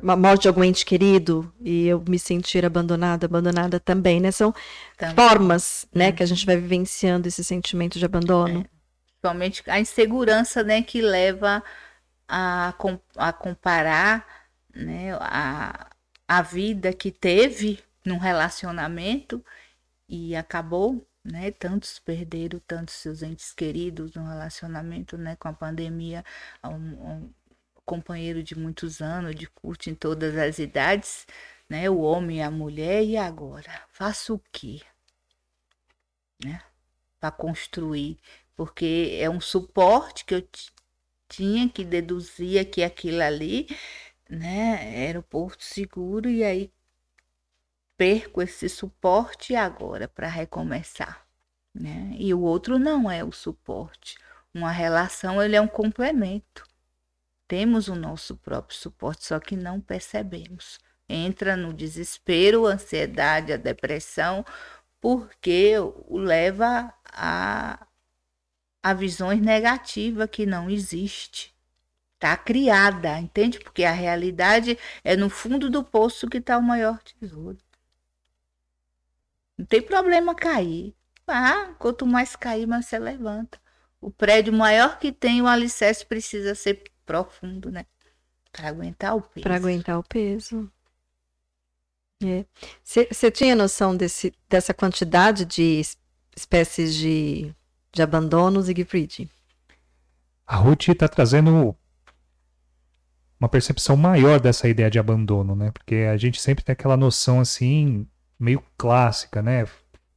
Uma 0.00 0.16
morte 0.16 0.42
de 0.42 0.48
algum 0.48 0.62
ente 0.62 0.86
querido 0.86 1.52
e 1.60 1.88
eu 1.88 2.02
me 2.08 2.18
sentir 2.18 2.64
abandonada, 2.64 3.26
abandonada 3.26 3.80
também, 3.80 4.20
né? 4.20 4.30
São 4.30 4.54
Também. 4.96 5.16
formas, 5.16 5.86
né, 5.92 6.12
que 6.12 6.22
a 6.22 6.26
gente 6.26 6.46
vai 6.46 6.56
vivenciando 6.56 7.26
esse 7.26 7.42
sentimento 7.42 7.98
de 7.98 8.04
abandono. 8.04 8.64
Principalmente 9.06 9.62
a 9.68 9.80
insegurança, 9.80 10.62
né, 10.62 10.82
que 10.82 11.00
leva 11.00 11.62
a, 12.28 12.72
a 13.16 13.32
comparar, 13.32 14.24
né, 14.72 15.14
a, 15.20 15.90
a 16.28 16.42
vida 16.42 16.92
que 16.92 17.10
teve 17.10 17.80
num 18.04 18.18
relacionamento 18.18 19.44
e 20.08 20.36
acabou, 20.36 21.04
né, 21.24 21.50
tantos 21.50 21.98
perderam 21.98 22.60
tantos 22.66 22.94
seus 22.94 23.22
entes 23.22 23.52
queridos 23.52 24.14
no 24.14 24.28
relacionamento, 24.28 25.18
né, 25.18 25.36
com 25.36 25.48
a 25.48 25.52
pandemia, 25.52 26.24
um, 26.64 26.70
um 26.70 27.30
companheiro 27.84 28.42
de 28.42 28.58
muitos 28.58 29.00
anos, 29.00 29.34
de 29.34 29.46
curte 29.46 29.90
em 29.90 29.94
todas 29.94 30.36
as 30.36 30.58
idades, 30.58 31.26
né, 31.68 31.88
o 31.90 32.00
homem 32.00 32.38
e 32.38 32.42
a 32.42 32.50
mulher, 32.50 33.04
e 33.04 33.16
agora? 33.16 33.70
Faço 33.88 34.34
o 34.34 34.42
quê? 34.52 34.80
Né, 36.44 36.60
para 37.20 37.30
construir 37.30 38.18
porque 38.56 39.16
é 39.18 39.28
um 39.28 39.40
suporte 39.40 40.24
que 40.24 40.34
eu 40.34 40.48
tinha 41.28 41.68
que 41.68 41.84
deduzia 41.84 42.64
que 42.64 42.82
aquilo 42.82 43.22
ali, 43.22 43.66
né, 44.28 45.08
era 45.08 45.18
o 45.18 45.22
porto 45.22 45.64
seguro 45.64 46.28
e 46.28 46.44
aí 46.44 46.70
perco 47.96 48.42
esse 48.42 48.68
suporte 48.68 49.54
agora 49.54 50.08
para 50.08 50.28
recomeçar, 50.28 51.26
né? 51.74 52.14
E 52.18 52.34
o 52.34 52.40
outro 52.40 52.78
não 52.78 53.10
é 53.10 53.22
o 53.24 53.32
suporte. 53.32 54.16
Uma 54.52 54.70
relação 54.70 55.42
ele 55.42 55.56
é 55.56 55.60
um 55.60 55.68
complemento. 55.68 56.64
Temos 57.52 57.86
o 57.86 57.94
nosso 57.94 58.34
próprio 58.34 58.78
suporte, 58.78 59.26
só 59.26 59.38
que 59.38 59.54
não 59.54 59.78
percebemos. 59.78 60.80
Entra 61.06 61.54
no 61.54 61.74
desespero, 61.74 62.66
a 62.66 62.72
ansiedade, 62.72 63.52
a 63.52 63.58
depressão, 63.58 64.42
porque 64.98 65.74
o 65.78 66.16
leva 66.16 66.90
a 67.12 67.86
a 68.82 68.94
visões 68.94 69.38
negativas 69.38 70.30
que 70.32 70.46
não 70.46 70.70
existe. 70.70 71.54
Está 72.14 72.38
criada, 72.38 73.18
entende? 73.18 73.60
Porque 73.60 73.84
a 73.84 73.92
realidade 73.92 74.78
é 75.04 75.14
no 75.14 75.28
fundo 75.28 75.68
do 75.68 75.84
poço 75.84 76.30
que 76.30 76.38
está 76.38 76.56
o 76.56 76.62
maior 76.62 77.02
tesouro. 77.02 77.58
Não 79.58 79.66
tem 79.66 79.82
problema 79.82 80.34
cair. 80.34 80.94
Ah, 81.26 81.74
quanto 81.78 82.06
mais 82.06 82.34
cair, 82.34 82.66
mais 82.66 82.86
você 82.86 82.98
levanta. 82.98 83.60
O 84.00 84.10
prédio 84.10 84.54
maior 84.54 84.98
que 84.98 85.12
tem, 85.12 85.42
o 85.42 85.46
alicerce 85.46 86.06
precisa 86.06 86.54
ser 86.54 86.91
profundo, 87.04 87.70
né? 87.70 87.86
Para 88.52 88.68
aguentar 88.68 89.16
o 89.16 89.22
peso. 89.22 89.42
Para 89.42 89.56
aguentar 89.56 89.98
o 89.98 90.02
peso. 90.02 90.70
Você 92.84 93.30
tinha 93.30 93.56
noção 93.56 93.96
desse, 93.96 94.32
dessa 94.48 94.72
quantidade 94.72 95.44
de 95.44 95.80
es- 95.80 95.98
espécies 96.36 96.94
de, 96.94 97.52
de 97.92 98.02
abandono, 98.02 98.62
Siegfried? 98.62 99.28
A 100.46 100.56
Ruth 100.56 100.88
está 100.88 101.08
trazendo 101.08 101.76
uma 103.40 103.48
percepção 103.48 103.96
maior 103.96 104.38
dessa 104.38 104.68
ideia 104.68 104.90
de 104.90 104.98
abandono, 104.98 105.56
né? 105.56 105.70
Porque 105.72 106.06
a 106.12 106.16
gente 106.16 106.40
sempre 106.40 106.64
tem 106.64 106.72
aquela 106.72 106.96
noção 106.96 107.40
assim, 107.40 108.06
meio 108.38 108.62
clássica, 108.78 109.42
né? 109.42 109.66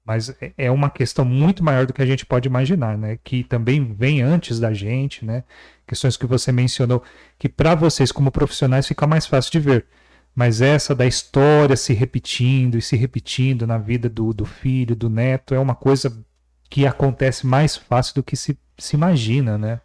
Mas 0.05 0.29
é- 0.41 0.53
é 0.57 0.71
uma 0.71 0.89
questão 0.89 1.25
muito 1.25 1.63
maior 1.63 1.85
do 1.85 1.93
que 1.93 2.01
a 2.01 2.05
gente 2.05 2.25
pode 2.25 2.47
imaginar, 2.47 2.97
né? 2.97 3.17
Que 3.23 3.43
também 3.43 3.93
vem 3.93 4.21
antes 4.21 4.59
da 4.59 4.73
gente, 4.73 5.25
né? 5.25 5.43
Questões 5.87 6.17
que 6.17 6.25
você 6.27 6.51
mencionou, 6.51 7.03
que 7.39 7.49
para 7.49 7.75
vocês 7.75 8.11
como 8.11 8.31
profissionais 8.31 8.87
fica 8.87 9.07
mais 9.07 9.25
fácil 9.25 9.51
de 9.51 9.59
ver. 9.59 9.87
Mas 10.35 10.61
essa 10.61 10.93
da 10.95 11.05
história 11.07 11.75
se 11.77 11.93
repetindo 11.93 12.77
e 12.77 12.81
se 12.81 12.95
repetindo 12.97 13.65
na 13.65 13.77
vida 13.77 14.09
do, 14.09 14.33
do 14.33 14.45
filho, 14.45 14.95
do 14.95 15.09
neto, 15.09 15.53
é 15.55 15.59
uma 15.59 15.75
coisa 15.75 16.23
que 16.69 16.85
acontece 16.85 17.45
mais 17.47 17.75
fácil 17.75 18.15
do 18.15 18.23
que 18.23 18.35
se, 18.35 18.57
se 18.77 18.95
imagina, 18.95 19.57
né? 19.57 19.81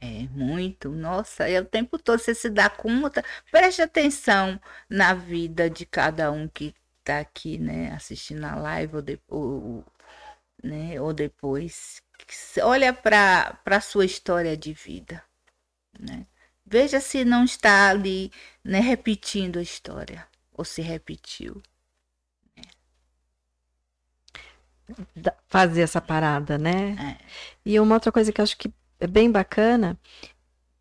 É, 0.00 0.28
muito. 0.30 0.90
Nossa, 0.90 1.48
é 1.48 1.60
o 1.60 1.64
tempo 1.64 1.98
todo 1.98 2.18
você 2.18 2.34
se 2.34 2.50
dá 2.50 2.68
conta. 2.68 3.24
Preste 3.50 3.80
atenção 3.82 4.60
na 4.88 5.14
vida 5.14 5.70
de 5.70 5.86
cada 5.86 6.30
um 6.30 6.46
que 6.48 6.74
está 7.04 7.20
aqui, 7.20 7.58
né? 7.58 7.92
Assistindo 7.92 8.44
a 8.44 8.56
live 8.56 8.96
ou, 8.96 9.02
de, 9.02 9.20
ou, 9.28 9.84
né, 10.62 11.00
ou 11.00 11.12
depois. 11.12 12.02
Olha 12.62 12.92
para 12.92 13.58
a 13.66 13.80
sua 13.80 14.06
história 14.06 14.56
de 14.56 14.72
vida, 14.72 15.22
né? 15.98 16.26
Veja 16.66 16.98
se 16.98 17.24
não 17.24 17.44
está 17.44 17.90
ali, 17.90 18.32
né, 18.64 18.80
repetindo 18.80 19.58
a 19.58 19.62
história 19.62 20.26
ou 20.52 20.64
se 20.64 20.80
repetiu. 20.80 21.62
Fazer 25.48 25.82
essa 25.82 26.00
parada, 26.00 26.56
né? 26.56 27.18
É. 27.20 27.24
E 27.64 27.78
uma 27.80 27.94
outra 27.94 28.10
coisa 28.10 28.32
que 28.32 28.40
eu 28.40 28.42
acho 28.42 28.56
que 28.56 28.72
é 28.98 29.06
bem 29.06 29.30
bacana, 29.30 29.98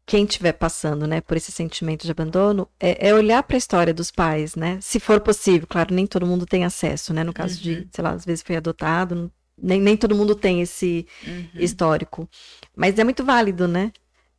quem 0.05 0.25
estiver 0.25 0.53
passando, 0.53 1.07
né, 1.07 1.21
por 1.21 1.37
esse 1.37 1.51
sentimento 1.51 2.05
de 2.05 2.11
abandono, 2.11 2.67
é, 2.79 3.09
é 3.09 3.13
olhar 3.13 3.41
para 3.43 3.55
a 3.55 3.57
história 3.57 3.93
dos 3.93 4.11
pais, 4.11 4.55
né? 4.55 4.77
Se 4.81 4.99
for 4.99 5.19
possível, 5.21 5.65
claro, 5.67 5.93
nem 5.93 6.05
todo 6.05 6.25
mundo 6.25 6.45
tem 6.45 6.65
acesso, 6.65 7.13
né? 7.13 7.23
No 7.23 7.33
caso 7.33 7.55
uhum. 7.57 7.61
de, 7.61 7.87
sei 7.91 8.03
lá, 8.03 8.11
às 8.11 8.25
vezes 8.25 8.43
foi 8.43 8.57
adotado, 8.57 9.31
nem, 9.57 9.79
nem 9.79 9.95
todo 9.95 10.15
mundo 10.15 10.35
tem 10.35 10.61
esse 10.61 11.07
uhum. 11.25 11.47
histórico. 11.55 12.27
Mas 12.75 12.99
é 12.99 13.03
muito 13.03 13.23
válido, 13.23 13.67
né? 13.67 13.91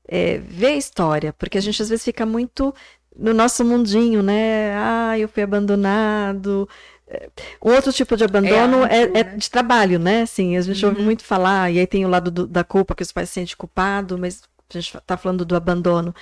É, 0.07 0.37
ver 0.39 0.67
a 0.67 0.77
história, 0.77 1.33
porque 1.33 1.57
a 1.57 1.63
gente 1.63 1.81
às 1.81 1.89
vezes 1.89 2.05
fica 2.05 2.27
muito 2.27 2.75
no 3.17 3.33
nosso 3.33 3.65
mundinho, 3.65 4.23
né? 4.23 4.75
Ah, 4.77 5.19
eu 5.19 5.29
fui 5.29 5.43
abandonado, 5.43 6.69
um 7.63 7.71
outro 7.73 7.93
tipo 7.93 8.17
de 8.17 8.25
abandono 8.25 8.85
é, 8.85 9.03
é, 9.03 9.21
é 9.21 9.23
de 9.25 9.51
trabalho, 9.51 9.99
né? 9.99 10.23
Assim, 10.23 10.57
a 10.57 10.61
gente 10.61 10.85
uhum. 10.85 10.91
ouve 10.91 11.03
muito 11.03 11.25
falar, 11.25 11.71
e 11.71 11.79
aí 11.79 11.87
tem 11.87 12.05
o 12.05 12.09
lado 12.09 12.31
do, 12.31 12.47
da 12.47 12.65
culpa, 12.65 12.95
que 12.95 13.03
os 13.03 13.13
pais 13.13 13.29
se 13.29 13.35
sentem 13.35 13.57
culpados, 13.57 14.19
mas 14.19 14.43
a 14.71 14.81
gente 14.81 14.97
está 14.97 15.17
falando 15.17 15.45
do 15.45 15.57
abandono, 15.57 16.15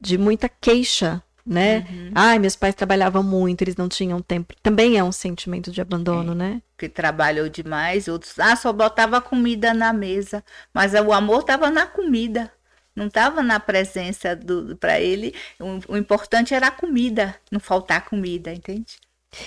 de 0.00 0.18
muita 0.18 0.48
queixa, 0.48 1.22
né? 1.44 1.86
Uhum. 1.90 2.10
Ai, 2.14 2.38
meus 2.38 2.56
pais 2.56 2.74
trabalhavam 2.74 3.22
muito, 3.22 3.62
eles 3.62 3.76
não 3.76 3.88
tinham 3.88 4.20
tempo. 4.20 4.54
Também 4.62 4.96
é 4.96 5.04
um 5.04 5.12
sentimento 5.12 5.70
de 5.70 5.80
abandono, 5.80 6.32
é, 6.32 6.34
né? 6.34 6.62
Que 6.78 6.88
trabalhou 6.88 7.48
demais, 7.48 8.08
outros, 8.08 8.38
ah, 8.38 8.54
só 8.56 8.72
botava 8.72 9.20
comida 9.20 9.74
na 9.74 9.92
mesa, 9.92 10.44
mas 10.72 10.94
o 10.94 11.12
amor 11.12 11.40
estava 11.40 11.70
na 11.70 11.86
comida. 11.86 12.52
Não 12.94 13.06
estava 13.06 13.42
na 13.42 13.58
presença 13.58 14.36
do 14.36 14.76
para 14.76 15.00
ele. 15.00 15.34
O, 15.58 15.94
o 15.94 15.96
importante 15.96 16.52
era 16.52 16.66
a 16.66 16.70
comida, 16.70 17.34
não 17.50 17.58
faltar 17.58 18.04
comida, 18.04 18.52
entende? 18.52 18.98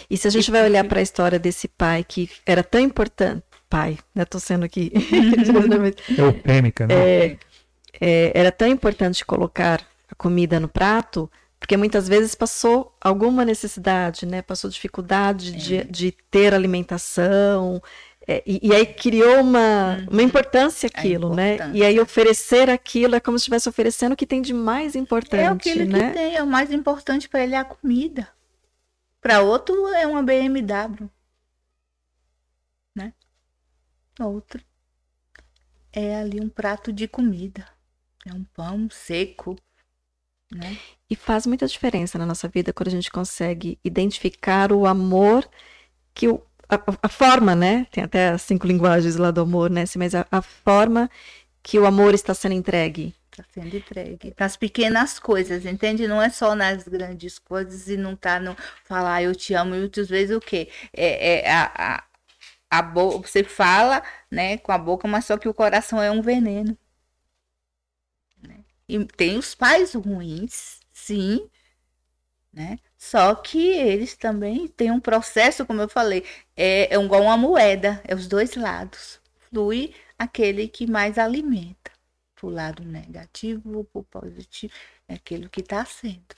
E 0.09 0.17
se 0.17 0.27
a 0.27 0.31
gente 0.31 0.49
vai 0.49 0.63
olhar 0.63 0.83
para 0.85 0.99
a 0.99 1.03
história 1.03 1.37
desse 1.37 1.67
pai 1.67 2.03
que 2.03 2.27
era 2.43 2.63
tão 2.63 2.81
importante, 2.81 3.43
pai, 3.69 3.99
né? 4.15 4.25
Tô 4.25 4.39
sendo 4.39 4.65
aqui 4.65 4.91
eufêmica, 6.17 6.87
né? 6.87 6.93
É, 6.95 7.37
é, 7.99 8.31
era 8.33 8.51
tão 8.51 8.67
importante 8.67 9.25
colocar 9.25 9.81
a 10.09 10.15
comida 10.15 10.59
no 10.59 10.67
prato, 10.67 11.29
porque 11.59 11.77
muitas 11.77 12.07
vezes 12.07 12.35
passou 12.35 12.95
alguma 13.01 13.43
necessidade, 13.43 14.25
né? 14.25 14.41
Passou 14.41 14.69
dificuldade 14.69 15.51
de, 15.53 15.83
de 15.85 16.11
ter 16.29 16.53
alimentação. 16.53 17.81
É, 18.27 18.43
e, 18.45 18.59
e, 18.69 18.73
aí 18.73 18.85
criou 18.85 19.41
uma, 19.41 19.97
uhum. 19.97 20.07
uma 20.13 20.23
importância 20.23 20.87
aquilo, 20.87 21.35
né? 21.35 21.57
E 21.73 21.83
aí 21.83 21.99
oferecer 21.99 22.69
aquilo 22.69 23.15
é 23.15 23.19
como 23.19 23.37
se 23.37 23.43
estivesse 23.43 23.69
oferecendo 23.69 24.13
o 24.13 24.15
que 24.15 24.25
tem 24.25 24.41
de 24.41 24.53
mais 24.53 24.95
importante, 24.95 25.69
é 25.69 25.71
aquilo 25.71 25.85
né? 25.85 26.09
que 26.09 26.13
tem, 26.15 26.35
é 26.35 26.41
o 26.41 26.47
mais 26.47 26.71
importante 26.71 27.29
para 27.29 27.43
ele 27.43 27.53
é 27.53 27.59
a 27.59 27.63
comida. 27.63 28.27
Para 29.21 29.41
outro 29.41 29.87
é 29.89 30.07
uma 30.07 30.23
BMW, 30.23 31.09
né? 32.95 33.13
Outro 34.19 34.63
é 35.93 36.15
ali 36.19 36.41
um 36.41 36.49
prato 36.49 36.91
de 36.91 37.07
comida, 37.07 37.65
é 38.25 38.33
um 38.33 38.43
pão 38.43 38.89
seco, 38.89 39.55
né? 40.51 40.77
E 41.09 41.15
faz 41.15 41.45
muita 41.45 41.67
diferença 41.67 42.17
na 42.17 42.25
nossa 42.25 42.47
vida 42.47 42.73
quando 42.73 42.87
a 42.87 42.91
gente 42.91 43.11
consegue 43.11 43.79
identificar 43.83 44.71
o 44.71 44.85
amor 44.85 45.47
que 46.13 46.27
o, 46.27 46.41
a, 46.67 46.79
a, 47.03 47.09
forma, 47.09 47.55
né? 47.55 47.85
Tem 47.91 48.03
até 48.03 48.29
as 48.29 48.41
cinco 48.41 48.65
linguagens 48.67 49.15
lá 49.15 49.31
do 49.31 49.41
amor, 49.41 49.69
né? 49.69 49.83
Mas 49.97 50.15
a, 50.15 50.25
a 50.31 50.41
forma 50.41 51.09
que 51.61 51.79
o 51.79 51.85
amor 51.85 52.13
está 52.13 52.33
sendo 52.33 52.53
entregue 52.53 53.13
Está 53.35 53.43
sendo 53.53 53.75
entregue. 53.75 54.33
Nas 54.39 54.55
pequenas 54.55 55.19
coisas, 55.19 55.65
entende? 55.65 56.07
Não 56.07 56.21
é 56.21 56.29
só 56.29 56.55
nas 56.55 56.87
grandes 56.87 57.37
coisas 57.37 57.89
e 57.89 57.97
não 57.97 58.15
tá 58.15 58.39
no 58.39 58.55
falar 58.85 59.23
eu 59.23 59.35
te 59.35 59.53
amo. 59.53 59.75
E 59.75 59.79
muitas 59.79 60.07
vezes 60.07 60.35
o 60.35 60.39
quê? 60.39 60.69
É, 60.93 61.41
é 61.41 61.51
a, 61.51 61.71
a, 61.75 62.03
a 62.79 62.81
boca, 62.81 63.27
você 63.27 63.43
fala 63.43 64.01
né, 64.31 64.57
com 64.57 64.71
a 64.71 64.77
boca, 64.77 65.05
mas 65.05 65.25
só 65.25 65.37
que 65.37 65.49
o 65.49 65.53
coração 65.53 66.01
é 66.01 66.09
um 66.09 66.21
veneno. 66.21 66.77
E 68.87 69.03
tem 69.05 69.37
os 69.37 69.55
pais 69.55 69.93
ruins, 69.93 70.79
sim, 70.91 71.49
né? 72.53 72.79
Só 72.97 73.35
que 73.35 73.59
eles 73.59 74.15
também 74.15 74.67
têm 74.67 74.89
um 74.91 74.99
processo, 74.99 75.65
como 75.65 75.81
eu 75.81 75.89
falei, 75.89 76.23
é, 76.55 76.95
é 76.95 76.99
igual 76.99 77.23
uma 77.23 77.37
moeda, 77.37 78.01
é 78.05 78.15
os 78.15 78.27
dois 78.27 78.55
lados. 78.55 79.19
Flui 79.49 79.93
aquele 80.17 80.67
que 80.67 80.87
mais 80.87 81.17
alimenta 81.17 81.91
para 82.33 82.47
o 82.47 82.49
lado 82.49 82.83
negativo 82.83 83.77
ou 83.77 83.83
para 83.83 83.99
o 83.99 84.03
positivo, 84.03 84.73
é 85.07 85.15
aquilo 85.15 85.49
que 85.49 85.61
está 85.61 85.83
sendo. 85.85 86.35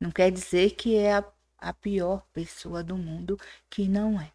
Não 0.00 0.10
quer 0.10 0.30
dizer 0.30 0.70
que 0.72 0.96
é 0.96 1.14
a, 1.14 1.24
a 1.58 1.72
pior 1.74 2.24
pessoa 2.32 2.82
do 2.82 2.96
mundo, 2.96 3.38
que 3.68 3.86
não 3.86 4.20
é. 4.20 4.32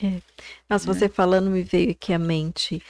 é. 0.00 0.22
Mas 0.68 0.86
né? 0.86 0.94
você 0.94 1.08
falando 1.08 1.50
me 1.50 1.62
veio 1.62 1.90
aqui 1.90 2.12
à 2.12 2.18
mente 2.18 2.82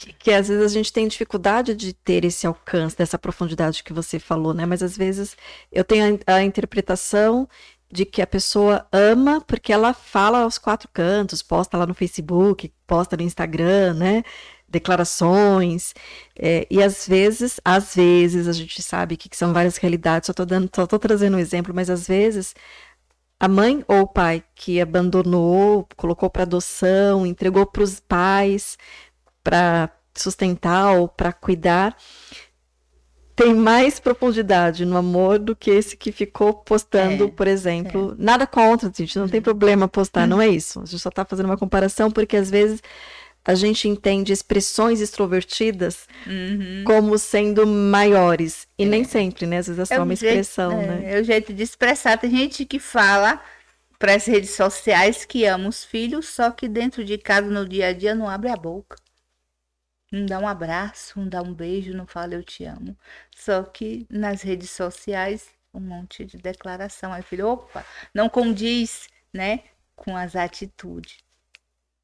que, 0.00 0.12
que, 0.14 0.32
às 0.32 0.48
vezes 0.48 0.64
a 0.64 0.68
gente 0.68 0.92
tem 0.92 1.06
dificuldade 1.06 1.74
de 1.74 1.92
ter 1.92 2.24
esse 2.24 2.46
alcance, 2.46 2.96
dessa 2.96 3.18
profundidade 3.18 3.84
que 3.84 3.92
você 3.92 4.18
falou, 4.18 4.54
né? 4.54 4.64
Mas 4.64 4.82
às 4.82 4.96
vezes 4.96 5.36
eu 5.70 5.84
tenho 5.84 6.18
a, 6.26 6.36
a 6.36 6.42
interpretação 6.42 7.46
de 7.92 8.04
que 8.06 8.22
a 8.22 8.26
pessoa 8.26 8.86
ama 8.92 9.40
porque 9.42 9.72
ela 9.72 9.92
fala 9.92 10.40
aos 10.42 10.56
quatro 10.58 10.88
cantos, 10.92 11.42
posta 11.42 11.76
lá 11.76 11.86
no 11.86 11.94
Facebook, 11.94 12.72
posta 12.86 13.16
no 13.16 13.22
Instagram, 13.22 13.94
né? 13.94 14.22
declarações, 14.68 15.94
é, 16.38 16.64
e 16.70 16.80
às 16.80 17.04
vezes, 17.06 17.60
às 17.64 17.92
vezes, 17.96 18.46
a 18.46 18.52
gente 18.52 18.80
sabe 18.80 19.16
que, 19.16 19.28
que 19.28 19.36
são 19.36 19.52
várias 19.52 19.76
realidades, 19.78 20.26
só 20.26 20.30
estou 20.30 20.46
dando, 20.46 20.70
só 20.72 20.86
tô 20.86 20.96
trazendo 20.96 21.36
um 21.36 21.40
exemplo, 21.40 21.74
mas 21.74 21.90
às 21.90 22.06
vezes 22.06 22.54
a 23.40 23.48
mãe 23.48 23.82
ou 23.88 24.02
o 24.02 24.06
pai 24.06 24.44
que 24.54 24.80
abandonou, 24.80 25.88
colocou 25.96 26.28
para 26.28 26.42
adoção, 26.42 27.26
entregou 27.26 27.66
para 27.66 27.82
os 27.82 27.98
pais 27.98 28.76
para 29.42 29.90
sustentar 30.14 30.92
ou 30.92 31.08
para 31.08 31.32
cuidar, 31.32 31.96
tem 33.34 33.54
mais 33.54 33.98
profundidade 33.98 34.84
no 34.84 34.96
amor 34.98 35.38
do 35.38 35.56
que 35.56 35.70
esse 35.70 35.96
que 35.96 36.12
ficou 36.12 36.52
postando, 36.52 37.24
é, 37.24 37.28
por 37.28 37.46
exemplo. 37.46 38.14
É. 38.18 38.22
Nada 38.22 38.46
contra, 38.46 38.92
gente, 38.94 39.18
não 39.18 39.28
tem 39.28 39.38
uhum. 39.38 39.44
problema 39.44 39.88
postar, 39.88 40.26
não 40.26 40.42
é 40.42 40.48
isso. 40.48 40.80
A 40.80 40.84
gente 40.84 40.98
só 40.98 41.08
está 41.08 41.24
fazendo 41.24 41.46
uma 41.46 41.56
comparação 41.56 42.10
porque 42.10 42.36
às 42.36 42.50
vezes 42.50 42.82
a 43.42 43.54
gente 43.54 43.88
entende 43.88 44.32
expressões 44.32 45.00
extrovertidas 45.00 46.06
uhum. 46.26 46.84
como 46.84 47.16
sendo 47.16 47.66
maiores. 47.66 48.68
E 48.78 48.82
é. 48.82 48.86
nem 48.86 49.04
sempre, 49.04 49.46
né? 49.46 49.58
Às 49.58 49.68
vezes 49.68 49.80
é 49.80 49.86
só 49.86 49.94
é 49.94 49.98
uma 49.98 50.14
jeito, 50.14 50.24
expressão, 50.24 50.72
é, 50.72 50.86
né? 50.86 51.14
É 51.14 51.20
o 51.20 51.24
jeito 51.24 51.54
de 51.54 51.62
expressar. 51.62 52.18
Tem 52.18 52.30
gente 52.30 52.66
que 52.66 52.78
fala 52.78 53.40
para 53.98 54.14
as 54.14 54.26
redes 54.26 54.50
sociais 54.50 55.24
que 55.24 55.46
ama 55.46 55.68
os 55.68 55.82
filhos, 55.82 56.28
só 56.28 56.50
que 56.50 56.68
dentro 56.68 57.02
de 57.02 57.16
casa, 57.16 57.48
no 57.48 57.66
dia 57.66 57.88
a 57.88 57.92
dia, 57.94 58.14
não 58.14 58.28
abre 58.28 58.50
a 58.50 58.56
boca. 58.56 58.96
Não 60.10 60.26
dá 60.26 60.38
um 60.38 60.48
abraço, 60.48 61.18
não 61.20 61.28
dá 61.28 61.40
um 61.40 61.54
beijo, 61.54 61.94
não 61.94 62.06
fala 62.06 62.34
eu 62.34 62.42
te 62.42 62.64
amo. 62.64 62.96
Só 63.34 63.62
que 63.62 64.06
nas 64.10 64.42
redes 64.42 64.70
sociais, 64.70 65.48
um 65.72 65.80
monte 65.80 66.24
de 66.24 66.36
declaração. 66.36 67.12
Aí, 67.12 67.22
filho, 67.22 67.48
opa, 67.48 67.84
não 68.12 68.28
condiz, 68.28 69.08
né, 69.32 69.60
com 69.94 70.16
as 70.16 70.34
atitudes. 70.34 71.18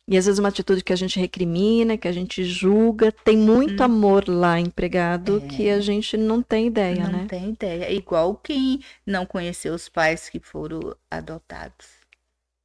E 0.08 0.16
às 0.16 0.26
vezes 0.26 0.38
uma 0.38 0.50
atitude 0.50 0.84
que 0.84 0.92
a 0.92 0.96
gente 0.96 1.18
recrimina, 1.18 1.98
que 1.98 2.06
a 2.06 2.12
gente 2.12 2.44
julga, 2.44 3.10
tem 3.10 3.36
muito 3.36 3.82
hum. 3.82 3.86
amor 3.86 4.28
lá 4.28 4.60
empregado 4.60 5.42
é. 5.44 5.48
que 5.48 5.68
a 5.68 5.80
gente 5.80 6.16
não 6.16 6.40
tem 6.40 6.68
ideia, 6.68 7.04
não 7.04 7.12
né? 7.12 7.18
Não 7.18 7.26
tem 7.26 7.50
ideia. 7.50 7.84
É 7.86 7.92
igual 7.92 8.36
quem 8.36 8.80
não 9.04 9.26
conheceu 9.26 9.74
os 9.74 9.88
pais 9.88 10.28
que 10.28 10.38
foram 10.38 10.96
adotados, 11.10 11.88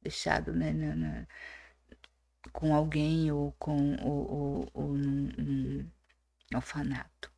deixados 0.00 0.54
né, 0.54 0.72
na, 0.72 0.94
na, 0.94 1.26
com 2.52 2.74
alguém 2.74 3.30
ou 3.32 3.54
com 3.58 3.96
ou, 4.02 4.30
ou, 4.30 4.68
ou 4.74 4.88
num, 4.88 5.32
num 5.38 5.86
orfanato. 6.54 7.32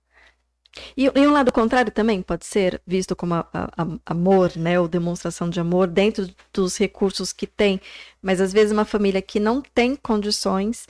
E, 0.97 1.05
e, 1.05 1.27
um 1.27 1.33
lado 1.33 1.53
contrário 1.53 1.93
também 1.93 2.21
pode 2.21 2.45
ser 2.45 2.81
visto 2.87 3.15
como 3.15 3.35
a, 3.35 3.49
a, 3.53 3.83
a 3.83 3.87
amor, 4.07 4.57
né, 4.57 4.79
ou 4.79 4.89
demonstração 4.89 5.49
de 5.49 5.61
amor 5.61 5.87
dentro 5.87 6.29
dos 6.53 6.77
recursos 6.77 7.33
que 7.33 7.47
tem, 7.47 7.81
mas 8.21 8.41
às 8.41 8.53
vezes 8.53 8.73
uma 8.73 8.85
família 8.85 9.23
que 9.23 9.39
não 9.39 9.63
tem 9.63 9.95
condições, 9.95 10.87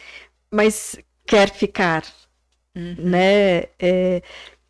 mas 0.51 0.97
quer 1.27 1.51
ficar, 1.51 2.03
uhum. 2.75 2.97
né, 2.99 3.65
é, 3.79 4.23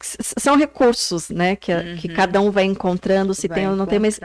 são 0.04 0.56
recursos, 0.56 1.30
né, 1.30 1.56
que, 1.56 1.72
uhum. 1.72 1.96
que 1.96 2.08
cada 2.08 2.40
um 2.40 2.50
vai 2.50 2.64
encontrando, 2.64 3.34
se 3.34 3.48
vai 3.48 3.58
tem 3.58 3.68
ou 3.68 3.76
não 3.76 3.86
tem, 3.86 3.98
mas 3.98 4.20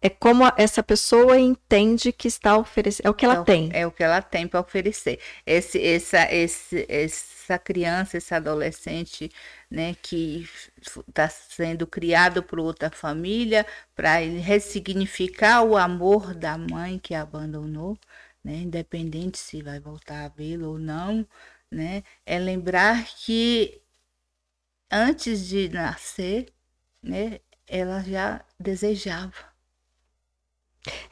é 0.00 0.08
como 0.08 0.44
essa 0.56 0.82
pessoa 0.82 1.38
entende 1.38 2.12
que 2.12 2.28
está 2.28 2.56
oferecendo, 2.56 3.06
é 3.06 3.10
o 3.10 3.14
que 3.14 3.24
ela 3.24 3.36
é 3.36 3.40
o, 3.40 3.44
tem. 3.44 3.70
É 3.72 3.86
o 3.86 3.90
que 3.90 4.02
ela 4.02 4.20
tem 4.20 4.46
para 4.46 4.60
oferecer. 4.60 5.18
Esse, 5.46 5.82
essa, 5.82 6.32
esse, 6.32 6.86
essa 6.88 7.58
criança, 7.58 8.18
esse 8.18 8.34
adolescente, 8.34 9.30
né, 9.70 9.96
que 10.02 10.48
está 11.08 11.28
sendo 11.28 11.86
criado 11.86 12.42
por 12.42 12.60
outra 12.60 12.90
família, 12.90 13.66
para 13.94 14.16
ressignificar 14.18 15.62
o 15.62 15.76
amor 15.76 16.34
da 16.34 16.56
mãe 16.58 16.98
que 16.98 17.14
abandonou, 17.14 17.98
né, 18.44 18.56
independente 18.56 19.38
se 19.38 19.62
vai 19.62 19.80
voltar 19.80 20.26
a 20.26 20.28
vê-lo 20.28 20.72
ou 20.72 20.78
não, 20.78 21.26
né, 21.70 22.02
é 22.26 22.38
lembrar 22.38 23.04
que 23.24 23.80
antes 24.94 25.48
de 25.48 25.68
nascer, 25.68 26.52
né, 27.02 27.40
ela 27.66 28.00
já 28.02 28.44
desejava. 28.58 29.52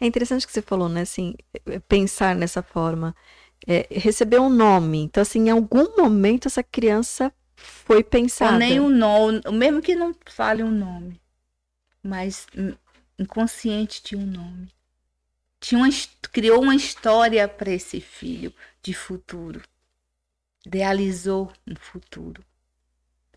É 0.01 0.07
interessante 0.07 0.47
que 0.47 0.53
você 0.53 0.62
falou, 0.62 0.89
né? 0.89 1.01
Assim, 1.01 1.35
pensar 1.89 2.37
nessa 2.37 2.62
forma. 2.62 3.14
É, 3.66 3.87
receber 3.91 4.39
um 4.39 4.49
nome. 4.49 4.99
Então, 4.99 5.20
assim, 5.20 5.47
em 5.47 5.51
algum 5.51 5.97
momento 5.97 6.47
essa 6.47 6.62
criança 6.62 7.33
foi 7.57 8.05
pensada. 8.05 8.53
Ou 8.53 8.59
nem 8.59 8.80
um 8.80 8.89
nome, 8.89 9.41
mesmo 9.53 9.83
que 9.83 9.95
não 9.95 10.14
fale 10.26 10.62
um 10.62 10.70
nome, 10.70 11.20
mas 12.03 12.47
inconsciente 13.18 14.03
tinha 14.03 14.20
um 14.20 14.26
nome. 14.26 14.68
Tinha 15.61 15.80
uma, 15.80 15.89
criou 16.33 16.61
uma 16.61 16.74
história 16.74 17.47
para 17.47 17.70
esse 17.70 18.01
filho 18.01 18.53
de 18.83 18.93
futuro. 18.93 19.62
Idealizou 20.66 21.53
um 21.66 21.76
futuro 21.76 22.45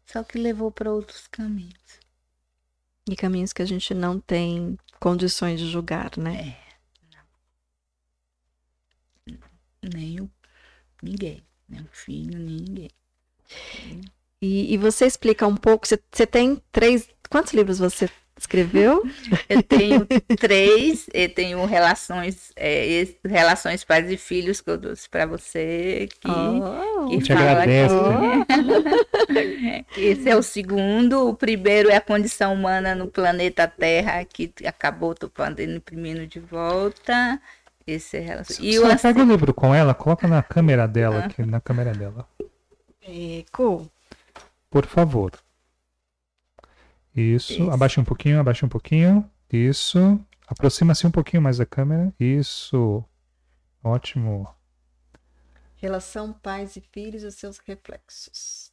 só 0.06 0.24
que 0.24 0.38
levou 0.38 0.72
para 0.72 0.92
outros 0.92 1.28
caminhos. 1.28 2.00
E 3.10 3.16
caminhos 3.16 3.54
que 3.54 3.62
a 3.62 3.66
gente 3.66 3.94
não 3.94 4.20
tem 4.20 4.78
condições 5.00 5.60
de 5.60 5.70
julgar, 5.70 6.18
né? 6.18 6.58
É. 9.28 9.36
Nem 9.94 10.22
o, 10.22 10.32
ninguém, 11.04 11.46
nem 11.70 11.82
o 11.82 11.90
filho, 11.92 12.40
nem 12.40 12.56
ninguém. 12.58 12.92
E, 14.42 14.74
e 14.74 14.78
você 14.78 15.06
explica 15.06 15.46
um 15.48 15.56
pouco, 15.56 15.88
você, 15.88 16.02
você 16.12 16.26
tem 16.26 16.62
três, 16.72 17.08
quantos 17.30 17.54
livros 17.54 17.78
você 17.78 18.10
escreveu? 18.38 19.04
Eu 19.48 19.64
tenho 19.64 20.08
três, 20.38 21.08
eu 21.14 21.30
tenho 21.30 21.66
relações, 21.66 22.52
é, 22.56 23.08
relações 23.24 23.84
pais 23.84 24.10
e 24.12 24.18
filhos 24.18 24.60
que 24.60 24.70
eu 24.70 24.78
trouxe 24.78 25.08
para 25.10 25.26
você. 25.26 26.10
Que, 26.20 26.28
oh, 26.30 27.08
que 27.08 27.22
te 27.22 27.32
agradeço. 27.32 27.96
Que... 29.28 29.86
Esse 30.02 30.30
é 30.30 30.36
o 30.36 30.44
segundo. 30.44 31.30
O 31.30 31.34
primeiro 31.34 31.90
é 31.90 31.96
a 31.96 32.02
condição 32.02 32.54
humana 32.54 32.96
no 32.96 33.08
planeta 33.08 33.68
Terra, 33.68 34.24
que 34.26 34.52
acabou, 34.66 35.14
estou 35.14 35.32
imprimindo 35.60 36.28
de 36.28 36.40
volta. 36.40 37.40
Esse 37.88 38.18
é 38.18 38.20
relação. 38.22 38.66
E 38.66 38.78
Só 38.78 38.98
pega 38.98 39.22
o 39.22 39.26
livro 39.26 39.54
com 39.54 39.74
ela, 39.74 39.94
coloca 39.94 40.28
na 40.28 40.42
câmera 40.42 40.88
dela, 40.88 41.18
ah. 41.18 41.26
aqui, 41.26 41.46
na 41.46 41.62
câmera 41.62 41.94
dela. 41.94 42.28
Eco. 43.08 43.90
Por 44.72 44.86
favor. 44.88 45.32
Isso. 47.16 47.54
Isso. 47.54 47.72
Abaixa 47.72 48.02
um 48.02 48.04
pouquinho, 48.04 48.40
abaixa 48.40 48.66
um 48.66 48.70
pouquinho. 48.70 49.30
Isso. 49.52 50.20
Aproxima-se 50.48 51.08
um 51.08 51.12
pouquinho 51.12 51.42
mais 51.42 51.58
da 51.58 51.66
câmera. 51.66 52.14
Isso. 52.20 53.04
Ótimo. 53.84 54.48
Relação 55.76 56.34
pais 56.34 56.76
e 56.76 56.82
filhos 56.82 57.24
e 57.24 57.32
seus 57.32 57.60
reflexos. 57.60 58.72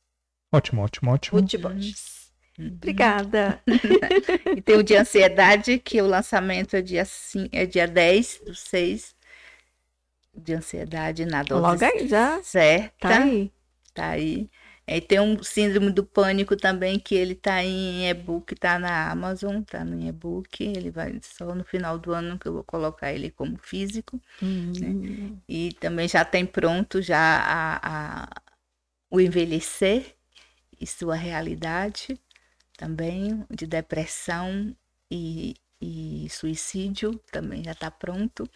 Ótimo, 0.50 0.82
ótimo, 0.82 1.10
ótimo. 1.10 1.40
Ruth 1.40 1.56
Borges. 1.56 2.32
Uhum. 2.58 2.68
Obrigada. 2.68 3.60
e 4.56 4.60
tem 4.60 4.76
o 4.76 4.82
de 4.82 4.96
ansiedade, 4.96 5.78
que 5.78 6.00
o 6.02 6.06
lançamento 6.06 6.76
é 6.76 6.82
dia, 6.82 7.04
sim, 7.04 7.48
é 7.52 7.64
dia 7.64 7.86
10 7.86 8.42
do 8.46 8.54
6. 8.54 9.14
De 10.34 10.54
ansiedade 10.54 11.26
na 11.26 11.42
dose 11.42 11.62
Logo 11.62 11.84
aí 11.84 12.08
já. 12.08 12.42
Certa. 12.42 13.08
Tá 13.08 13.22
aí. 13.22 13.52
Tá 13.94 14.08
aí. 14.08 14.50
E 14.96 15.00
tem 15.00 15.18
um 15.20 15.42
síndrome 15.42 15.90
do 15.90 16.04
pânico 16.04 16.54
também, 16.56 16.98
que 16.98 17.14
ele 17.14 17.34
tá 17.34 17.64
em 17.64 18.08
e-book, 18.08 18.54
tá 18.54 18.78
na 18.78 19.10
Amazon, 19.10 19.62
tá 19.62 19.84
no 19.84 19.98
e-book. 20.06 20.62
Ele 20.62 20.90
vai 20.90 21.18
só 21.22 21.54
no 21.54 21.64
final 21.64 21.98
do 21.98 22.12
ano 22.12 22.38
que 22.38 22.46
eu 22.46 22.52
vou 22.52 22.64
colocar 22.64 23.12
ele 23.12 23.30
como 23.30 23.56
físico. 23.56 24.20
Uhum. 24.42 24.72
Né? 24.78 25.38
E 25.48 25.72
também 25.80 26.06
já 26.06 26.24
tem 26.24 26.44
pronto 26.44 27.00
já 27.00 27.18
a, 27.18 28.24
a, 28.24 28.42
o 29.10 29.18
envelhecer 29.18 30.14
e 30.78 30.86
sua 30.86 31.14
realidade 31.14 32.20
também, 32.76 33.46
de 33.48 33.66
depressão 33.66 34.76
e, 35.10 35.54
e 35.80 36.28
suicídio, 36.28 37.18
também 37.30 37.64
já 37.64 37.72
está 37.72 37.90
pronto. 37.90 38.48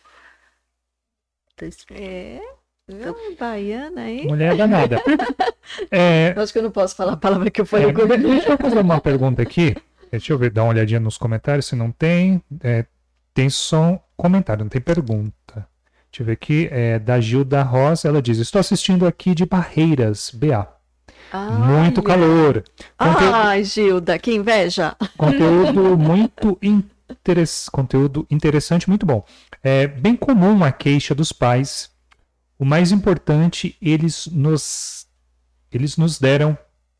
Então, 1.54 1.68
é. 1.90 2.40
Tô... 2.88 3.16
Baiana 3.36 4.02
aí. 4.02 4.24
Mulher 4.28 4.56
danada. 4.56 5.02
é... 5.90 6.32
Acho 6.36 6.52
que 6.52 6.60
eu 6.60 6.62
não 6.62 6.70
posso 6.70 6.94
falar 6.94 7.14
a 7.14 7.16
palavra 7.16 7.50
que 7.50 7.60
eu 7.60 7.66
falei. 7.66 7.88
É, 7.88 8.16
deixa 8.16 8.50
eu 8.50 8.56
fazer 8.56 8.78
uma 8.78 9.00
pergunta 9.00 9.42
aqui. 9.42 9.74
Deixa 10.08 10.32
eu 10.32 10.38
ver, 10.38 10.50
dar 10.50 10.62
uma 10.62 10.70
olhadinha 10.70 11.00
nos 11.00 11.18
comentários. 11.18 11.66
Se 11.66 11.74
não 11.74 11.90
tem, 11.90 12.40
é, 12.62 12.86
tem 13.34 13.50
só 13.50 14.00
comentário, 14.16 14.62
não 14.62 14.70
tem 14.70 14.80
pergunta. 14.80 15.66
Deixa 16.12 16.22
eu 16.22 16.26
ver 16.26 16.32
aqui. 16.34 16.68
É, 16.70 17.00
da 17.00 17.20
Gilda 17.20 17.60
Rosa, 17.64 18.06
ela 18.06 18.22
diz: 18.22 18.38
Estou 18.38 18.60
assistindo 18.60 19.04
aqui 19.04 19.34
de 19.34 19.44
Barreiras, 19.44 20.30
BA. 20.32 20.68
muito 21.66 22.00
calor. 22.04 22.62
Conteúdo... 22.96 23.34
Ai, 23.34 23.64
Gilda, 23.64 24.16
que 24.16 24.32
inveja. 24.32 24.94
Conteúdo 25.18 25.98
muito 25.98 26.56
interess... 26.62 27.68
conteúdo 27.68 28.24
interessante, 28.30 28.88
muito 28.88 29.04
bom. 29.04 29.24
É 29.60 29.88
bem 29.88 30.14
comum 30.14 30.62
a 30.62 30.70
queixa 30.70 31.16
dos 31.16 31.32
pais 31.32 31.95
o 32.58 32.64
mais 32.64 32.92
importante, 32.92 33.76
eles 33.80 34.26
nos 34.26 35.06
eles 35.70 35.96
nos 35.96 36.18
deram, 36.18 36.56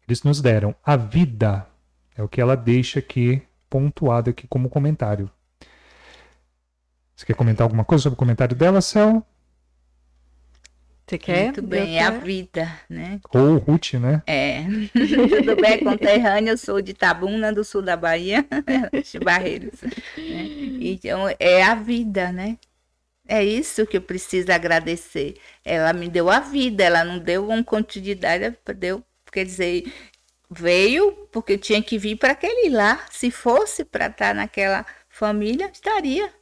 eles 0.07 0.23
nos 0.23 0.41
deram 0.41 0.75
a 0.85 0.97
vida. 0.97 1.67
É 2.17 2.23
o 2.23 2.29
que 2.29 2.41
ela 2.41 2.57
deixa 2.57 2.99
aqui 2.99 3.43
pontuado 3.69 4.31
aqui 4.31 4.47
como 4.47 4.69
comentário. 4.69 5.31
Você 7.15 7.25
quer 7.25 7.35
comentar 7.35 7.65
alguma 7.65 7.85
coisa 7.85 8.03
sobre 8.03 8.15
o 8.15 8.19
comentário 8.19 8.55
dela, 8.55 8.81
Cel? 8.81 9.25
Você 11.07 11.19
quer? 11.19 11.45
Muito 11.45 11.63
bem, 11.63 11.99
é 11.99 12.03
a 12.03 12.11
vida, 12.11 12.69
né? 12.91 13.21
Ou 13.33 13.59
Ruth, 13.59 13.95
né? 13.95 14.23
É. 14.27 14.65
Tudo 14.93 15.57
bem, 15.57 15.79
conterrânea, 15.79 16.51
eu 16.51 16.59
sou 16.59 16.83
de 16.83 16.93
Tabuna, 16.93 17.53
do 17.53 17.63
sul 17.63 17.81
da 17.81 17.97
Bahia, 17.97 18.45
de 18.93 19.19
Barreiros. 19.25 19.81
Né? 19.83 19.93
Então, 20.81 21.33
é 21.39 21.63
a 21.63 21.77
vida, 21.77 22.33
né? 22.33 22.59
É 23.29 23.45
isso 23.45 23.87
que 23.87 23.97
eu 23.97 24.03
preciso 24.03 24.53
agradecer. 24.53 25.37
Ela 25.65 25.93
me 25.93 26.09
deu 26.09 26.31
a 26.31 26.41
vida, 26.41 26.85
ela 26.85 27.05
não 27.05 27.19
deu 27.19 27.49
uma 27.49 27.63
quantidade, 27.65 28.57
deu, 28.77 29.03
quer 29.33 29.45
dizer, 29.45 29.93
veio 30.49 31.13
porque 31.33 31.59
tinha 31.59 31.83
que 31.83 31.99
vir 31.99 32.17
para 32.17 32.33
aquele 32.33 32.71
lá. 32.71 33.05
Se 33.11 33.31
fosse 33.31 33.85
para 33.85 34.07
estar 34.07 34.35
naquela 34.35 34.87
família, 35.09 35.71
estaria. 35.73 36.33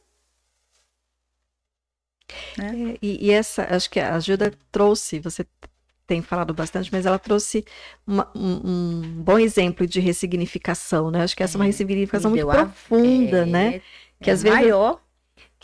Né? 2.57 2.93
É, 2.93 2.97
e, 3.01 3.27
e, 3.27 3.31
essa, 3.31 3.67
acho 3.75 3.89
que 3.89 3.99
a 3.99 4.15
ajuda 4.15 4.51
trouxe, 4.71 5.19
você 5.19 5.45
tem 6.07 6.21
falado 6.21 6.53
bastante, 6.53 6.91
mas 6.91 7.05
ela 7.05 7.17
trouxe 7.17 7.65
uma, 8.05 8.29
um, 8.35 8.61
um, 8.63 9.01
bom 9.23 9.39
exemplo 9.39 9.87
de 9.87 9.99
ressignificação, 9.99 11.09
né? 11.09 11.23
Acho 11.23 11.35
que 11.35 11.41
essa 11.41 11.57
é 11.57 11.59
uma 11.59 11.65
é, 11.65 11.67
ressignificação 11.67 12.29
muito 12.29 12.45
profunda, 12.47 13.41
a... 13.41 13.45
né? 13.45 13.67
é, 13.67 13.71
né? 13.71 13.81
Que 14.21 14.29
é 14.29 14.33
às 14.33 14.43
vezes 14.43 14.59
maior 14.59 15.01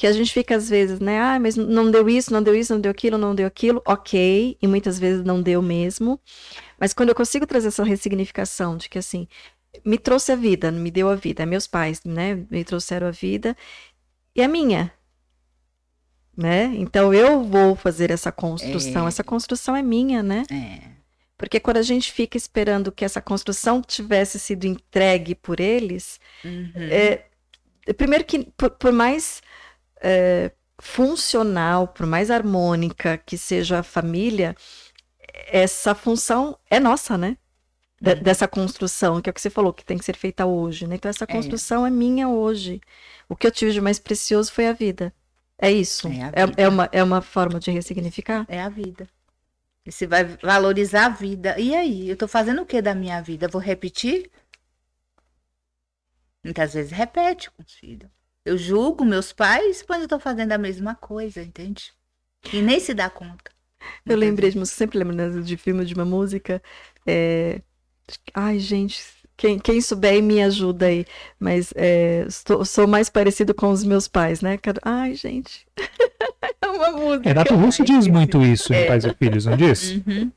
que 0.02 0.08
a 0.08 0.12
gente 0.12 0.34
fica 0.34 0.56
às 0.56 0.68
vezes, 0.68 1.00
né? 1.00 1.22
Ah, 1.22 1.40
mas 1.40 1.56
não 1.56 1.92
deu 1.92 2.10
isso, 2.10 2.34
não 2.34 2.42
deu 2.42 2.56
isso, 2.56 2.74
não 2.74 2.82
deu 2.82 2.90
aquilo, 2.90 3.20
não 3.20 3.36
deu 3.36 3.46
aquilo. 3.46 3.84
Ok, 3.86 4.58
e 4.60 4.68
muitas 4.68 4.98
vezes 4.98 5.24
não 5.24 5.44
deu 5.44 5.62
mesmo. 5.62 6.20
Mas 6.80 6.92
quando 6.92 7.10
eu 7.10 7.16
consigo 7.16 7.46
trazer 7.46 7.68
essa 7.68 7.84
ressignificação 7.84 8.78
de 8.78 8.90
que 8.90 8.98
assim, 8.98 9.28
me 9.86 10.00
trouxe 10.00 10.32
a 10.32 10.36
vida, 10.36 10.72
me 10.72 10.90
deu 10.90 11.08
a 11.08 11.14
vida, 11.14 11.46
meus 11.46 11.68
pais, 11.68 12.04
né, 12.04 12.44
me 12.50 12.64
trouxeram 12.64 13.06
a 13.06 13.12
vida 13.12 13.56
e 14.36 14.42
a 14.42 14.48
minha, 14.48 14.92
né? 16.36 16.74
Então 16.78 17.14
eu 17.14 17.44
vou 17.44 17.76
fazer 17.76 18.10
essa 18.10 18.32
construção. 18.32 19.06
É. 19.06 19.08
Essa 19.08 19.24
construção 19.24 19.76
é 19.76 19.84
minha, 19.84 20.24
né? 20.24 20.46
É. 20.52 20.82
Porque 21.38 21.60
quando 21.60 21.78
a 21.78 21.84
gente 21.84 22.12
fica 22.12 22.36
esperando 22.36 22.92
que 22.92 23.06
essa 23.06 23.22
construção 23.22 23.84
tivesse 23.84 24.40
sido 24.40 24.66
entregue 24.66 25.36
por 25.36 25.60
eles, 25.60 26.20
uhum. 26.44 26.72
é, 26.76 27.26
primeiro 27.96 28.26
que 28.26 28.48
por, 28.58 28.72
por 28.72 28.92
mais 28.92 29.44
é, 30.02 30.52
funcional, 30.80 31.88
por 31.88 32.06
mais 32.06 32.32
harmônica 32.32 33.18
que 33.18 33.38
seja 33.38 33.80
a 33.80 33.84
família, 33.84 34.56
essa 35.48 35.94
função 35.94 36.58
é 36.70 36.80
nossa, 36.80 37.18
né? 37.18 37.38
De, 38.02 38.14
uhum. 38.14 38.24
dessa 38.24 38.48
construção, 38.48 39.22
que 39.22 39.30
é 39.30 39.32
o 39.32 39.34
que 39.34 39.42
você 39.42 39.50
falou, 39.50 39.72
que 39.72 39.86
tem 39.86 39.98
que 39.98 40.06
ser 40.06 40.16
feita 40.16 40.46
hoje, 40.46 40.88
né? 40.88 40.96
Então, 40.96 41.10
essa 41.10 41.26
é. 41.26 41.28
construção 41.28 41.86
é. 41.86 41.90
é 41.90 41.92
minha 41.92 42.28
hoje. 42.28 42.82
O 43.30 43.36
que 43.36 43.46
eu 43.46 43.52
tive 43.52 43.72
de 43.72 43.82
mais 43.82 44.00
precioso 44.00 44.52
foi 44.52 44.68
a 44.68 44.74
vida. 44.74 45.14
É 45.58 45.72
isso? 45.72 46.08
É, 46.08 46.42
é, 46.42 46.64
é, 46.64 46.68
uma, 46.68 46.90
é 46.92 47.04
uma 47.04 47.22
forma 47.22 47.60
de 47.60 47.70
ressignificar? 47.70 48.46
É 48.50 48.60
a 48.60 48.70
vida. 48.70 49.08
E 49.86 49.92
você 49.92 50.08
vai 50.08 50.24
valorizar 50.24 51.06
a 51.06 51.10
vida. 51.10 51.60
E 51.60 51.76
aí? 51.76 52.10
Eu 52.10 52.18
tô 52.18 52.28
fazendo 52.28 52.64
o 52.64 52.66
que 52.66 52.82
da 52.82 52.96
minha 52.96 53.22
vida? 53.22 53.48
Vou 53.48 53.62
repetir 53.62 54.32
Muitas 56.44 56.74
vezes 56.74 56.92
repete 56.92 57.52
com 57.52 57.62
os 57.62 57.74
filhos. 57.74 58.10
Eu 58.46 58.58
julgo 58.58 59.06
meus 59.06 59.32
pais 59.32 59.82
quando 59.82 60.04
eu 60.04 60.08
tô 60.08 60.20
fazendo 60.20 60.52
a 60.52 60.58
mesma 60.58 60.96
coisa, 60.96 61.42
entende? 61.42 61.92
E 62.52 62.62
nem 62.62 62.80
se 62.80 62.94
dá 62.94 63.10
conta. 63.10 63.52
Eu 64.06 64.18
lembrei 64.18 64.50
de 64.50 64.58
música, 64.58 64.78
sempre 64.78 64.98
lembro 64.98 65.16
né, 65.16 65.30
de 65.42 65.58
filme 65.58 65.86
de 65.86 65.94
uma 65.94 66.06
música. 66.06 66.62
é, 67.06 67.62
Ai, 68.34 68.60
gente, 68.60 69.02
quem, 69.38 69.58
quem 69.58 69.82
souber 69.82 70.22
me 70.22 70.42
ajuda 70.42 70.88
aí. 70.88 71.06
Mas 71.40 71.74
é, 71.76 72.26
sou, 72.30 72.64
sou 72.66 72.88
mais 72.88 73.10
parecido 73.10 73.54
com 73.54 73.70
os 73.72 73.84
meus 73.84 74.08
pais, 74.08 74.42
né? 74.42 74.60
Ai, 74.84 75.16
gente. 75.16 75.66
É 76.64 76.68
uma 76.68 76.92
música. 76.92 77.30
Renato 77.30 77.56
Russo 77.56 77.84
diz 77.84 78.08
muito 78.08 78.44
isso 78.44 78.74
em 78.74 78.86
Pais 78.86 79.04
e 79.04 79.14
Filhos, 79.16 79.46
não 79.46 79.58
diz? 79.58 79.92
Uhum. 79.92 80.32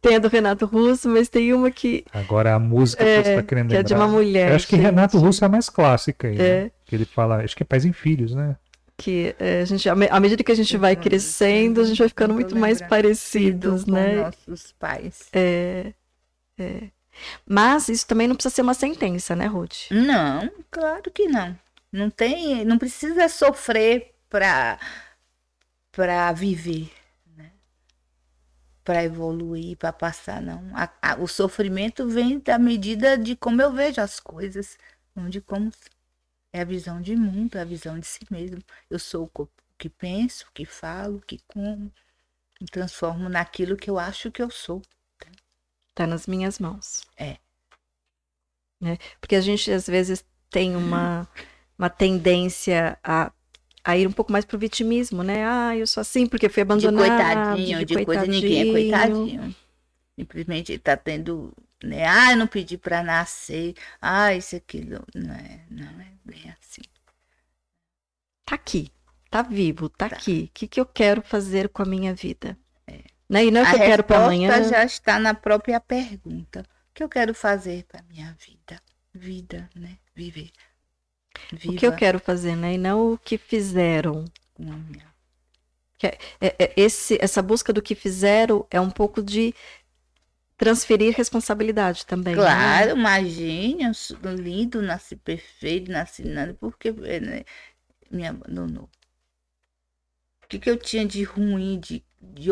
Tem 0.00 0.16
a 0.16 0.18
do 0.18 0.28
Renato 0.28 0.66
Russo, 0.66 1.08
mas 1.08 1.28
tem 1.28 1.52
uma 1.54 1.70
que, 1.70 2.04
Agora 2.12 2.54
a 2.54 2.58
música 2.58 3.04
que 3.04 3.22
você 3.22 3.30
está 3.30 3.42
querendo 3.42 3.68
que 3.68 3.74
é 3.74 3.78
lembrar. 3.78 3.88
de 3.88 3.94
uma 3.94 4.08
mulher. 4.08 4.50
Eu 4.50 4.56
acho 4.56 4.66
que 4.66 4.76
gente, 4.76 4.84
Renato 4.84 5.18
Russo 5.18 5.44
é 5.44 5.46
a 5.46 5.48
mais 5.48 5.68
clássica 5.68 6.28
aí, 6.28 6.36
né? 6.36 6.70
Que 6.92 6.96
ele 6.96 7.04
fala, 7.06 7.42
acho 7.42 7.56
que 7.56 7.62
é 7.62 7.64
Pais 7.64 7.86
e 7.86 7.92
Filhos, 7.94 8.34
né? 8.34 8.54
Que 8.98 9.34
é, 9.38 9.62
a 9.62 9.64
gente, 9.64 9.88
à 9.88 9.96
me- 9.96 10.10
à 10.10 10.20
medida 10.20 10.44
que 10.44 10.52
a 10.52 10.54
gente 10.54 10.76
vai 10.76 10.94
crescendo, 10.94 11.80
a 11.80 11.84
gente 11.84 11.96
vai 11.98 12.08
ficando 12.08 12.34
muito 12.34 12.54
mais 12.54 12.82
parecidos, 12.82 13.84
com 13.84 13.92
né? 13.92 14.16
nossos 14.24 14.72
pais. 14.72 15.26
É, 15.32 15.94
é. 16.58 16.90
Mas 17.46 17.88
isso 17.88 18.06
também 18.06 18.28
não 18.28 18.34
precisa 18.34 18.54
ser 18.54 18.60
uma 18.60 18.74
sentença, 18.74 19.34
né, 19.34 19.46
Ruth? 19.46 19.90
Não, 19.90 20.50
claro 20.70 21.10
que 21.10 21.26
não. 21.28 21.58
Não 21.90 22.10
tem, 22.10 22.62
não 22.66 22.76
precisa 22.76 23.26
sofrer 23.26 24.12
para 24.28 24.78
para 25.90 26.30
viver, 26.32 26.90
né? 27.34 27.52
Para 28.84 29.02
evoluir, 29.02 29.78
para 29.78 29.94
passar, 29.94 30.42
não. 30.42 30.62
A- 30.74 30.90
a- 31.00 31.16
o 31.16 31.26
sofrimento 31.26 32.06
vem 32.06 32.38
da 32.38 32.58
medida 32.58 33.16
de 33.16 33.34
como 33.34 33.62
eu 33.62 33.72
vejo 33.72 33.98
as 34.00 34.20
coisas, 34.20 34.76
não 35.16 35.30
de 35.30 35.40
como 35.40 35.70
é 36.52 36.60
a 36.60 36.64
visão 36.64 37.00
de 37.00 37.16
mundo, 37.16 37.56
é 37.56 37.62
a 37.62 37.64
visão 37.64 37.98
de 37.98 38.06
si 38.06 38.20
mesmo. 38.30 38.62
Eu 38.90 38.98
sou 38.98 39.30
o 39.34 39.48
que 39.78 39.88
penso, 39.88 40.46
que 40.54 40.64
falo, 40.64 41.20
que 41.26 41.40
como, 41.46 41.92
me 42.60 42.66
transformo 42.70 43.28
naquilo 43.28 43.76
que 43.76 43.90
eu 43.90 43.98
acho 43.98 44.30
que 44.30 44.42
eu 44.42 44.50
sou. 44.50 44.82
Tá 45.94 46.06
nas 46.06 46.26
minhas 46.26 46.58
mãos. 46.58 47.02
É. 47.16 47.36
Né? 48.80 48.98
Porque 49.20 49.36
a 49.36 49.40
gente 49.40 49.70
às 49.70 49.86
vezes 49.86 50.24
tem 50.50 50.76
uma, 50.76 51.28
uma 51.78 51.90
tendência 51.90 52.98
a, 53.02 53.32
a 53.84 53.96
ir 53.96 54.06
um 54.06 54.12
pouco 54.12 54.32
mais 54.32 54.44
pro 54.44 54.58
vitimismo, 54.58 55.22
né? 55.22 55.44
Ah, 55.46 55.76
eu 55.76 55.86
sou 55.86 56.00
assim 56.00 56.26
porque 56.26 56.48
fui 56.48 56.62
de 56.62 56.62
abandonado. 56.62 56.98
coitadinho, 56.98 57.84
de, 57.84 58.04
coisa 58.04 58.26
ninguém 58.26 58.68
é 58.68 58.72
coitadinho. 58.72 59.56
Simplesmente 60.18 60.78
tá 60.78 60.96
tendo, 60.96 61.52
né? 61.84 62.06
Ah, 62.06 62.32
eu 62.32 62.36
não 62.36 62.46
pedi 62.46 62.76
para 62.78 63.02
nascer. 63.02 63.74
Ah, 64.00 64.34
isso 64.34 64.56
aquilo, 64.56 65.04
não 65.14 65.34
é, 65.34 65.64
não 65.70 66.00
é 66.00 66.12
bem 66.24 66.50
assim. 66.60 66.82
Tá 68.44 68.54
aqui, 68.54 68.90
tá 69.30 69.42
vivo, 69.42 69.88
tá, 69.88 70.08
Tá. 70.08 70.16
aqui. 70.16 70.44
O 70.50 70.52
que, 70.54 70.68
que 70.68 70.80
eu 70.80 70.86
quero 70.86 71.22
fazer 71.22 71.68
com 71.68 71.82
a 71.82 71.86
minha 71.86 72.14
vida? 72.14 72.56
É. 72.86 73.00
Né? 73.28 73.46
E 73.46 73.50
não 73.50 73.60
é 73.60 73.64
o 73.64 73.66
A 73.66 73.70
que 73.70 73.76
eu 73.76 73.80
quero 73.86 74.04
para 74.04 74.24
amanhã. 74.24 74.62
já 74.68 74.84
está 74.84 75.18
na 75.18 75.34
própria 75.34 75.80
pergunta. 75.80 76.60
O 76.90 76.94
que 76.94 77.02
eu 77.02 77.08
quero 77.08 77.34
fazer 77.34 77.84
para 77.84 78.02
minha 78.02 78.36
vida? 78.46 78.80
Vida, 79.14 79.68
né? 79.74 79.98
Viver. 80.14 80.50
O 81.64 81.74
que 81.74 81.86
eu 81.86 81.94
quero 81.94 82.18
fazer, 82.18 82.54
né? 82.56 82.74
E 82.74 82.78
não 82.78 83.12
o 83.12 83.18
que 83.18 83.38
fizeram. 83.38 84.24
a 84.58 84.62
minha- 84.62 85.12
É- 86.40 86.56
é- 86.64 86.72
esse, 86.76 87.16
essa 87.20 87.40
busca 87.40 87.72
do 87.72 87.80
que 87.80 87.94
fizeram 87.94 88.66
é 88.70 88.80
um 88.80 88.90
pouco 88.90 89.22
de 89.22 89.54
transferir 90.56 91.14
responsabilidade 91.16 92.06
também. 92.06 92.34
né? 92.34 92.42
Claro, 92.42 92.90
imagine, 92.96 93.84
eu 93.84 93.94
sou 93.94 94.16
lindo, 94.34 94.80
nasci 94.82 95.16
perfeito, 95.16 95.90
nasci 95.90 96.24
nada, 96.24 96.54
porque 96.54 96.92
né, 96.92 97.44
me 98.10 98.26
abandonou. 98.26 98.88
O 100.44 100.48
que, 100.48 100.58
que 100.58 100.70
eu 100.70 100.76
tinha 100.76 101.06
de 101.06 101.22
ruim, 101.24 101.80
de, 101.80 102.04
de, 102.20 102.50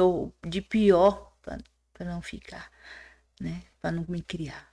de 0.49 0.61
pior 0.63 1.33
para 1.43 2.07
não 2.07 2.23
ficar, 2.23 2.71
né? 3.41 3.63
Para 3.81 3.93
não 3.93 4.05
me 4.09 4.23
criar. 4.23 4.69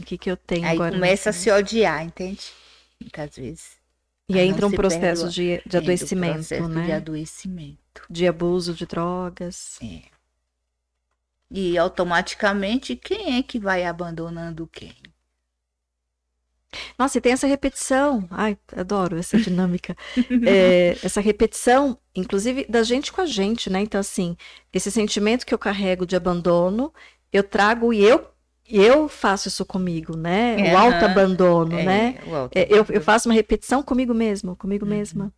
O 0.00 0.04
que, 0.04 0.16
que 0.16 0.30
eu 0.30 0.36
tenho 0.36 0.64
Aí 0.66 0.74
agora? 0.74 0.94
começa 0.94 1.30
a 1.30 1.32
se 1.32 1.50
odiar, 1.50 2.04
entende? 2.04 2.52
Muitas 3.00 3.36
vezes. 3.36 3.76
E 4.28 4.38
aí 4.38 4.46
entra 4.46 4.66
um 4.66 4.72
processo 4.72 5.22
perdoa. 5.24 5.30
de, 5.30 5.62
de 5.66 5.78
Entra 5.78 5.78
adoecimento, 5.78 6.34
processo 6.34 6.68
né? 6.68 6.84
De 6.86 6.92
adoecimento. 6.92 8.02
De 8.08 8.26
abuso 8.28 8.74
de 8.74 8.86
drogas. 8.86 9.82
É. 9.82 10.02
E 11.50 11.76
automaticamente, 11.76 12.96
quem 12.96 13.36
é 13.36 13.42
que 13.42 13.58
vai 13.58 13.84
abandonando 13.84 14.66
quem? 14.66 14.94
Nossa, 16.98 17.18
e 17.18 17.20
tem 17.20 17.32
essa 17.32 17.46
repetição. 17.46 18.26
Ai, 18.30 18.56
adoro 18.76 19.16
essa 19.16 19.38
dinâmica. 19.38 19.96
É, 20.44 20.98
essa 21.02 21.20
repetição, 21.20 21.98
inclusive, 22.14 22.66
da 22.68 22.82
gente 22.82 23.12
com 23.12 23.20
a 23.20 23.26
gente, 23.26 23.70
né? 23.70 23.80
Então, 23.80 24.00
assim, 24.00 24.36
esse 24.72 24.90
sentimento 24.90 25.46
que 25.46 25.54
eu 25.54 25.58
carrego 25.58 26.06
de 26.06 26.16
abandono, 26.16 26.92
eu 27.32 27.42
trago 27.42 27.92
e 27.92 28.02
eu, 28.04 28.26
eu 28.66 29.08
faço 29.08 29.48
isso 29.48 29.64
comigo, 29.64 30.16
né? 30.16 30.58
O 30.60 30.76
Aham. 30.76 30.76
autoabandono, 30.76 31.80
né? 31.82 32.14
É, 32.16 32.24
o 32.24 32.34
auto- 32.34 32.58
É, 32.58 32.66
eu, 32.70 32.84
eu 32.90 33.00
faço 33.00 33.28
uma 33.28 33.34
repetição 33.34 33.82
comigo 33.82 34.14
mesmo, 34.14 34.56
comigo 34.56 34.84
Uhum. 34.84 34.90
mesma. 34.90 35.32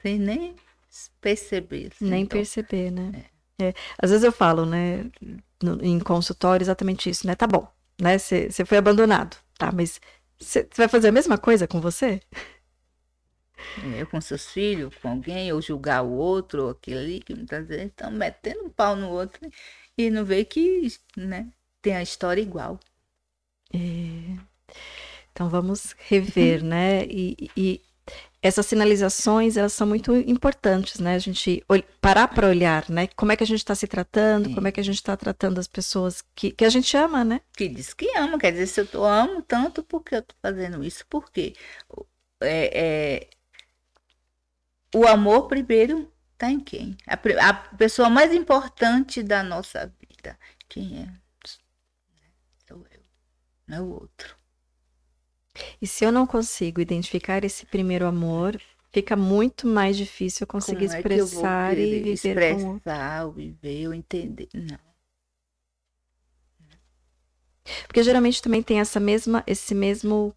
Sem 0.00 0.18
nem 0.18 0.54
perceber. 1.20 1.88
assim, 1.92 2.04
Nem 2.08 2.22
então. 2.22 2.38
perceber, 2.38 2.90
né? 2.90 3.14
É, 3.60 3.74
Às 4.02 4.10
vezes 4.10 4.24
eu 4.24 4.32
falo, 4.32 4.66
né, 4.66 5.10
no- 5.62 5.82
em 5.84 5.98
consultório, 6.00 6.62
exatamente 6.64 7.08
isso, 7.10 7.26
né? 7.26 7.34
Tá 7.34 7.46
bom, 7.46 7.66
né? 8.00 8.18
Você 8.18 8.50
foi 8.66 8.78
abandonado, 8.78 9.36
tá? 9.58 9.72
Mas 9.72 10.00
você 10.38 10.68
vai 10.76 10.88
fazer 10.88 11.08
a 11.08 11.12
mesma 11.12 11.38
coisa 11.38 11.66
com 11.66 11.80
você? 11.80 12.20
É, 13.78 14.04
com 14.06 14.20
seus 14.20 14.46
filhos, 14.50 14.94
com 14.96 15.08
alguém, 15.10 15.52
ou 15.52 15.60
julgar 15.60 16.02
o 16.02 16.10
outro, 16.12 16.64
ou 16.64 16.70
aquele 16.70 16.98
ali, 16.98 17.20
que 17.20 17.34
muitas 17.34 17.66
vezes 17.66 17.86
estão 17.86 18.10
metendo 18.10 18.64
um 18.64 18.70
pau 18.70 18.96
no 18.96 19.10
outro 19.10 19.40
e 19.98 20.10
não 20.10 20.24
vê 20.24 20.44
que, 20.44 20.88
né, 21.16 21.50
tem 21.82 21.94
a 21.96 22.02
história 22.02 22.40
igual. 22.40 22.80
É. 23.72 24.38
Então 25.32 25.48
vamos 25.48 25.94
rever, 26.08 26.62
né? 26.64 27.04
E, 27.06 27.50
e 27.56 27.82
essas 28.46 28.66
sinalizações, 28.66 29.56
elas 29.56 29.72
são 29.72 29.86
muito 29.86 30.14
importantes, 30.16 31.00
né? 31.00 31.14
A 31.14 31.18
gente 31.18 31.64
parar 32.00 32.28
para 32.28 32.48
olhar, 32.48 32.88
né? 32.88 33.08
Como 33.08 33.32
é 33.32 33.36
que 33.36 33.44
a 33.44 33.46
gente 33.46 33.58
está 33.58 33.74
se 33.74 33.86
tratando, 33.86 34.48
Sim. 34.48 34.54
como 34.54 34.68
é 34.68 34.72
que 34.72 34.80
a 34.80 34.84
gente 34.84 34.96
está 34.96 35.16
tratando 35.16 35.58
as 35.58 35.66
pessoas 35.66 36.22
que, 36.34 36.50
que 36.50 36.64
a 36.64 36.68
gente 36.68 36.96
ama, 36.96 37.24
né? 37.24 37.40
Que 37.56 37.68
diz 37.68 37.92
que 37.92 38.08
ama, 38.16 38.38
quer 38.38 38.52
dizer, 38.52 38.66
se 38.66 38.80
eu 38.80 38.86
tô, 38.86 39.04
amo 39.04 39.42
tanto, 39.42 39.82
por 39.82 40.02
que 40.02 40.14
eu 40.14 40.22
tô 40.22 40.34
fazendo 40.40 40.84
isso? 40.84 41.04
Por 41.06 41.30
quê? 41.30 41.54
É, 42.40 43.24
é, 43.24 43.30
o 44.94 45.06
amor 45.06 45.48
primeiro 45.48 46.10
tá 46.38 46.50
em 46.50 46.60
quem? 46.60 46.96
A, 47.06 47.14
a 47.48 47.54
pessoa 47.54 48.08
mais 48.08 48.32
importante 48.32 49.22
da 49.22 49.42
nossa 49.42 49.92
vida. 50.00 50.38
Quem 50.68 51.02
é? 51.02 51.08
Sou 52.68 52.86
eu, 52.90 53.00
não 53.66 53.76
é 53.76 53.80
o 53.80 53.90
outro. 53.90 54.35
E 55.80 55.86
se 55.86 56.04
eu 56.04 56.12
não 56.12 56.26
consigo 56.26 56.80
identificar 56.80 57.44
esse 57.44 57.66
primeiro 57.66 58.06
amor, 58.06 58.60
fica 58.92 59.16
muito 59.16 59.66
mais 59.66 59.96
difícil 59.96 60.44
eu 60.44 60.48
conseguir 60.48 60.84
é 60.84 60.86
expressar 60.86 61.78
e 61.78 62.02
viver 62.02 62.54
com 62.54 62.76
expressar, 62.76 63.26
ou 63.26 63.32
viver, 63.32 63.88
ou 63.88 63.94
entender. 63.94 64.48
Não. 64.54 64.78
Porque 67.86 68.02
geralmente 68.02 68.40
também 68.42 68.62
tem 68.62 68.80
essa 68.80 69.00
mesma, 69.00 69.42
esse 69.46 69.74
mesmo 69.74 70.34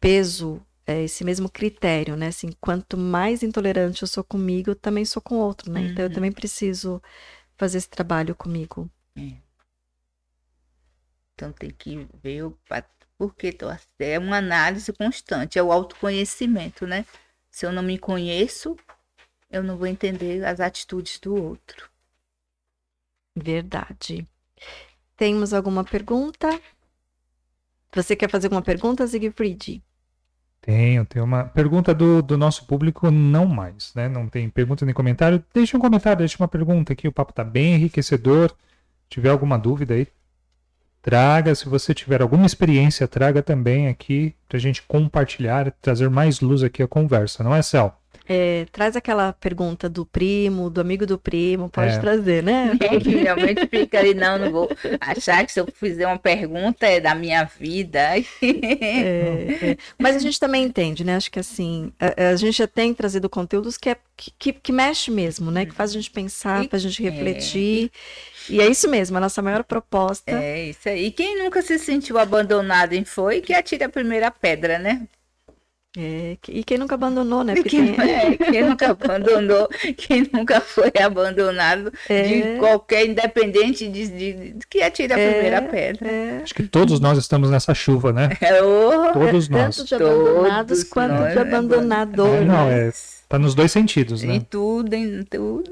peso, 0.00 0.60
é, 0.86 1.02
esse 1.04 1.24
mesmo 1.24 1.48
critério, 1.50 2.16
né? 2.16 2.28
Assim, 2.28 2.50
quanto 2.60 2.96
mais 2.96 3.42
intolerante 3.42 4.02
eu 4.02 4.08
sou 4.08 4.24
comigo, 4.24 4.70
eu 4.70 4.76
também 4.76 5.04
sou 5.04 5.20
com 5.20 5.36
o 5.36 5.38
outro, 5.40 5.70
né? 5.70 5.80
Então 5.82 6.04
eu 6.04 6.08
Uhum. 6.08 6.14
também 6.14 6.32
preciso 6.32 7.02
fazer 7.56 7.78
esse 7.78 7.88
trabalho 7.90 8.34
comigo. 8.34 8.90
Então 11.34 11.52
tem 11.52 11.70
que 11.70 12.06
ver 12.22 12.44
o 12.44 12.50
pa- 13.28 13.28
por 13.28 13.34
que 13.34 13.52
tô 13.52 13.68
assim. 13.68 13.86
É 14.00 14.18
uma 14.18 14.38
análise 14.38 14.92
constante, 14.92 15.58
é 15.58 15.62
o 15.62 15.72
autoconhecimento, 15.72 16.86
né? 16.86 17.04
Se 17.50 17.66
eu 17.66 17.72
não 17.72 17.82
me 17.82 17.98
conheço, 17.98 18.76
eu 19.50 19.62
não 19.62 19.76
vou 19.76 19.86
entender 19.86 20.44
as 20.44 20.60
atitudes 20.60 21.18
do 21.20 21.34
outro. 21.34 21.90
Verdade. 23.36 24.26
Temos 25.16 25.52
alguma 25.52 25.84
pergunta? 25.84 26.48
Você 27.94 28.16
quer 28.16 28.28
fazer 28.30 28.46
alguma 28.48 28.62
pergunta, 28.62 29.06
Siegfried? 29.06 29.82
Tenho, 30.60 31.06
tem 31.06 31.22
uma 31.22 31.44
pergunta 31.44 31.94
do, 31.94 32.22
do 32.22 32.36
nosso 32.36 32.66
público, 32.66 33.10
não 33.10 33.46
mais, 33.46 33.94
né? 33.94 34.08
Não 34.08 34.28
tem 34.28 34.48
pergunta 34.50 34.84
nem 34.84 34.94
comentário. 34.94 35.42
Deixa 35.54 35.76
um 35.76 35.80
comentário, 35.80 36.18
deixa 36.18 36.36
uma 36.38 36.48
pergunta 36.48 36.92
aqui. 36.92 37.08
O 37.08 37.12
papo 37.12 37.32
tá 37.32 37.42
bem 37.42 37.74
enriquecedor. 37.76 38.50
Se 38.50 38.56
tiver 39.08 39.30
alguma 39.30 39.58
dúvida 39.58 39.94
aí, 39.94 40.06
traga. 41.02 41.54
Se 41.54 41.68
você 41.68 41.94
tiver 41.94 42.22
alguma 42.22 42.46
experiência, 42.46 43.08
traga 43.08 43.42
também 43.42 43.88
aqui 43.88 44.34
pra 44.48 44.58
gente 44.58 44.82
compartilhar, 44.82 45.70
trazer 45.82 46.08
mais 46.10 46.40
luz 46.40 46.62
aqui 46.62 46.82
à 46.82 46.88
conversa, 46.88 47.44
não 47.44 47.54
é, 47.54 47.62
Cel? 47.62 47.99
É, 48.32 48.64
traz 48.70 48.94
aquela 48.94 49.32
pergunta 49.32 49.88
do 49.88 50.06
primo, 50.06 50.70
do 50.70 50.80
amigo 50.80 51.04
do 51.04 51.18
primo, 51.18 51.68
pode 51.68 51.94
É. 51.94 51.98
trazer, 51.98 52.44
né? 52.44 52.78
É, 52.80 53.00
que 53.00 53.16
realmente 53.16 53.66
fica 53.66 53.98
ali, 53.98 54.14
não, 54.14 54.38
não 54.38 54.52
vou 54.52 54.70
achar 55.00 55.44
que 55.44 55.52
se 55.52 55.58
eu 55.58 55.66
fizer 55.74 56.06
uma 56.06 56.18
pergunta 56.18 56.86
é 56.86 57.00
da 57.00 57.12
minha 57.12 57.42
vida. 57.44 57.98
É, 57.98 58.20
é. 59.72 59.76
Mas 59.98 60.14
a 60.14 60.20
gente 60.20 60.38
também 60.38 60.62
entende, 60.62 61.02
né? 61.02 61.16
Acho 61.16 61.30
que 61.30 61.40
assim, 61.40 61.92
a, 61.98 62.30
a 62.30 62.36
gente 62.36 62.56
já 62.58 62.68
tem 62.68 62.94
trazido 62.94 63.28
conteúdos 63.28 63.76
que, 63.76 63.90
é, 63.90 63.96
que, 64.16 64.52
que, 64.52 64.72
mexe 64.72 65.10
mesmo, 65.10 65.50
né? 65.50 65.66
Que 65.66 65.74
faz 65.74 65.90
a 65.90 65.94
gente 65.94 66.10
pensar, 66.10 66.68
faz 66.68 66.84
a 66.84 66.88
gente 66.88 67.04
é. 67.04 67.10
refletir. 67.10 67.90
E 68.48 68.60
é 68.60 68.66
isso 68.68 68.88
mesmo, 68.88 69.16
a 69.16 69.20
nossa 69.20 69.42
maior 69.42 69.64
proposta. 69.64 70.30
É 70.30 70.66
isso 70.66 70.88
aí. 70.88 71.06
E 71.06 71.10
quem 71.10 71.36
nunca 71.36 71.62
se 71.62 71.78
sentiu 71.78 72.16
abandonado 72.16 72.92
em 72.92 73.04
foi, 73.04 73.40
que 73.40 73.52
atire 73.52 73.82
a 73.82 73.88
primeira 73.88 74.30
pedra, 74.30 74.78
né? 74.78 75.02
É, 75.98 76.36
e 76.48 76.62
quem 76.62 76.78
nunca 76.78 76.94
abandonou, 76.94 77.42
né? 77.42 77.54
Quem, 77.56 77.94
tem- 77.94 77.96
é, 78.10 78.36
quem 78.36 78.62
nunca 78.62 78.90
abandonou, 78.92 79.68
quem 79.96 80.24
nunca 80.32 80.60
foi 80.60 80.92
abandonado 81.02 81.92
É. 82.08 82.22
de 82.22 82.58
qualquer 82.60 83.06
independente 83.06 83.88
de, 83.88 84.06
de- 84.08 84.52
de 84.52 84.66
que 84.68 84.82
atire 84.82 85.12
a 85.12 85.18
É. 85.18 85.30
primeira 85.32 85.62
pedra. 85.62 86.08
é, 86.08 86.40
Acho 86.44 86.54
que 86.54 86.62
todos 86.62 87.00
nós 87.00 87.18
estamos 87.18 87.50
nessa 87.50 87.74
chuva, 87.74 88.12
né? 88.12 88.28
É 88.40 88.62
o 88.62 89.12
Todos 89.12 89.48
nós. 89.48 89.76
tanto 89.76 89.88
de 89.88 89.94
abandonados 89.96 90.78
Todos 90.78 90.84
quanto 90.84 91.32
de 91.32 91.38
abandonadores. 91.40 92.42
É, 92.42 92.44
não, 92.44 92.70
é, 92.70 92.92
tá 93.28 93.36
nos 93.38 93.54
dois 93.56 93.72
sentidos, 93.72 94.22
em 94.22 94.28
né? 94.38 94.42
tudo, 94.48 94.94
em 94.94 95.24
tudo. 95.24 95.70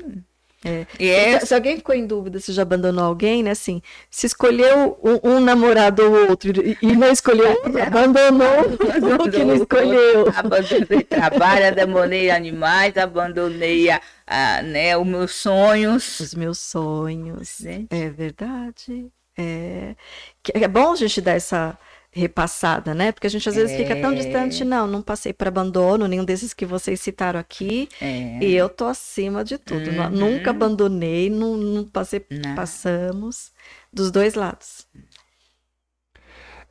É. 0.65 0.87
É 0.99 1.39
Se, 1.41 1.47
se 1.47 1.55
alguém 1.55 1.77
ficou 1.77 1.95
em 1.95 2.07
dúvida 2.07 2.41
se 2.41 2.53
já 2.53 2.63
abandonou 2.63 3.05
alguém, 3.05 3.43
né? 3.43 3.53
Assim, 3.53 3.81
se 4.11 4.27
escolheu 4.27 4.99
um, 5.03 5.37
um 5.37 5.41
namorado 5.41 6.03
ou 6.03 6.31
outro 6.31 6.51
e, 6.51 6.77
e 6.83 6.97
não 6.97 7.11
escolheu, 7.11 7.57
abandonou 7.87 8.63
o 9.25 9.31
que 9.31 9.45
não 9.45 9.55
escolheu. 9.55 10.29
Abandonei 10.35 11.05
trabalho, 11.05 11.69
abandonei 11.69 12.31
animais, 12.31 12.97
abandonei 12.97 13.89
a, 13.91 14.01
a, 14.27 14.63
né, 14.63 14.97
os 14.97 15.07
meus 15.07 15.35
sonhos. 15.35 16.19
Os 16.19 16.35
meus 16.35 16.59
sonhos. 16.59 17.61
Né? 17.61 17.87
É 17.91 18.11
verdade. 18.11 19.13
É, 19.37 19.95
que 20.43 20.53
é 20.55 20.67
bom 20.67 20.93
a 20.93 20.97
gente 20.97 21.21
dar 21.21 21.35
essa 21.35 21.79
repassada, 22.11 22.95
né? 22.95 23.13
Porque 23.13 23.27
a 23.27 23.31
gente 23.31 23.49
às 23.49 23.55
vezes 23.55 23.77
fica 23.77 23.95
tão 24.01 24.13
É. 24.13 24.15
distante, 24.17 24.65
não, 24.65 24.87
não 24.87 25.03
passei 25.03 25.33
por 25.33 25.47
abandono, 25.49 26.07
nenhum 26.09 26.25
desses 26.25 26.53
que 26.55 26.65
vocês 26.67 27.01
citaram 27.01 27.39
aqui, 27.39 27.89
É, 28.01 28.39
e 28.43 28.55
eu 28.55 28.69
tô 28.69 28.87
acima 28.87 29.45
de 29.45 29.59
tudo. 29.59 29.91
Uhum. 29.91 30.11
Nunca 30.11 30.51
abandonei, 30.51 31.29
não, 31.31 31.57
não 31.57 31.85
passei, 31.85 32.25
Não. 32.31 32.55
passamos 32.55 33.53
dos 33.93 34.11
dois 34.11 34.35
lados. 34.35 34.87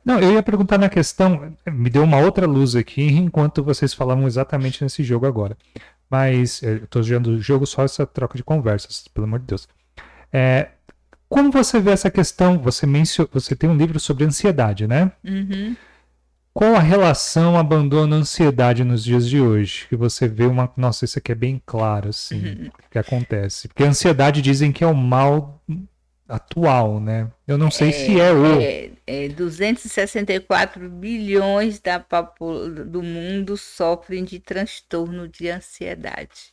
Não, 0.04 0.18
eu 0.20 0.32
ia 0.32 0.42
perguntar 0.42 0.78
na 0.78 0.88
questão, 0.88 1.54
me 1.66 1.90
deu 1.90 2.02
uma 2.02 2.18
outra 2.18 2.46
luz 2.46 2.74
aqui 2.74 3.02
enquanto 3.08 3.62
vocês 3.62 3.92
falavam 3.92 4.26
exatamente 4.26 4.82
nesse 4.82 5.02
jogo 5.02 5.26
agora. 5.26 5.56
Mas 6.08 6.62
eh, 6.62 6.78
eu 6.82 6.86
tô 6.86 7.02
jogando 7.02 7.28
o 7.28 7.40
jogo 7.40 7.66
só 7.66 7.84
essa 7.84 8.06
troca 8.06 8.36
de 8.36 8.42
conversas, 8.44 9.06
pelo 9.08 9.26
amor 9.26 9.40
de 9.40 9.46
Deus. 9.46 9.68
É, 10.32 10.70
como 11.28 11.50
você 11.50 11.78
vê 11.80 11.90
essa 11.90 12.10
questão? 12.10 12.58
Você 12.58 12.86
mencio, 12.86 13.28
você 13.32 13.54
tem 13.54 13.68
um 13.68 13.76
livro 13.76 14.00
sobre 14.00 14.24
ansiedade, 14.24 14.86
né? 14.86 15.12
uhum. 15.24 15.76
Qual 16.58 16.74
a 16.74 16.80
relação 16.80 17.56
abandono-ansiedade 17.56 18.82
nos 18.82 19.04
dias 19.04 19.28
de 19.28 19.40
hoje? 19.40 19.86
Que 19.88 19.94
você 19.94 20.26
vê 20.26 20.44
uma. 20.44 20.68
Nossa, 20.76 21.04
isso 21.04 21.16
aqui 21.16 21.30
é 21.30 21.34
bem 21.34 21.62
claro, 21.64 22.08
assim, 22.08 22.68
o 22.86 22.90
que 22.90 22.98
acontece. 22.98 23.68
Porque 23.68 23.84
a 23.84 23.88
ansiedade 23.88 24.42
dizem 24.42 24.72
que 24.72 24.82
é 24.82 24.86
o 24.86 24.92
mal 24.92 25.62
atual, 26.28 26.98
né? 27.00 27.30
Eu 27.46 27.56
não 27.56 27.70
sei 27.70 27.92
se 27.92 28.20
é 28.20 28.32
o. 28.32 28.60
É, 28.60 28.90
é, 29.06 29.28
264 29.28 30.90
bilhões 30.90 31.78
da 31.78 31.98
do 31.98 33.02
mundo 33.02 33.56
sofrem 33.56 34.24
de 34.24 34.40
transtorno 34.40 35.28
de 35.28 35.48
ansiedade. 35.48 36.52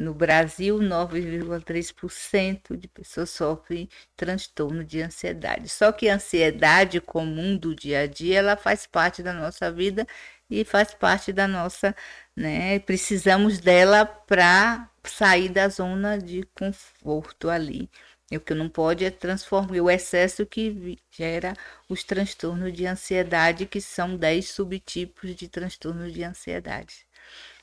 No 0.00 0.14
Brasil, 0.14 0.78
9,3% 0.78 2.74
de 2.76 2.88
pessoas 2.88 3.28
sofrem 3.30 3.86
transtorno 4.16 4.82
de 4.82 5.02
ansiedade. 5.02 5.68
Só 5.68 5.92
que 5.92 6.08
a 6.08 6.14
ansiedade 6.14 7.00
comum 7.02 7.54
do 7.56 7.74
dia 7.74 8.00
a 8.00 8.06
dia, 8.06 8.38
ela 8.38 8.56
faz 8.56 8.86
parte 8.86 9.22
da 9.22 9.34
nossa 9.34 9.70
vida 9.70 10.06
e 10.48 10.64
faz 10.64 10.94
parte 10.94 11.32
da 11.34 11.46
nossa, 11.46 11.94
né? 12.34 12.78
Precisamos 12.80 13.58
dela 13.60 14.06
para 14.06 14.88
sair 15.04 15.50
da 15.50 15.68
zona 15.68 16.16
de 16.18 16.44
conforto 16.54 17.50
ali. 17.50 17.90
E 18.30 18.36
o 18.36 18.40
que 18.40 18.54
não 18.54 18.68
pode 18.70 19.04
é 19.04 19.10
transformar 19.10 19.80
o 19.82 19.90
excesso 19.90 20.46
que 20.46 20.98
gera 21.10 21.54
os 21.88 22.04
transtornos 22.04 22.72
de 22.72 22.86
ansiedade, 22.86 23.66
que 23.66 23.80
são 23.80 24.16
10 24.16 24.48
subtipos 24.48 25.34
de 25.36 25.48
transtorno 25.48 26.10
de 26.10 26.22
ansiedade. 26.24 27.06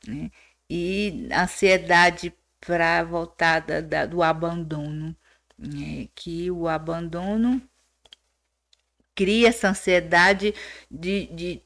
né? 0.07 0.31
E 0.69 1.27
ansiedade 1.33 2.33
para 2.61 3.03
voltada 3.03 3.81
da- 3.81 4.05
do 4.05 4.23
abandono, 4.23 5.15
né? 5.57 6.07
que 6.15 6.49
o 6.51 6.67
abandono 6.67 7.61
cria 9.15 9.49
essa 9.49 9.69
ansiedade 9.69 10.53
de, 10.89 11.25
de 11.27 11.61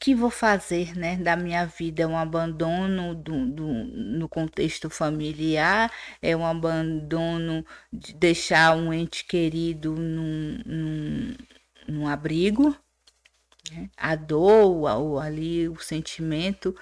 que 0.00 0.14
vou 0.14 0.30
fazer 0.30 0.96
né, 0.96 1.16
da 1.16 1.36
minha 1.36 1.66
vida? 1.66 2.04
É 2.04 2.06
um 2.08 2.18
abandono 2.18 3.14
do, 3.14 3.46
do, 3.48 3.66
no 3.66 4.28
contexto 4.28 4.90
familiar, 4.90 5.92
é 6.22 6.36
um 6.36 6.46
abandono 6.46 7.64
de 7.92 8.14
deixar 8.14 8.76
um 8.76 8.92
ente 8.92 9.24
querido 9.26 9.94
num, 9.96 10.60
num, 10.66 11.34
num 11.88 12.08
abrigo, 12.08 12.76
né? 13.70 13.90
a 13.96 14.14
dor, 14.16 14.66
o, 14.66 15.12
o- 15.14 15.18
ali 15.18 15.68
o 15.68 15.76
sentimento 15.80 16.74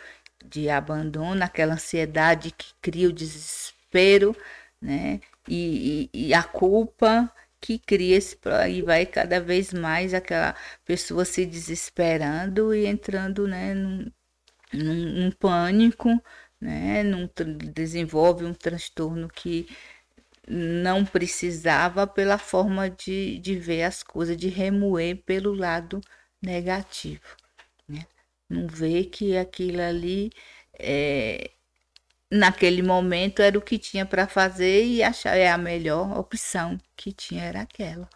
de 0.48 0.68
abandono, 0.68 1.42
aquela 1.44 1.74
ansiedade 1.74 2.50
que 2.52 2.74
cria 2.80 3.08
o 3.08 3.12
desespero, 3.12 4.36
né? 4.80 5.20
E, 5.48 6.10
e, 6.12 6.28
e 6.28 6.34
a 6.34 6.42
culpa 6.42 7.32
que 7.60 7.78
cria 7.78 8.16
esse 8.16 8.36
e 8.70 8.82
vai 8.82 9.06
cada 9.06 9.40
vez 9.40 9.72
mais 9.72 10.12
aquela 10.14 10.54
pessoa 10.84 11.24
se 11.24 11.46
desesperando 11.46 12.74
e 12.74 12.86
entrando, 12.86 13.46
né, 13.46 13.74
num, 13.74 14.10
num, 14.72 14.94
num 15.24 15.30
pânico, 15.32 16.10
né, 16.60 17.02
num, 17.04 17.28
desenvolve 17.74 18.44
um 18.44 18.54
transtorno 18.54 19.28
que 19.28 19.68
não 20.48 21.04
precisava 21.04 22.06
pela 22.06 22.38
forma 22.38 22.90
de, 22.90 23.38
de 23.38 23.56
ver 23.56 23.84
as 23.84 24.02
coisas, 24.02 24.36
de 24.36 24.48
remoer 24.48 25.22
pelo 25.24 25.54
lado 25.54 26.00
negativo. 26.42 27.41
Né? 28.52 28.60
Não 28.60 28.66
vê 28.68 29.04
que 29.04 29.36
aquilo 29.36 29.80
ali, 29.80 30.30
é, 30.78 31.50
naquele 32.30 32.82
momento, 32.82 33.40
era 33.40 33.58
o 33.58 33.62
que 33.62 33.78
tinha 33.78 34.04
para 34.04 34.28
fazer 34.28 34.84
e 34.84 35.02
achar 35.02 35.36
é 35.36 35.50
a 35.50 35.58
melhor 35.58 36.18
opção 36.18 36.78
que 36.96 37.12
tinha 37.12 37.44
era 37.44 37.62
aquela, 37.62 38.08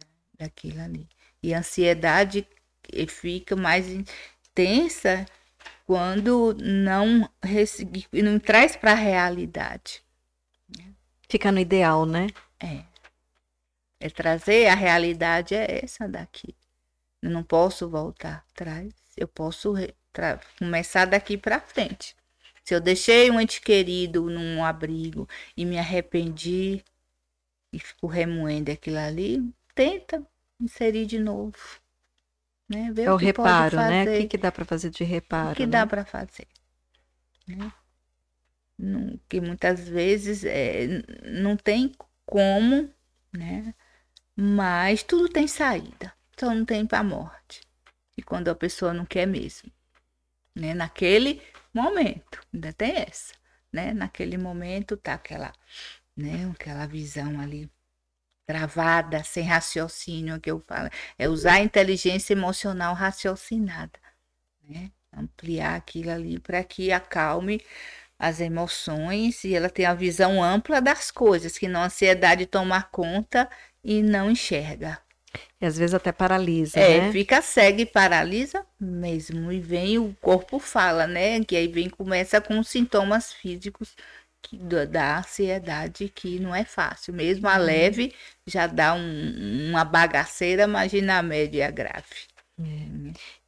né? 0.00 0.08
daquilo 0.38 0.80
ali. 0.80 1.08
E 1.42 1.54
a 1.54 1.58
ansiedade 1.58 2.46
fica 3.08 3.56
mais 3.56 3.88
intensa 3.88 5.26
quando 5.86 6.54
não, 6.60 7.28
não 8.12 8.38
traz 8.38 8.76
para 8.76 8.92
a 8.92 8.96
realidade. 8.96 10.02
Fica 11.28 11.50
no 11.50 11.58
ideal, 11.58 12.06
né? 12.06 12.28
É. 12.60 12.84
É 14.00 14.10
trazer 14.10 14.66
a 14.66 14.74
realidade 14.74 15.54
é 15.54 15.84
essa 15.84 16.08
daqui. 16.08 16.54
Eu 17.20 17.30
não 17.30 17.42
posso 17.42 17.88
voltar 17.88 18.44
atrás. 18.52 19.03
Eu 19.16 19.28
posso 19.28 19.74
começar 20.58 21.04
daqui 21.06 21.36
para 21.36 21.60
frente. 21.60 22.16
Se 22.64 22.74
eu 22.74 22.80
deixei 22.80 23.30
um 23.30 23.40
ente 23.40 23.60
querido 23.60 24.30
num 24.30 24.64
abrigo 24.64 25.28
e 25.56 25.64
me 25.64 25.78
arrependi 25.78 26.82
e 27.72 27.78
fico 27.80 28.06
remoendo 28.06 28.72
aquilo 28.72 28.98
ali, 28.98 29.42
tenta 29.74 30.26
inserir 30.60 31.06
de 31.06 31.18
novo. 31.18 31.56
Né? 32.68 32.92
Ver 32.92 33.08
É 33.08 33.10
o 33.10 33.16
que 33.16 33.26
pode 33.28 33.64
reparo, 33.64 33.78
né? 33.82 34.04
O 34.04 34.08
que, 34.08 34.24
que 34.26 34.36
dá 34.36 34.50
para 34.52 34.64
fazer 34.64 34.90
de 34.90 35.04
reparo? 35.04 35.48
O 35.48 35.48
que 35.52 35.64
né? 35.64 35.74
dá 35.74 35.86
para 35.86 36.04
fazer? 36.04 36.48
Né? 37.46 37.72
Não- 38.78 39.18
que 39.28 39.40
muitas 39.40 39.88
vezes 39.88 40.44
é, 40.44 40.86
não 41.24 41.56
tem 41.56 41.92
como, 42.26 42.88
né? 43.32 43.74
Mas 44.36 45.02
tudo 45.04 45.28
tem 45.30 45.48
saída, 45.48 46.14
só 46.38 46.54
não 46.54 46.64
tem 46.66 46.86
para 46.86 47.04
morte. 47.04 47.62
E 48.16 48.22
quando 48.22 48.48
a 48.48 48.54
pessoa 48.54 48.92
não 48.94 49.04
quer 49.04 49.26
mesmo, 49.26 49.70
né? 50.54 50.74
Naquele 50.74 51.42
momento, 51.74 52.40
ainda 52.52 52.72
tem 52.72 52.96
essa, 52.96 53.34
né? 53.72 53.92
Naquele 53.94 54.38
momento 54.38 54.96
tá 54.96 55.14
aquela, 55.14 55.52
né? 56.16 56.50
Aquela 56.52 56.86
visão 56.86 57.40
ali 57.40 57.70
travada, 58.46 59.24
sem 59.24 59.44
raciocínio, 59.44 60.40
que 60.40 60.50
eu 60.50 60.60
falo, 60.66 60.90
é 61.18 61.28
usar 61.28 61.54
a 61.54 61.60
inteligência 61.62 62.34
emocional 62.34 62.94
raciocinada, 62.94 63.98
né? 64.62 64.92
Ampliar 65.12 65.76
aquilo 65.76 66.10
ali 66.10 66.38
para 66.40 66.64
que 66.64 66.92
acalme 66.92 67.60
as 68.18 68.40
emoções 68.40 69.44
e 69.44 69.54
ela 69.54 69.70
tenha 69.70 69.90
a 69.90 69.94
visão 69.94 70.42
ampla 70.42 70.80
das 70.80 71.10
coisas, 71.10 71.58
que 71.58 71.68
não 71.68 71.82
a 71.82 71.86
ansiedade 71.86 72.46
tomar 72.46 72.90
conta 72.90 73.50
e 73.84 74.02
não 74.02 74.30
enxerga. 74.30 75.03
E 75.60 75.66
às 75.66 75.76
vezes 75.76 75.94
até 75.94 76.12
paralisa, 76.12 76.80
É, 76.80 77.00
né? 77.00 77.12
fica 77.12 77.40
cego 77.42 77.80
e 77.80 77.86
paralisa 77.86 78.64
mesmo. 78.80 79.52
E 79.52 79.60
vem, 79.60 79.98
o 79.98 80.14
corpo 80.20 80.58
fala, 80.58 81.06
né? 81.06 81.42
Que 81.44 81.56
aí 81.56 81.68
vem, 81.68 81.88
começa 81.88 82.40
com 82.40 82.62
sintomas 82.62 83.32
físicos 83.32 83.94
que, 84.42 84.56
da, 84.58 84.84
da 84.84 85.18
ansiedade, 85.18 86.08
que 86.08 86.38
não 86.40 86.54
é 86.54 86.64
fácil. 86.64 87.14
Mesmo 87.14 87.48
a 87.48 87.56
leve 87.56 88.12
já 88.46 88.66
dá 88.66 88.94
um- 88.94 89.70
uma 89.70 89.84
bagaceira, 89.84 90.64
imagina 90.64 91.18
a 91.18 91.22
média 91.22 91.58
e 91.58 91.62
a 91.62 91.70
grave. 91.70 92.04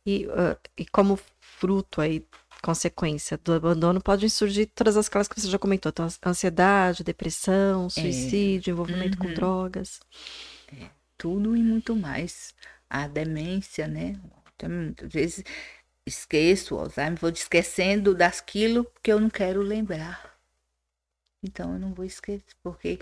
E, 0.04 0.26
ah, 0.30 0.56
e 0.76 0.84
como 0.86 1.18
fruto 1.40 2.00
aí, 2.00 2.24
consequência 2.62 3.36
do 3.38 3.52
abandono, 3.52 4.00
podem 4.00 4.28
surgir 4.28 4.66
todas 4.66 4.96
as 4.96 5.06
aquelas 5.08 5.28
que 5.28 5.40
você 5.40 5.48
já 5.48 5.58
comentou. 5.58 5.90
Então, 5.90 6.06
ansiedade, 6.24 7.04
depressão, 7.04 7.88
suicídio, 7.90 8.72
envolvimento 8.72 9.18
com 9.18 9.28
Uhum. 9.28 9.34
drogas. 9.34 10.00
Tudo 11.18 11.56
e 11.56 11.62
muito 11.62 11.96
mais. 11.96 12.54
A 12.88 13.08
demência, 13.08 13.86
né? 13.88 14.20
Também, 14.56 14.78
muitas 14.86 15.12
vezes 15.12 15.44
esqueço 16.06 16.76
o 16.76 16.78
Alzheimer, 16.78 17.18
vou 17.18 17.30
esquecendo 17.30 18.14
daquilo 18.14 18.86
que 19.02 19.12
eu 19.12 19.20
não 19.20 19.28
quero 19.28 19.60
lembrar. 19.60 20.38
Então 21.42 21.72
eu 21.72 21.78
não 21.78 21.92
vou 21.92 22.04
esquecer, 22.04 22.44
porque 22.62 22.98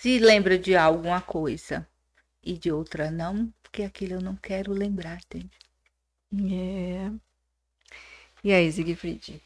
se 0.00 0.18
lembra 0.18 0.58
de 0.58 0.76
alguma 0.76 1.20
coisa 1.20 1.86
e 2.42 2.56
de 2.58 2.70
outra 2.70 3.10
não, 3.10 3.52
porque 3.62 3.82
aquilo 3.82 4.14
eu 4.14 4.20
não 4.20 4.36
quero 4.36 4.72
lembrar, 4.72 5.18
entende? 5.18 5.50
É. 6.54 7.10
E 8.42 8.52
aí, 8.52 8.70
Siegfried? 8.72 9.42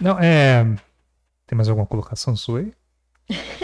Não, 0.00 0.18
é. 0.18 0.64
Tem 1.46 1.56
mais 1.56 1.68
alguma 1.68 1.86
colocação 1.86 2.34
sua 2.34 2.60
aí? 2.60 2.74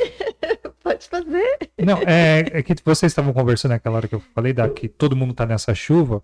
Pode 0.99 1.09
fazer. 1.09 1.71
Não, 1.79 1.99
é, 1.99 2.41
é 2.41 2.63
que 2.63 2.75
vocês 2.85 3.13
estavam 3.13 3.33
conversando 3.33 3.71
naquela 3.71 3.97
hora 3.97 4.09
que 4.09 4.15
eu 4.15 4.21
falei 4.35 4.53
da, 4.53 4.69
que 4.69 4.89
todo 4.89 5.15
mundo 5.15 5.33
tá 5.33 5.47
nessa 5.47 5.75
chuva 5.75 6.23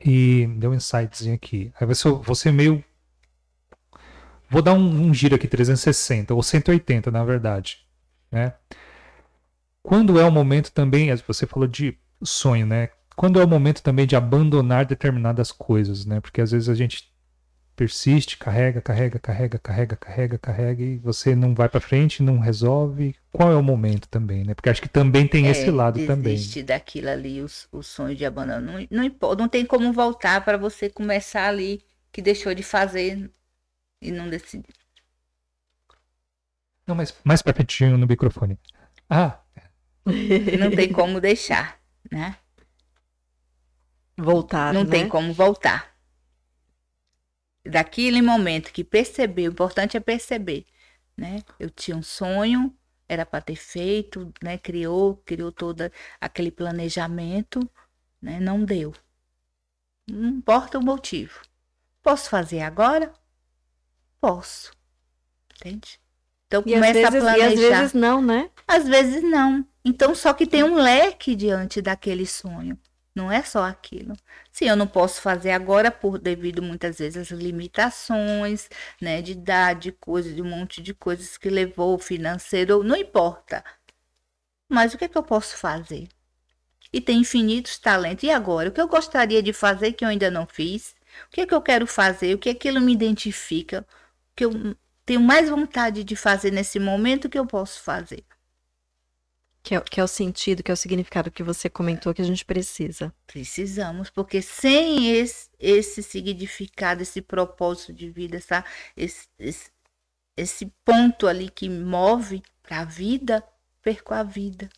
e 0.00 0.46
deu 0.56 0.70
um 0.70 0.74
insightzinho 0.74 1.34
aqui. 1.34 1.72
Aí 1.78 1.86
você, 1.86 2.08
você 2.10 2.50
meio. 2.50 2.82
Vou 4.48 4.62
dar 4.62 4.72
um, 4.72 5.08
um 5.08 5.12
giro 5.12 5.34
aqui 5.34 5.46
360, 5.46 6.32
ou 6.34 6.42
180, 6.42 7.10
na 7.10 7.22
verdade. 7.24 7.86
Né? 8.32 8.54
Quando 9.82 10.18
é 10.18 10.24
o 10.24 10.32
momento 10.32 10.72
também, 10.72 11.14
você 11.26 11.46
falou 11.46 11.68
de 11.68 11.96
sonho, 12.22 12.66
né? 12.66 12.88
Quando 13.14 13.40
é 13.40 13.44
o 13.44 13.48
momento 13.48 13.82
também 13.82 14.06
de 14.06 14.16
abandonar 14.16 14.86
determinadas 14.86 15.52
coisas, 15.52 16.06
né? 16.06 16.20
Porque 16.20 16.40
às 16.40 16.52
vezes 16.52 16.68
a 16.68 16.74
gente 16.74 17.12
persiste, 17.78 18.36
carrega, 18.38 18.80
carrega, 18.82 19.18
carrega, 19.18 19.58
carrega, 19.58 19.96
carrega, 19.96 20.38
carrega 20.38 20.82
e 20.84 20.98
você 20.98 21.34
não 21.36 21.54
vai 21.54 21.68
pra 21.68 21.80
frente, 21.80 22.22
não 22.22 22.38
resolve. 22.40 23.14
Qual 23.32 23.52
é 23.52 23.56
o 23.56 23.62
momento 23.62 24.08
também, 24.08 24.44
né? 24.44 24.54
Porque 24.54 24.70
acho 24.70 24.82
que 24.82 24.88
também 24.88 25.26
tem 25.28 25.48
esse 25.48 25.70
É, 25.70 25.70
lado 25.70 26.00
também. 26.00 26.38
Desiste 26.40 26.62
daquilo 26.62 27.08
ali, 27.10 27.40
os- 27.42 27.68
o, 27.72 27.82
sonho 27.82 28.14
de 28.16 28.24
abandono. 28.24 28.72
Não, 28.90 29.08
não, 29.10 29.34
não 29.36 29.48
tem 29.48 29.64
como 29.66 29.92
voltar 29.92 30.44
para 30.44 30.56
você 30.58 30.90
começar 30.90 31.48
ali 31.48 31.82
que 32.12 32.20
deixou 32.22 32.54
de 32.54 32.62
fazer 32.62 33.30
e 34.02 34.12
não 34.12 34.30
decidiu. 34.30 34.74
Não, 36.86 36.94
mas 36.96 37.14
mais 37.24 37.42
pra 37.42 37.52
pertinho 37.52 37.96
no 37.98 38.06
microfone. 38.06 38.58
Ah, 39.08 39.40
Não 40.58 40.72
tem 40.72 40.90
como 40.92 41.20
deixar, 41.20 41.78
né? 42.10 42.36
Voltar, 44.18 44.74
Não 44.74 44.84
né? 44.84 44.86
tem 44.86 45.06
como 45.08 45.32
voltar. 45.32 45.97
Daquele 47.68 48.22
momento 48.22 48.72
que 48.72 48.84
percebeu, 48.84 49.50
o 49.50 49.52
importante 49.52 49.96
é 49.96 50.00
perceber, 50.00 50.66
né? 51.16 51.40
Eu 51.58 51.70
tinha 51.70 51.96
um 51.96 52.02
sonho, 52.02 52.76
era 53.08 53.26
para 53.26 53.42
ter 53.42 53.56
feito, 53.56 54.32
né? 54.42 54.58
Criou, 54.58 55.16
criou 55.18 55.52
todo 55.52 55.90
aquele 56.20 56.50
planejamento, 56.50 57.68
né? 58.22 58.40
Não 58.40 58.64
deu. 58.64 58.94
Não 60.10 60.28
importa 60.30 60.78
o 60.78 60.82
motivo. 60.84 61.40
Posso 62.02 62.30
fazer 62.30 62.60
agora? 62.62 63.12
Posso. 64.20 64.72
Entende? 65.56 66.00
Então 66.46 66.62
E 66.64 66.74
começa 66.74 67.08
a 67.08 67.10
vezes, 67.10 67.14
e 67.14 67.20
planejar. 67.20 67.46
às 67.46 67.58
vezes 67.80 67.92
não, 67.94 68.22
né? 68.22 68.50
Às 68.66 68.88
vezes 68.88 69.22
não. 69.22 69.66
Então, 69.84 70.14
só 70.14 70.32
que 70.32 70.46
tem 70.46 70.62
um 70.62 70.74
leque 70.74 71.34
diante 71.34 71.80
daquele 71.82 72.26
sonho. 72.26 72.78
Não 73.18 73.32
é 73.32 73.42
só 73.42 73.64
aquilo. 73.64 74.14
Sim, 74.52 74.66
eu 74.66 74.76
não 74.76 74.86
posso 74.86 75.20
fazer 75.20 75.50
agora 75.50 75.90
por 75.90 76.18
devido 76.18 76.62
muitas 76.62 76.98
vezes 76.98 77.32
às 77.32 77.38
limitações, 77.38 78.68
né, 79.00 79.20
de 79.20 79.32
idade, 79.32 79.90
coisas, 79.92 80.34
de 80.36 80.40
um 80.42 80.48
monte 80.48 80.80
de 80.80 80.94
coisas 80.94 81.36
que 81.36 81.50
levou 81.50 81.98
financeiro, 81.98 82.82
não 82.84 82.96
importa. 82.96 83.64
Mas 84.68 84.94
o 84.94 84.98
que 84.98 85.04
é 85.04 85.08
que 85.08 85.18
eu 85.18 85.22
posso 85.22 85.56
fazer? 85.56 86.08
E 86.92 87.00
tem 87.00 87.20
infinitos 87.20 87.78
talentos. 87.78 88.24
E 88.24 88.30
agora, 88.30 88.70
o 88.70 88.72
que 88.72 88.80
eu 88.80 88.88
gostaria 88.88 89.42
de 89.42 89.52
fazer 89.52 89.92
que 89.94 90.04
eu 90.04 90.08
ainda 90.10 90.30
não 90.30 90.46
fiz? 90.46 90.96
O 91.28 91.30
que 91.30 91.42
é 91.42 91.46
que 91.46 91.54
eu 91.54 91.62
quero 91.62 91.86
fazer? 91.86 92.34
O 92.34 92.38
que 92.38 92.50
aquilo 92.50 92.80
me 92.80 92.92
identifica? 92.92 93.86
O 94.32 94.36
que 94.36 94.44
eu 94.46 94.76
tenho 95.06 95.20
mais 95.20 95.48
vontade 95.50 96.04
de 96.04 96.16
fazer 96.16 96.52
nesse 96.52 96.78
momento 96.80 97.28
que 97.28 97.38
eu 97.38 97.46
posso 97.46 97.82
fazer? 97.82 98.24
Que 99.62 99.74
é, 99.74 99.80
que 99.80 100.00
é 100.00 100.04
o 100.04 100.08
sentido, 100.08 100.62
que 100.62 100.70
é 100.70 100.74
o 100.74 100.76
significado 100.76 101.30
que 101.30 101.42
você 101.42 101.68
comentou 101.68 102.14
que 102.14 102.22
a 102.22 102.24
gente 102.24 102.44
precisa. 102.44 103.12
Precisamos, 103.26 104.08
porque 104.08 104.40
sem 104.40 105.10
esse, 105.10 105.50
esse 105.58 106.02
significado, 106.02 107.02
esse 107.02 107.20
propósito 107.20 107.92
de 107.92 108.08
vida, 108.08 108.36
essa, 108.36 108.64
esse, 108.96 109.26
esse, 109.38 109.70
esse 110.36 110.72
ponto 110.84 111.26
ali 111.26 111.50
que 111.50 111.68
move 111.68 112.42
para 112.62 112.80
a 112.80 112.84
vida, 112.84 113.44
perco 113.82 114.14
a 114.14 114.22
vida. 114.22 114.68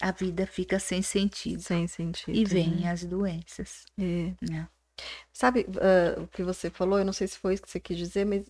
A 0.00 0.12
vida 0.12 0.46
fica 0.46 0.78
sem 0.78 1.02
sentido. 1.02 1.60
Sem 1.60 1.88
sentido. 1.88 2.36
E 2.36 2.42
né? 2.42 2.46
vêm 2.46 2.88
as 2.88 3.04
doenças. 3.04 3.84
É. 3.98 4.32
Né? 4.40 4.68
Sabe 5.32 5.66
ah, 5.80 6.20
o 6.20 6.26
que 6.28 6.42
você 6.42 6.70
falou? 6.70 6.98
Eu 6.98 7.04
não 7.04 7.12
sei 7.12 7.26
se 7.26 7.38
foi 7.38 7.54
isso 7.54 7.62
que 7.62 7.70
você 7.70 7.80
quis 7.80 7.96
dizer, 7.96 8.24
mas 8.24 8.46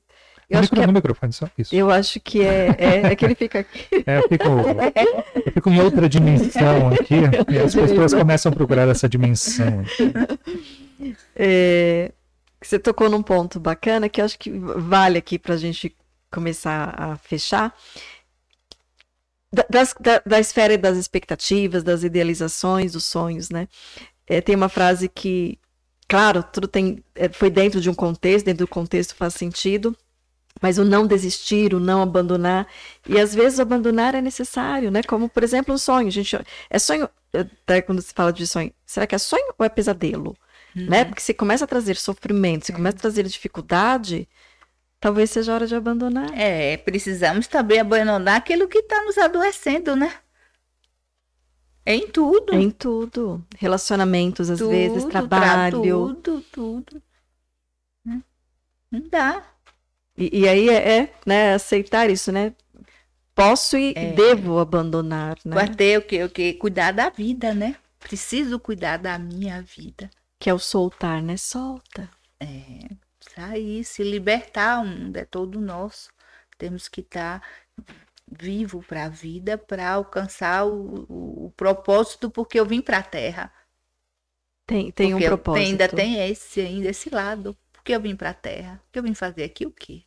eu 0.51 0.57
no, 0.57 0.61
acho 0.61 0.71
que 0.71 0.77
micro, 0.77 0.83
é, 0.83 0.87
no 0.87 0.93
microfone, 0.93 1.33
só 1.33 1.49
isso. 1.59 1.75
eu 1.75 1.91
acho 1.91 2.19
que 2.21 2.41
é, 2.43 2.75
é, 2.79 2.97
é 3.13 3.17
que 3.17 3.25
ele 3.25 3.35
fica 3.35 3.61
aqui. 3.61 3.87
É, 4.07 4.19
eu, 4.19 4.29
fico, 4.29 4.45
eu 5.47 5.53
fico 5.53 5.71
em 5.71 5.81
outra 5.81 6.09
dimensão 6.09 6.89
aqui 6.89 7.17
e 7.53 7.59
as 7.59 7.75
pessoas 7.75 8.15
começam 8.15 8.51
a 8.51 8.55
procurar 8.55 8.89
essa 8.89 9.09
dimensão. 9.09 9.85
É, 11.35 12.13
que 12.61 12.67
você 12.67 12.79
tocou 12.79 13.09
num 13.09 13.23
ponto 13.23 13.61
bacana 13.61 14.09
que 14.09 14.21
eu 14.21 14.25
acho 14.25 14.39
que 14.39 14.51
vale 14.51 15.19
aqui 15.19 15.39
para 15.39 15.55
a 15.55 15.57
gente 15.57 15.95
começar 16.31 16.93
a 16.99 17.17
fechar. 17.17 17.73
Da, 19.53 19.65
das- 19.71 19.95
da, 19.99 20.21
da 20.27 20.39
esfera 20.41 20.77
das 20.77 20.99
expectativas, 20.99 21.83
das 21.83 22.03
idealizações, 22.03 22.93
dos 22.93 23.05
sonhos, 23.05 23.49
né? 23.49 23.67
É, 24.27 24.41
tem 24.41 24.55
uma 24.57 24.69
frase 24.69 25.09
que, 25.09 25.59
claro, 26.07 26.43
tudo 26.43 26.69
tem, 26.69 27.03
é, 27.15 27.29
foi 27.31 27.49
dentro 27.49 27.81
de 27.81 27.89
um 27.89 27.95
contexto, 27.95 28.45
dentro 28.47 28.67
do 28.67 28.69
contexto 28.69 29.15
faz 29.15 29.35
sentido, 29.35 29.97
mas 30.61 30.79
o 30.79 30.85
não 30.85 31.07
desistir, 31.07 31.75
o 31.75 31.81
não 31.81 32.03
abandonar, 32.03 32.67
e 33.09 33.19
às 33.19 33.35
vezes 33.35 33.61
abandonar 33.61 34.15
é 34.15 34.21
necessário, 34.21 34.91
né? 34.91 35.03
Como, 35.03 35.29
por 35.29 35.43
exemplo, 35.43 35.75
um 35.75 35.79
sonho. 35.79 36.09
A 36.09 36.11
gente, 36.11 36.37
é 36.71 36.79
sonho, 36.79 37.09
até 37.33 37.83
quando 37.83 38.03
se 38.03 38.13
fala 38.13 38.33
de 38.33 38.47
sonho, 38.47 38.73
será 38.87 39.07
que 39.07 39.15
é 39.15 39.19
sonho 39.19 39.55
ou 39.59 39.65
é 39.65 39.69
pesadelo? 39.69 40.37
Né? 40.75 41.05
Porque 41.05 41.21
se 41.21 41.35
começa 41.35 41.65
a 41.65 41.69
trazer 41.69 41.97
sofrimento, 41.97 42.67
se 42.67 42.73
começa 42.73 42.97
a 42.99 43.01
trazer 43.01 43.25
dificuldade, 43.25 44.29
talvez 45.01 45.31
seja 45.31 45.53
hora 45.53 45.67
de 45.67 45.75
abandonar. 45.75 46.31
É, 46.39 46.77
precisamos 46.77 47.49
também 47.49 47.81
abandonar 47.81 48.37
aquilo 48.37 48.69
que 48.69 48.79
está 48.79 49.03
nos 49.03 49.19
adoecendo, 49.19 49.97
né? 49.97 50.13
É 51.85 51.95
em 51.95 52.07
tudo. 52.07 52.55
Em 52.55 52.71
tudo. 52.71 53.45
Relacionamentos, 53.57 54.51
às 54.51 54.59
tudo, 54.59 54.71
vezes, 54.71 55.05
tra- 55.05 55.27
trabalho. 55.27 55.83
Tudo, 55.83 56.45
tudo. 56.53 57.03
Não 58.91 59.09
dá. 59.11 59.45
E, 60.19 60.41
e 60.41 60.49
aí 60.49 60.69
é, 60.69 60.99
é, 61.03 61.15
né, 61.25 61.55
aceitar 61.55 62.11
isso, 62.11 62.33
né? 62.33 62.53
Posso 63.35 63.77
e 63.77 63.93
É. 63.97 64.13
devo 64.13 64.59
abandonar, 64.59 65.37
né? 65.45 65.55
Vai 65.55 65.69
ter 65.73 65.99
o 65.99 66.03
que, 66.03 66.23
o 66.25 66.29
que? 66.29 66.55
Cuidar 66.55 66.93
da 66.93 67.09
vida, 67.09 67.55
né? 67.55 67.77
Preciso 68.01 68.59
cuidar 68.59 68.97
da 68.97 69.19
minha 69.19 69.63
vida. 69.63 70.11
Que 70.41 70.51
é 70.51 70.55
o 70.55 70.59
soltar, 70.59 71.23
né? 71.23 71.37
Solta. 71.37 72.11
É, 72.41 72.89
sair, 73.21 73.85
se 73.85 74.03
libertar, 74.03 74.81
o 74.81 74.87
mundo 74.87 75.17
é 75.17 75.25
todo 75.25 75.61
nosso. 75.61 76.11
Temos 76.57 76.89
que 76.89 77.01
estar 77.01 77.43
vivo 78.31 78.83
para 78.83 79.05
a 79.05 79.09
vida, 79.09 79.57
para 79.57 79.89
alcançar 79.91 80.67
o, 80.67 81.07
o, 81.09 81.47
o 81.47 81.51
propósito 81.57 82.31
porque 82.31 82.59
eu 82.59 82.67
vim 82.67 82.81
para 82.81 82.99
a 82.99 83.03
Terra. 83.03 83.53
Tem, 84.67 84.91
tem 84.91 85.15
um 85.15 85.19
eu- 85.19 85.29
propósito. 85.39 85.65
ainda 85.65 85.89
tem 85.89 86.29
esse, 86.29 86.61
ainda 86.61 86.89
esse 86.91 87.09
lado. 87.09 87.57
Porque 87.73 87.93
eu 87.95 88.01
vim 88.01 88.15
para 88.17 88.31
a 88.31 88.35
Terra. 88.35 88.81
Porque 88.85 88.99
eu 88.99 89.03
vim 89.03 89.15
fazer 89.15 89.45
aqui 89.45 89.65
o 89.65 89.71
quê? 89.71 90.03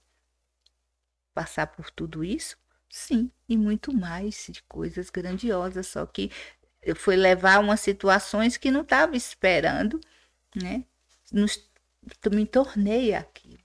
Passar 1.33 1.67
por 1.67 1.89
tudo 1.91 2.23
isso? 2.23 2.57
Sim, 2.89 3.31
e 3.47 3.57
muito 3.57 3.93
mais 3.93 4.47
de 4.49 4.61
coisas 4.63 5.09
grandiosas, 5.09 5.87
só 5.87 6.05
que 6.05 6.31
eu 6.81 6.95
fui 6.95 7.15
levar 7.15 7.59
umas 7.59 7.79
situações 7.81 8.57
que 8.57 8.71
não 8.71 8.81
estava 8.81 9.15
esperando, 9.17 10.01
né? 10.55 10.85
Nos, 11.31 11.69
eu 12.25 12.31
me 12.31 12.45
tornei 12.45 13.13
aquilo. 13.15 13.59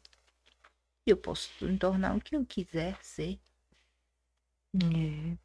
Eu 1.06 1.16
posso 1.16 1.64
me 1.64 1.78
tornar 1.78 2.14
o 2.14 2.20
que 2.20 2.36
eu 2.36 2.44
quiser 2.44 2.98
ser. 3.02 3.40
É. 4.74 5.36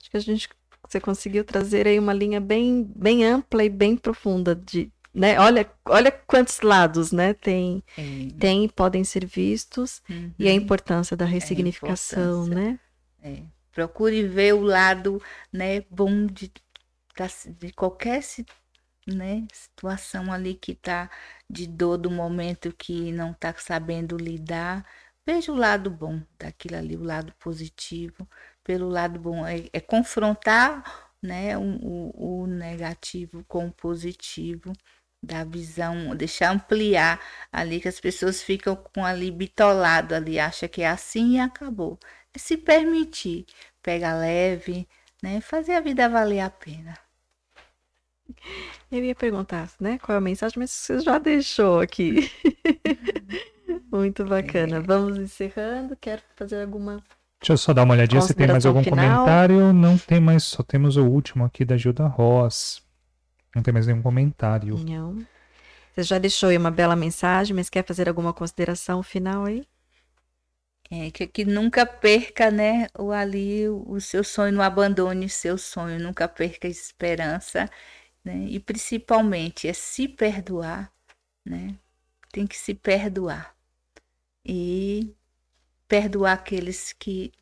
Acho 0.00 0.10
que 0.10 0.16
a 0.16 0.20
gente 0.20 0.48
Você 0.88 1.00
conseguiu 1.00 1.44
trazer 1.44 1.86
aí 1.88 1.98
uma 1.98 2.12
linha 2.14 2.40
bem, 2.40 2.84
bem 2.96 3.24
ampla 3.26 3.64
e 3.64 3.70
bem 3.70 3.96
profunda 3.96 4.54
de, 4.54 4.92
né? 5.16 5.38
Olha, 5.40 5.70
olha 5.86 6.12
quantos 6.12 6.60
lados, 6.62 7.12
né? 7.12 7.34
Tem, 7.34 7.82
É, 7.96 8.02
tem 8.38 8.64
e 8.66 8.70
podem 8.72 9.04
ser 9.04 9.26
vistos 9.26 10.02
uhum. 10.08 10.34
e 10.38 10.48
a 10.48 10.54
importância 10.54 11.16
da 11.16 11.24
ressignificação, 11.26 12.46
importância. 12.46 12.46
né? 12.46 12.78
É, 13.22 13.42
procure 13.72 14.26
ver 14.28 14.54
o 14.54 14.62
lado 14.62 15.22
né, 15.52 15.80
bom 15.90 16.26
de, 16.26 16.52
de 17.58 17.72
qualquer 17.72 18.22
né, 19.06 19.46
situação 19.52 20.32
ali 20.32 20.54
que 20.54 20.72
está 20.72 21.10
de 21.50 21.66
dor 21.66 21.98
do 21.98 22.10
momento 22.10 22.72
que 22.74 23.12
não 23.12 23.32
está 23.32 23.54
sabendo 23.56 24.16
lidar. 24.16 24.86
Veja 25.26 25.52
o 25.52 25.56
lado 25.56 25.90
bom 25.90 26.22
daquilo 26.38 26.76
ali, 26.76 26.96
o 26.96 27.04
lado 27.04 27.32
positivo. 27.40 28.28
Pelo 28.64 28.88
lado 28.88 29.18
bom, 29.20 29.46
é, 29.46 29.68
é 29.72 29.80
confrontar 29.80 31.12
né, 31.22 31.56
o, 31.58 31.62
o- 31.62 32.42
o 32.44 32.46
negativo 32.46 33.44
com 33.46 33.66
o 33.68 33.72
positivo 33.72 34.72
da 35.26 35.44
visão, 35.44 36.14
deixar 36.14 36.52
ampliar 36.52 37.20
ali 37.52 37.80
que 37.80 37.88
as 37.88 38.00
pessoas 38.00 38.42
ficam 38.42 38.76
com 38.76 39.04
ali 39.04 39.30
bitolado 39.30 40.14
ali, 40.14 40.38
acha 40.38 40.68
que 40.68 40.82
é 40.82 40.88
assim 40.88 41.34
e 41.36 41.40
acabou 41.40 41.98
é 42.36 42.38
se 42.38 42.56
permitir, 42.58 43.46
pegar 43.82 44.14
leve, 44.14 44.86
né? 45.22 45.40
Fazer 45.40 45.72
a 45.72 45.80
vida 45.80 46.06
valer 46.06 46.40
a 46.40 46.50
pena. 46.50 46.96
Eu 48.92 49.02
ia 49.02 49.14
perguntar, 49.14 49.70
né? 49.80 49.98
Qual 49.98 50.14
é 50.14 50.18
a 50.18 50.20
mensagem, 50.20 50.58
mas 50.58 50.70
você 50.70 51.00
já 51.00 51.18
deixou 51.18 51.80
aqui. 51.80 52.30
Muito 53.90 54.24
bacana. 54.24 54.80
Vamos 54.80 55.16
encerrando. 55.16 55.96
Quero 55.98 56.20
fazer 56.36 56.62
alguma. 56.62 57.02
Deixa 57.40 57.52
eu 57.52 57.58
só 57.58 57.72
dar 57.72 57.84
uma 57.84 57.94
olhadinha 57.94 58.20
se 58.20 58.34
tem 58.34 58.46
mais 58.46 58.66
algum 58.66 58.82
final? 58.82 58.98
comentário. 58.98 59.72
Não 59.72 59.96
tem 59.98 60.20
mais, 60.20 60.44
só 60.44 60.62
temos 60.62 60.96
o 60.96 61.04
último 61.04 61.44
aqui 61.44 61.64
da 61.64 61.76
Gilda 61.76 62.06
Ross. 62.06 62.82
Não 63.56 63.62
tem 63.62 63.72
mais 63.72 63.86
nenhum 63.86 64.02
comentário. 64.02 64.76
Não. 64.76 65.26
Você 65.94 66.02
já 66.02 66.18
deixou 66.18 66.50
aí 66.50 66.58
uma 66.58 66.70
bela 66.70 66.94
mensagem, 66.94 67.56
mas 67.56 67.70
quer 67.70 67.82
fazer 67.86 68.06
alguma 68.06 68.34
consideração 68.34 69.02
final 69.02 69.46
aí? 69.46 69.66
É, 70.90 71.10
que, 71.10 71.26
que 71.26 71.44
nunca 71.46 71.86
perca, 71.86 72.50
né, 72.50 72.86
o 72.96 73.10
ali 73.10 73.66
o, 73.66 73.82
o 73.88 73.98
seu 73.98 74.22
sonho, 74.22 74.52
não 74.52 74.62
abandone 74.62 75.26
seu 75.30 75.56
sonho, 75.56 75.98
nunca 75.98 76.28
perca 76.28 76.68
a 76.68 76.70
esperança, 76.70 77.68
né? 78.22 78.44
E 78.46 78.60
principalmente 78.60 79.66
é 79.66 79.72
se 79.72 80.06
perdoar, 80.06 80.92
né? 81.42 81.74
Tem 82.30 82.46
que 82.46 82.58
se 82.58 82.74
perdoar. 82.74 83.56
E 84.44 85.14
perdoar 85.88 86.34
aqueles 86.34 86.92
que 86.92 87.32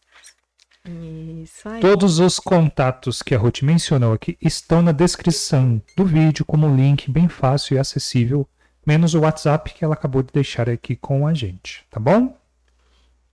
Isso 1.43 1.67
aí. 1.67 1.81
Todos 1.81 2.19
os 2.19 2.39
contatos 2.39 3.23
que 3.23 3.33
a 3.33 3.39
Ruth 3.39 3.63
mencionou 3.63 4.13
aqui 4.13 4.37
estão 4.39 4.83
na 4.83 4.91
descrição 4.91 5.81
do 5.97 6.05
vídeo 6.05 6.45
como 6.45 6.73
link 6.73 7.09
bem 7.09 7.27
fácil 7.27 7.75
e 7.75 7.79
acessível, 7.79 8.47
menos 8.85 9.15
o 9.15 9.21
WhatsApp 9.21 9.73
que 9.73 9.83
ela 9.83 9.95
acabou 9.95 10.21
de 10.21 10.31
deixar 10.31 10.69
aqui 10.69 10.95
com 10.95 11.25
a 11.25 11.33
gente, 11.33 11.83
tá 11.89 11.99
bom? 11.99 12.37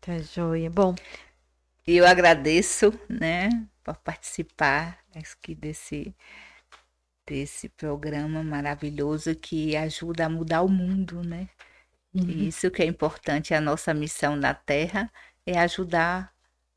Tá 0.00 0.18
joia. 0.18 0.70
Bom, 0.70 0.94
E 1.86 1.96
eu 1.96 2.06
agradeço, 2.06 2.92
né, 3.08 3.48
por 3.82 3.96
participar 3.96 4.98
aqui 5.14 5.54
desse, 5.54 6.14
desse 7.26 7.68
programa 7.68 8.42
maravilhoso 8.44 9.34
que 9.34 9.76
ajuda 9.76 10.26
a 10.26 10.28
mudar 10.28 10.62
o 10.62 10.68
mundo, 10.68 11.22
né? 11.22 11.48
E 12.14 12.46
isso 12.48 12.70
que 12.70 12.82
é 12.82 12.86
importante, 12.86 13.54
a 13.54 13.60
nossa 13.60 13.94
missão 13.94 14.36
na 14.36 14.54
Terra 14.54 15.10
é 15.46 15.58
ajudar 15.58 16.32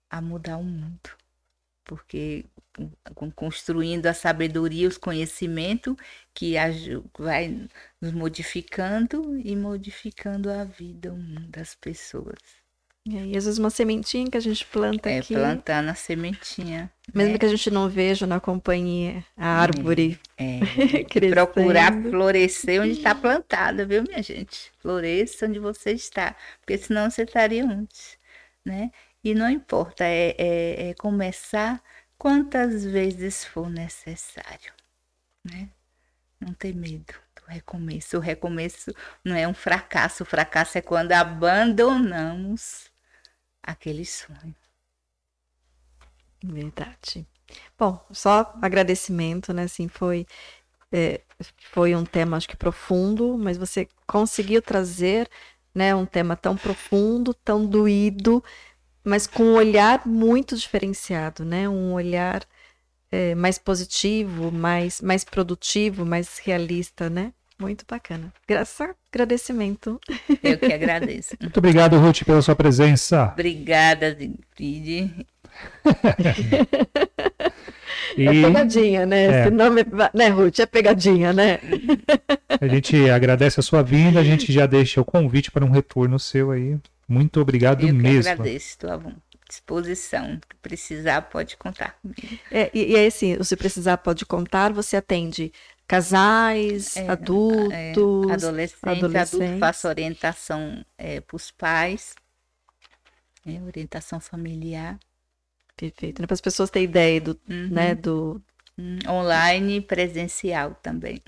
a 0.10 0.22
mudar 0.22 0.58
o 0.58 0.64
mundo. 0.64 1.10
Porque 1.84 2.46
construindo 3.36 4.08
a 4.08 4.14
sabedoria, 4.14 4.88
os 4.88 4.98
conhecimentos 4.98 5.96
que 6.34 6.56
vai 7.20 7.68
nos 8.02 8.12
modificando 8.12 9.38
e 9.38 9.56
modificando 9.56 10.50
a 10.52 10.64
vida, 10.64 11.14
o 11.14 11.18
mundo 11.18 11.48
das 11.50 11.76
pessoas. 11.76 12.65
E 13.08 13.18
aí, 13.18 13.38
às 13.38 13.46
vezes 13.46 13.60
uma 13.60 13.70
sementinha 13.70 14.30
que 14.30 14.38
a 14.38 14.40
gente 14.42 14.66
planta 14.66 15.10
É 15.10 15.20
aqui, 15.20 15.34
plantando 15.36 15.90
a 15.90 15.96
sementinha. 15.96 16.92
mesmo 17.14 17.34
né? 17.34 17.38
que 17.38 17.46
a 17.46 17.50
gente 17.50 17.70
não 17.70 17.88
veja 17.90 18.26
na 18.26 18.40
companhia 18.40 19.24
a 19.38 19.48
árvore 19.48 20.20
É, 20.38 20.60
crescendo. 21.10 21.36
procurar 21.36 21.94
florescer 22.10 22.82
onde 22.82 22.94
está 22.94 23.14
plantada, 23.16 23.86
viu, 23.86 24.04
minha 24.04 24.22
gente? 24.24 24.72
Floresça 24.80 25.46
onde 25.48 25.60
você 25.60 25.92
está, 25.92 26.36
porque 26.60 26.78
senão 26.78 27.10
você 27.10 27.24
estaria 27.24 27.64
onde, 27.66 28.18
né? 28.66 28.92
E 29.24 29.34
não 29.34 29.50
importa, 29.50 30.04
é, 30.04 30.36
é- 30.38 30.90
é 30.90 30.94
começar 30.96 31.82
quantas 32.18 32.84
vezes 32.86 33.46
for 33.46 33.70
necessário, 33.70 34.74
né? 35.46 35.70
Não 36.40 36.54
ter 36.54 36.74
medo 36.76 37.14
do 37.36 37.44
recomeço. 37.48 38.18
O 38.18 38.20
recomeço 38.22 38.94
não 39.24 39.36
é 39.36 39.48
um 39.48 39.54
fracasso, 39.54 40.24
o 40.24 40.26
fracasso 40.26 40.78
é 40.78 40.82
quando 40.82 41.12
abandonamos 41.14 42.92
aquele 43.66 44.06
sonho. 44.06 44.56
Verdade. 46.44 47.26
Bom, 47.78 48.04
só 48.12 48.54
agradecimento, 48.62 49.54
né? 49.54 49.64
Assim, 49.64 49.88
foi, 49.88 50.26
é, 50.92 51.22
foi 51.72 51.96
um 51.96 52.06
tema, 52.06 52.38
acho 52.38 52.48
que 52.48 52.58
profundo, 52.58 53.38
mas 53.38 53.58
você 53.58 53.88
conseguiu 54.08 54.62
trazer, 54.62 55.30
né, 55.74 55.94
um 55.96 56.06
tema 56.06 56.36
tão 56.36 56.56
profundo, 56.56 57.34
tão 57.34 57.66
doído, 57.66 58.44
mas 59.04 59.28
com 59.28 59.44
um 59.44 59.56
olhar 59.56 60.06
muito 60.08 60.56
diferenciado, 60.58 61.46
né? 61.46 61.70
Um 61.70 61.94
olhar 61.94 62.46
é, 63.12 63.36
mais 63.36 63.58
positivo, 63.60 64.52
mais, 64.52 65.02
mais 65.02 65.24
produtivo, 65.24 66.06
mais 66.06 66.40
realista, 66.40 67.10
né? 67.10 67.34
Muito 67.60 67.86
bacana. 67.88 68.34
Graças 68.48 68.96
agradecimimento. 69.12 70.00
Eu 70.44 70.58
que 70.58 70.74
agradeço. 70.74 71.36
Muito 71.42 71.58
obrigado, 71.58 71.98
Ruth, 71.98 72.24
pela 72.24 72.42
sua 72.42 72.56
presença. 72.56 73.30
Obrigada, 73.34 74.14
Didi. 74.14 75.26
E 78.18 78.28
É 78.28 78.32
pegadinha, 78.32 79.06
né? 79.06 79.26
É. 79.26 79.42
Esse 79.42 79.52
nome, 79.52 79.86
né, 80.14 80.28
Ruth? 80.30 80.60
É 80.60 80.66
pegadinha, 80.66 81.34
né? 81.34 81.60
a 82.62 82.68
gente 82.68 83.10
agradece 83.10 83.60
a 83.60 83.64
sua 83.64 83.82
vinda, 83.82 84.20
a 84.20 84.24
gente 84.24 84.52
já 84.54 84.66
deixa 84.66 85.02
o 85.02 85.06
convite 85.06 85.52
para 85.52 85.66
um 85.66 85.70
retorno 85.70 86.18
seu 86.18 86.52
aí. 86.52 86.78
Muito 87.08 87.42
obrigado 87.42 87.82
Eu 87.82 87.88
que 87.88 87.94
mesmo. 87.94 88.32
agradeço, 88.32 88.68
estou 88.70 88.90
à 88.90 89.00
disposição. 89.50 90.36
Se 90.36 90.58
precisar, 90.62 91.22
pode 91.24 91.58
contar 91.58 91.98
comigo. 92.02 92.40
É, 92.52 92.70
e, 92.74 92.94
e 92.94 92.96
aí, 92.96 93.08
assim, 93.08 93.42
se 93.44 93.56
precisar, 93.56 93.98
pode 93.98 94.26
contar, 94.26 94.72
você 94.72 94.98
atende 94.98 95.52
casais, 95.88 96.96
É, 96.98 97.10
adultos, 97.12 97.74
É, 97.74 97.94
adolescente, 98.34 98.86
adulto, 98.86 98.98
adolescentes. 99.06 99.60
faço 99.60 99.88
orientação 99.88 100.86
para 101.28 101.36
os 101.36 101.52
pais, 101.52 102.16
né, 103.46 103.62
orientação 103.64 104.20
familiar, 104.20 105.00
Perfeito. 105.78 106.22
Né? 106.22 106.28
Para 106.28 106.34
as 106.34 106.42
pessoas 106.42 106.70
terem 106.70 106.88
ideia 106.88 107.20
do, 107.22 107.40
Uhum. 107.50 107.70
né, 107.70 107.96
do. 107.96 108.42
Hum, 108.78 109.00
online 109.08 109.78
e 109.78 109.82
presencial 109.82 110.76
também. 110.76 111.22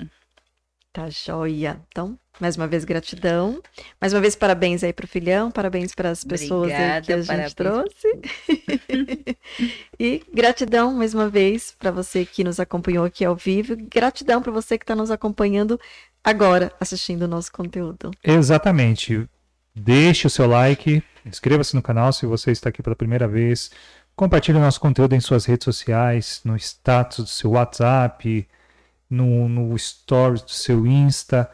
Tá 0.94 1.10
joia. 1.10 1.80
Então, 1.90 2.18
mais 2.40 2.56
uma 2.58 2.68
vez, 2.68 2.84
gratidão. 2.84 3.62
Mais 4.02 4.14
uma 4.14 4.22
vez, 4.22 4.36
parabéns 4.36 4.84
aí 4.84 4.92
para 4.92 5.06
o 5.06 5.08
filhão, 5.08 5.52
parabéns 5.52 5.94
para 5.94 6.10
as 6.10 6.24
pessoas 6.24 6.72
aí 6.72 7.02
que 7.02 7.14
a 7.14 7.18
Obrigada, 7.18 7.24
gente 7.24 7.28
parabéns. 7.28 7.54
trouxe. 7.54 9.38
e 10.00 10.24
gratidão 10.34 10.94
mais 10.94 11.14
uma 11.14 11.30
vez 11.30 11.76
para 11.78 11.92
você 11.92 12.26
que 12.26 12.44
nos 12.44 12.60
acompanhou 12.60 13.06
aqui 13.06 13.24
ao 13.24 13.36
vivo. 13.36 13.76
Gratidão 13.76 14.42
para 14.42 14.52
você 14.52 14.78
que 14.78 14.84
está 14.84 14.96
nos 14.96 15.12
acompanhando 15.12 15.80
agora, 16.24 16.72
assistindo 16.80 17.24
o 17.24 17.28
nosso 17.28 17.52
conteúdo. 17.52 18.12
Exatamente. 18.24 19.28
Deixe 19.76 20.26
o 20.26 20.30
seu 20.30 20.48
like, 20.48 21.04
inscreva-se 21.24 21.76
no 21.76 21.82
canal 21.84 22.12
se 22.12 22.26
você 22.26 22.52
está 22.52 22.70
aqui 22.70 22.82
pela 22.82 22.96
primeira 22.96 23.28
vez. 23.28 23.70
Compartilhe 24.16 24.58
o 24.58 24.62
nosso 24.62 24.80
conteúdo 24.80 25.14
em 25.14 25.20
suas 25.20 25.46
redes 25.46 25.66
sociais, 25.66 26.42
no 26.44 26.56
status 26.56 27.20
do 27.20 27.30
seu 27.30 27.52
WhatsApp, 27.52 28.48
no, 29.10 29.48
no 29.48 29.78
stories 29.78 30.42
do 30.42 30.52
seu 30.52 30.86
Insta. 30.86 31.50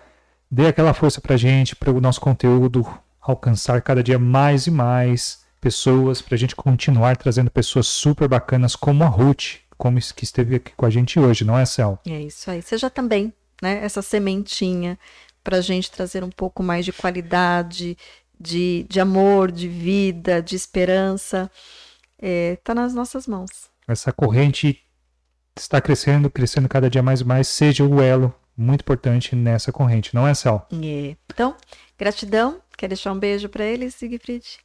Dê 0.50 0.68
aquela 0.68 0.94
força 0.94 1.20
pra 1.20 1.38
gente, 1.38 1.76
para 1.76 1.92
o 1.92 2.02
nosso 2.02 2.22
conteúdo 2.22 2.86
alcançar 3.22 3.82
cada 3.82 4.04
dia 4.04 4.20
mais 4.20 4.68
e 4.68 4.72
mais 4.72 5.44
pessoas, 5.60 6.22
para 6.22 6.36
a 6.36 6.38
gente 6.38 6.56
continuar 6.56 7.16
trazendo 7.16 7.50
pessoas 7.50 7.88
super 7.88 8.28
bacanas 8.28 8.76
como 8.76 9.04
a 9.04 9.08
Ruth, 9.08 9.62
como 9.78 9.98
que 10.14 10.24
esteve 10.26 10.56
aqui 10.56 10.74
com 10.76 10.86
a 10.86 10.90
gente 10.90 11.20
hoje, 11.20 11.46
não 11.46 11.58
é, 11.58 11.66
Cel? 11.66 12.00
É 12.06 12.22
isso 12.22 12.52
aí. 12.52 12.62
Seja 12.62 12.90
também, 12.90 13.34
né, 13.62 13.84
essa 13.84 14.02
sementinha 14.02 15.00
para 15.44 15.58
a 15.58 15.62
gente 15.62 15.90
trazer 15.90 16.24
um 16.24 16.30
pouco 16.30 16.62
mais 16.62 16.86
de 16.86 16.92
qualidade, 16.92 17.98
de, 18.40 18.86
de 18.90 19.00
amor, 19.00 19.52
de 19.52 19.68
vida, 19.68 20.42
de 20.42 20.56
esperança. 20.56 21.50
Está 22.18 22.28
é, 22.28 22.56
tá 22.58 22.76
nas 22.76 22.94
nossas 22.94 23.26
mãos. 23.26 23.70
Essa 23.88 24.12
corrente 24.12 24.82
está 25.58 25.80
crescendo, 25.80 26.30
crescendo 26.30 26.68
cada 26.68 26.90
dia 26.90 27.04
mais 27.04 27.22
e 27.22 27.26
mais, 27.26 27.48
seja 27.48 27.84
o 27.84 28.02
elo 28.02 28.34
muito 28.56 28.82
importante 28.82 29.36
nessa 29.36 29.72
corrente, 29.72 30.14
não 30.14 30.28
é, 30.28 30.34
Cel? 30.34 30.68
É. 30.72 31.16
Então, 31.32 31.56
gratidão. 31.98 32.62
Quer 32.78 32.88
deixar 32.88 33.12
um 33.12 33.20
beijo 33.20 33.50
para 33.50 33.64
eles, 33.64 33.96
Siegfried? 33.96 34.60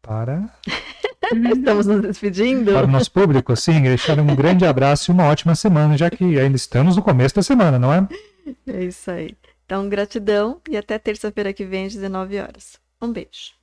Para. 0.00 0.50
estamos 1.54 1.86
nos 1.86 2.02
despedindo. 2.02 2.72
Para 2.72 2.86
o 2.86 2.90
nosso 2.90 3.10
público, 3.10 3.54
sim, 3.56 3.82
deixar 3.82 4.18
um 4.18 4.34
grande 4.34 4.64
abraço 4.64 5.10
e 5.10 5.12
uma 5.12 5.24
ótima 5.24 5.54
semana, 5.54 5.96
já 5.96 6.10
que 6.10 6.38
ainda 6.38 6.56
estamos 6.56 6.96
no 6.96 7.02
começo 7.02 7.34
da 7.34 7.42
semana, 7.42 7.78
não 7.78 7.92
é? 7.92 8.08
É 8.66 8.84
isso 8.84 9.10
aí. 9.10 9.36
Então, 9.64 9.88
gratidão 9.88 10.60
e 10.68 10.76
até 10.76 10.98
terça-feira 10.98 11.52
que 11.52 11.64
vem 11.64 11.86
às 11.86 11.94
19 11.94 12.38
horas. 12.38 12.78
Um 13.02 13.12
beijo. 13.12 13.55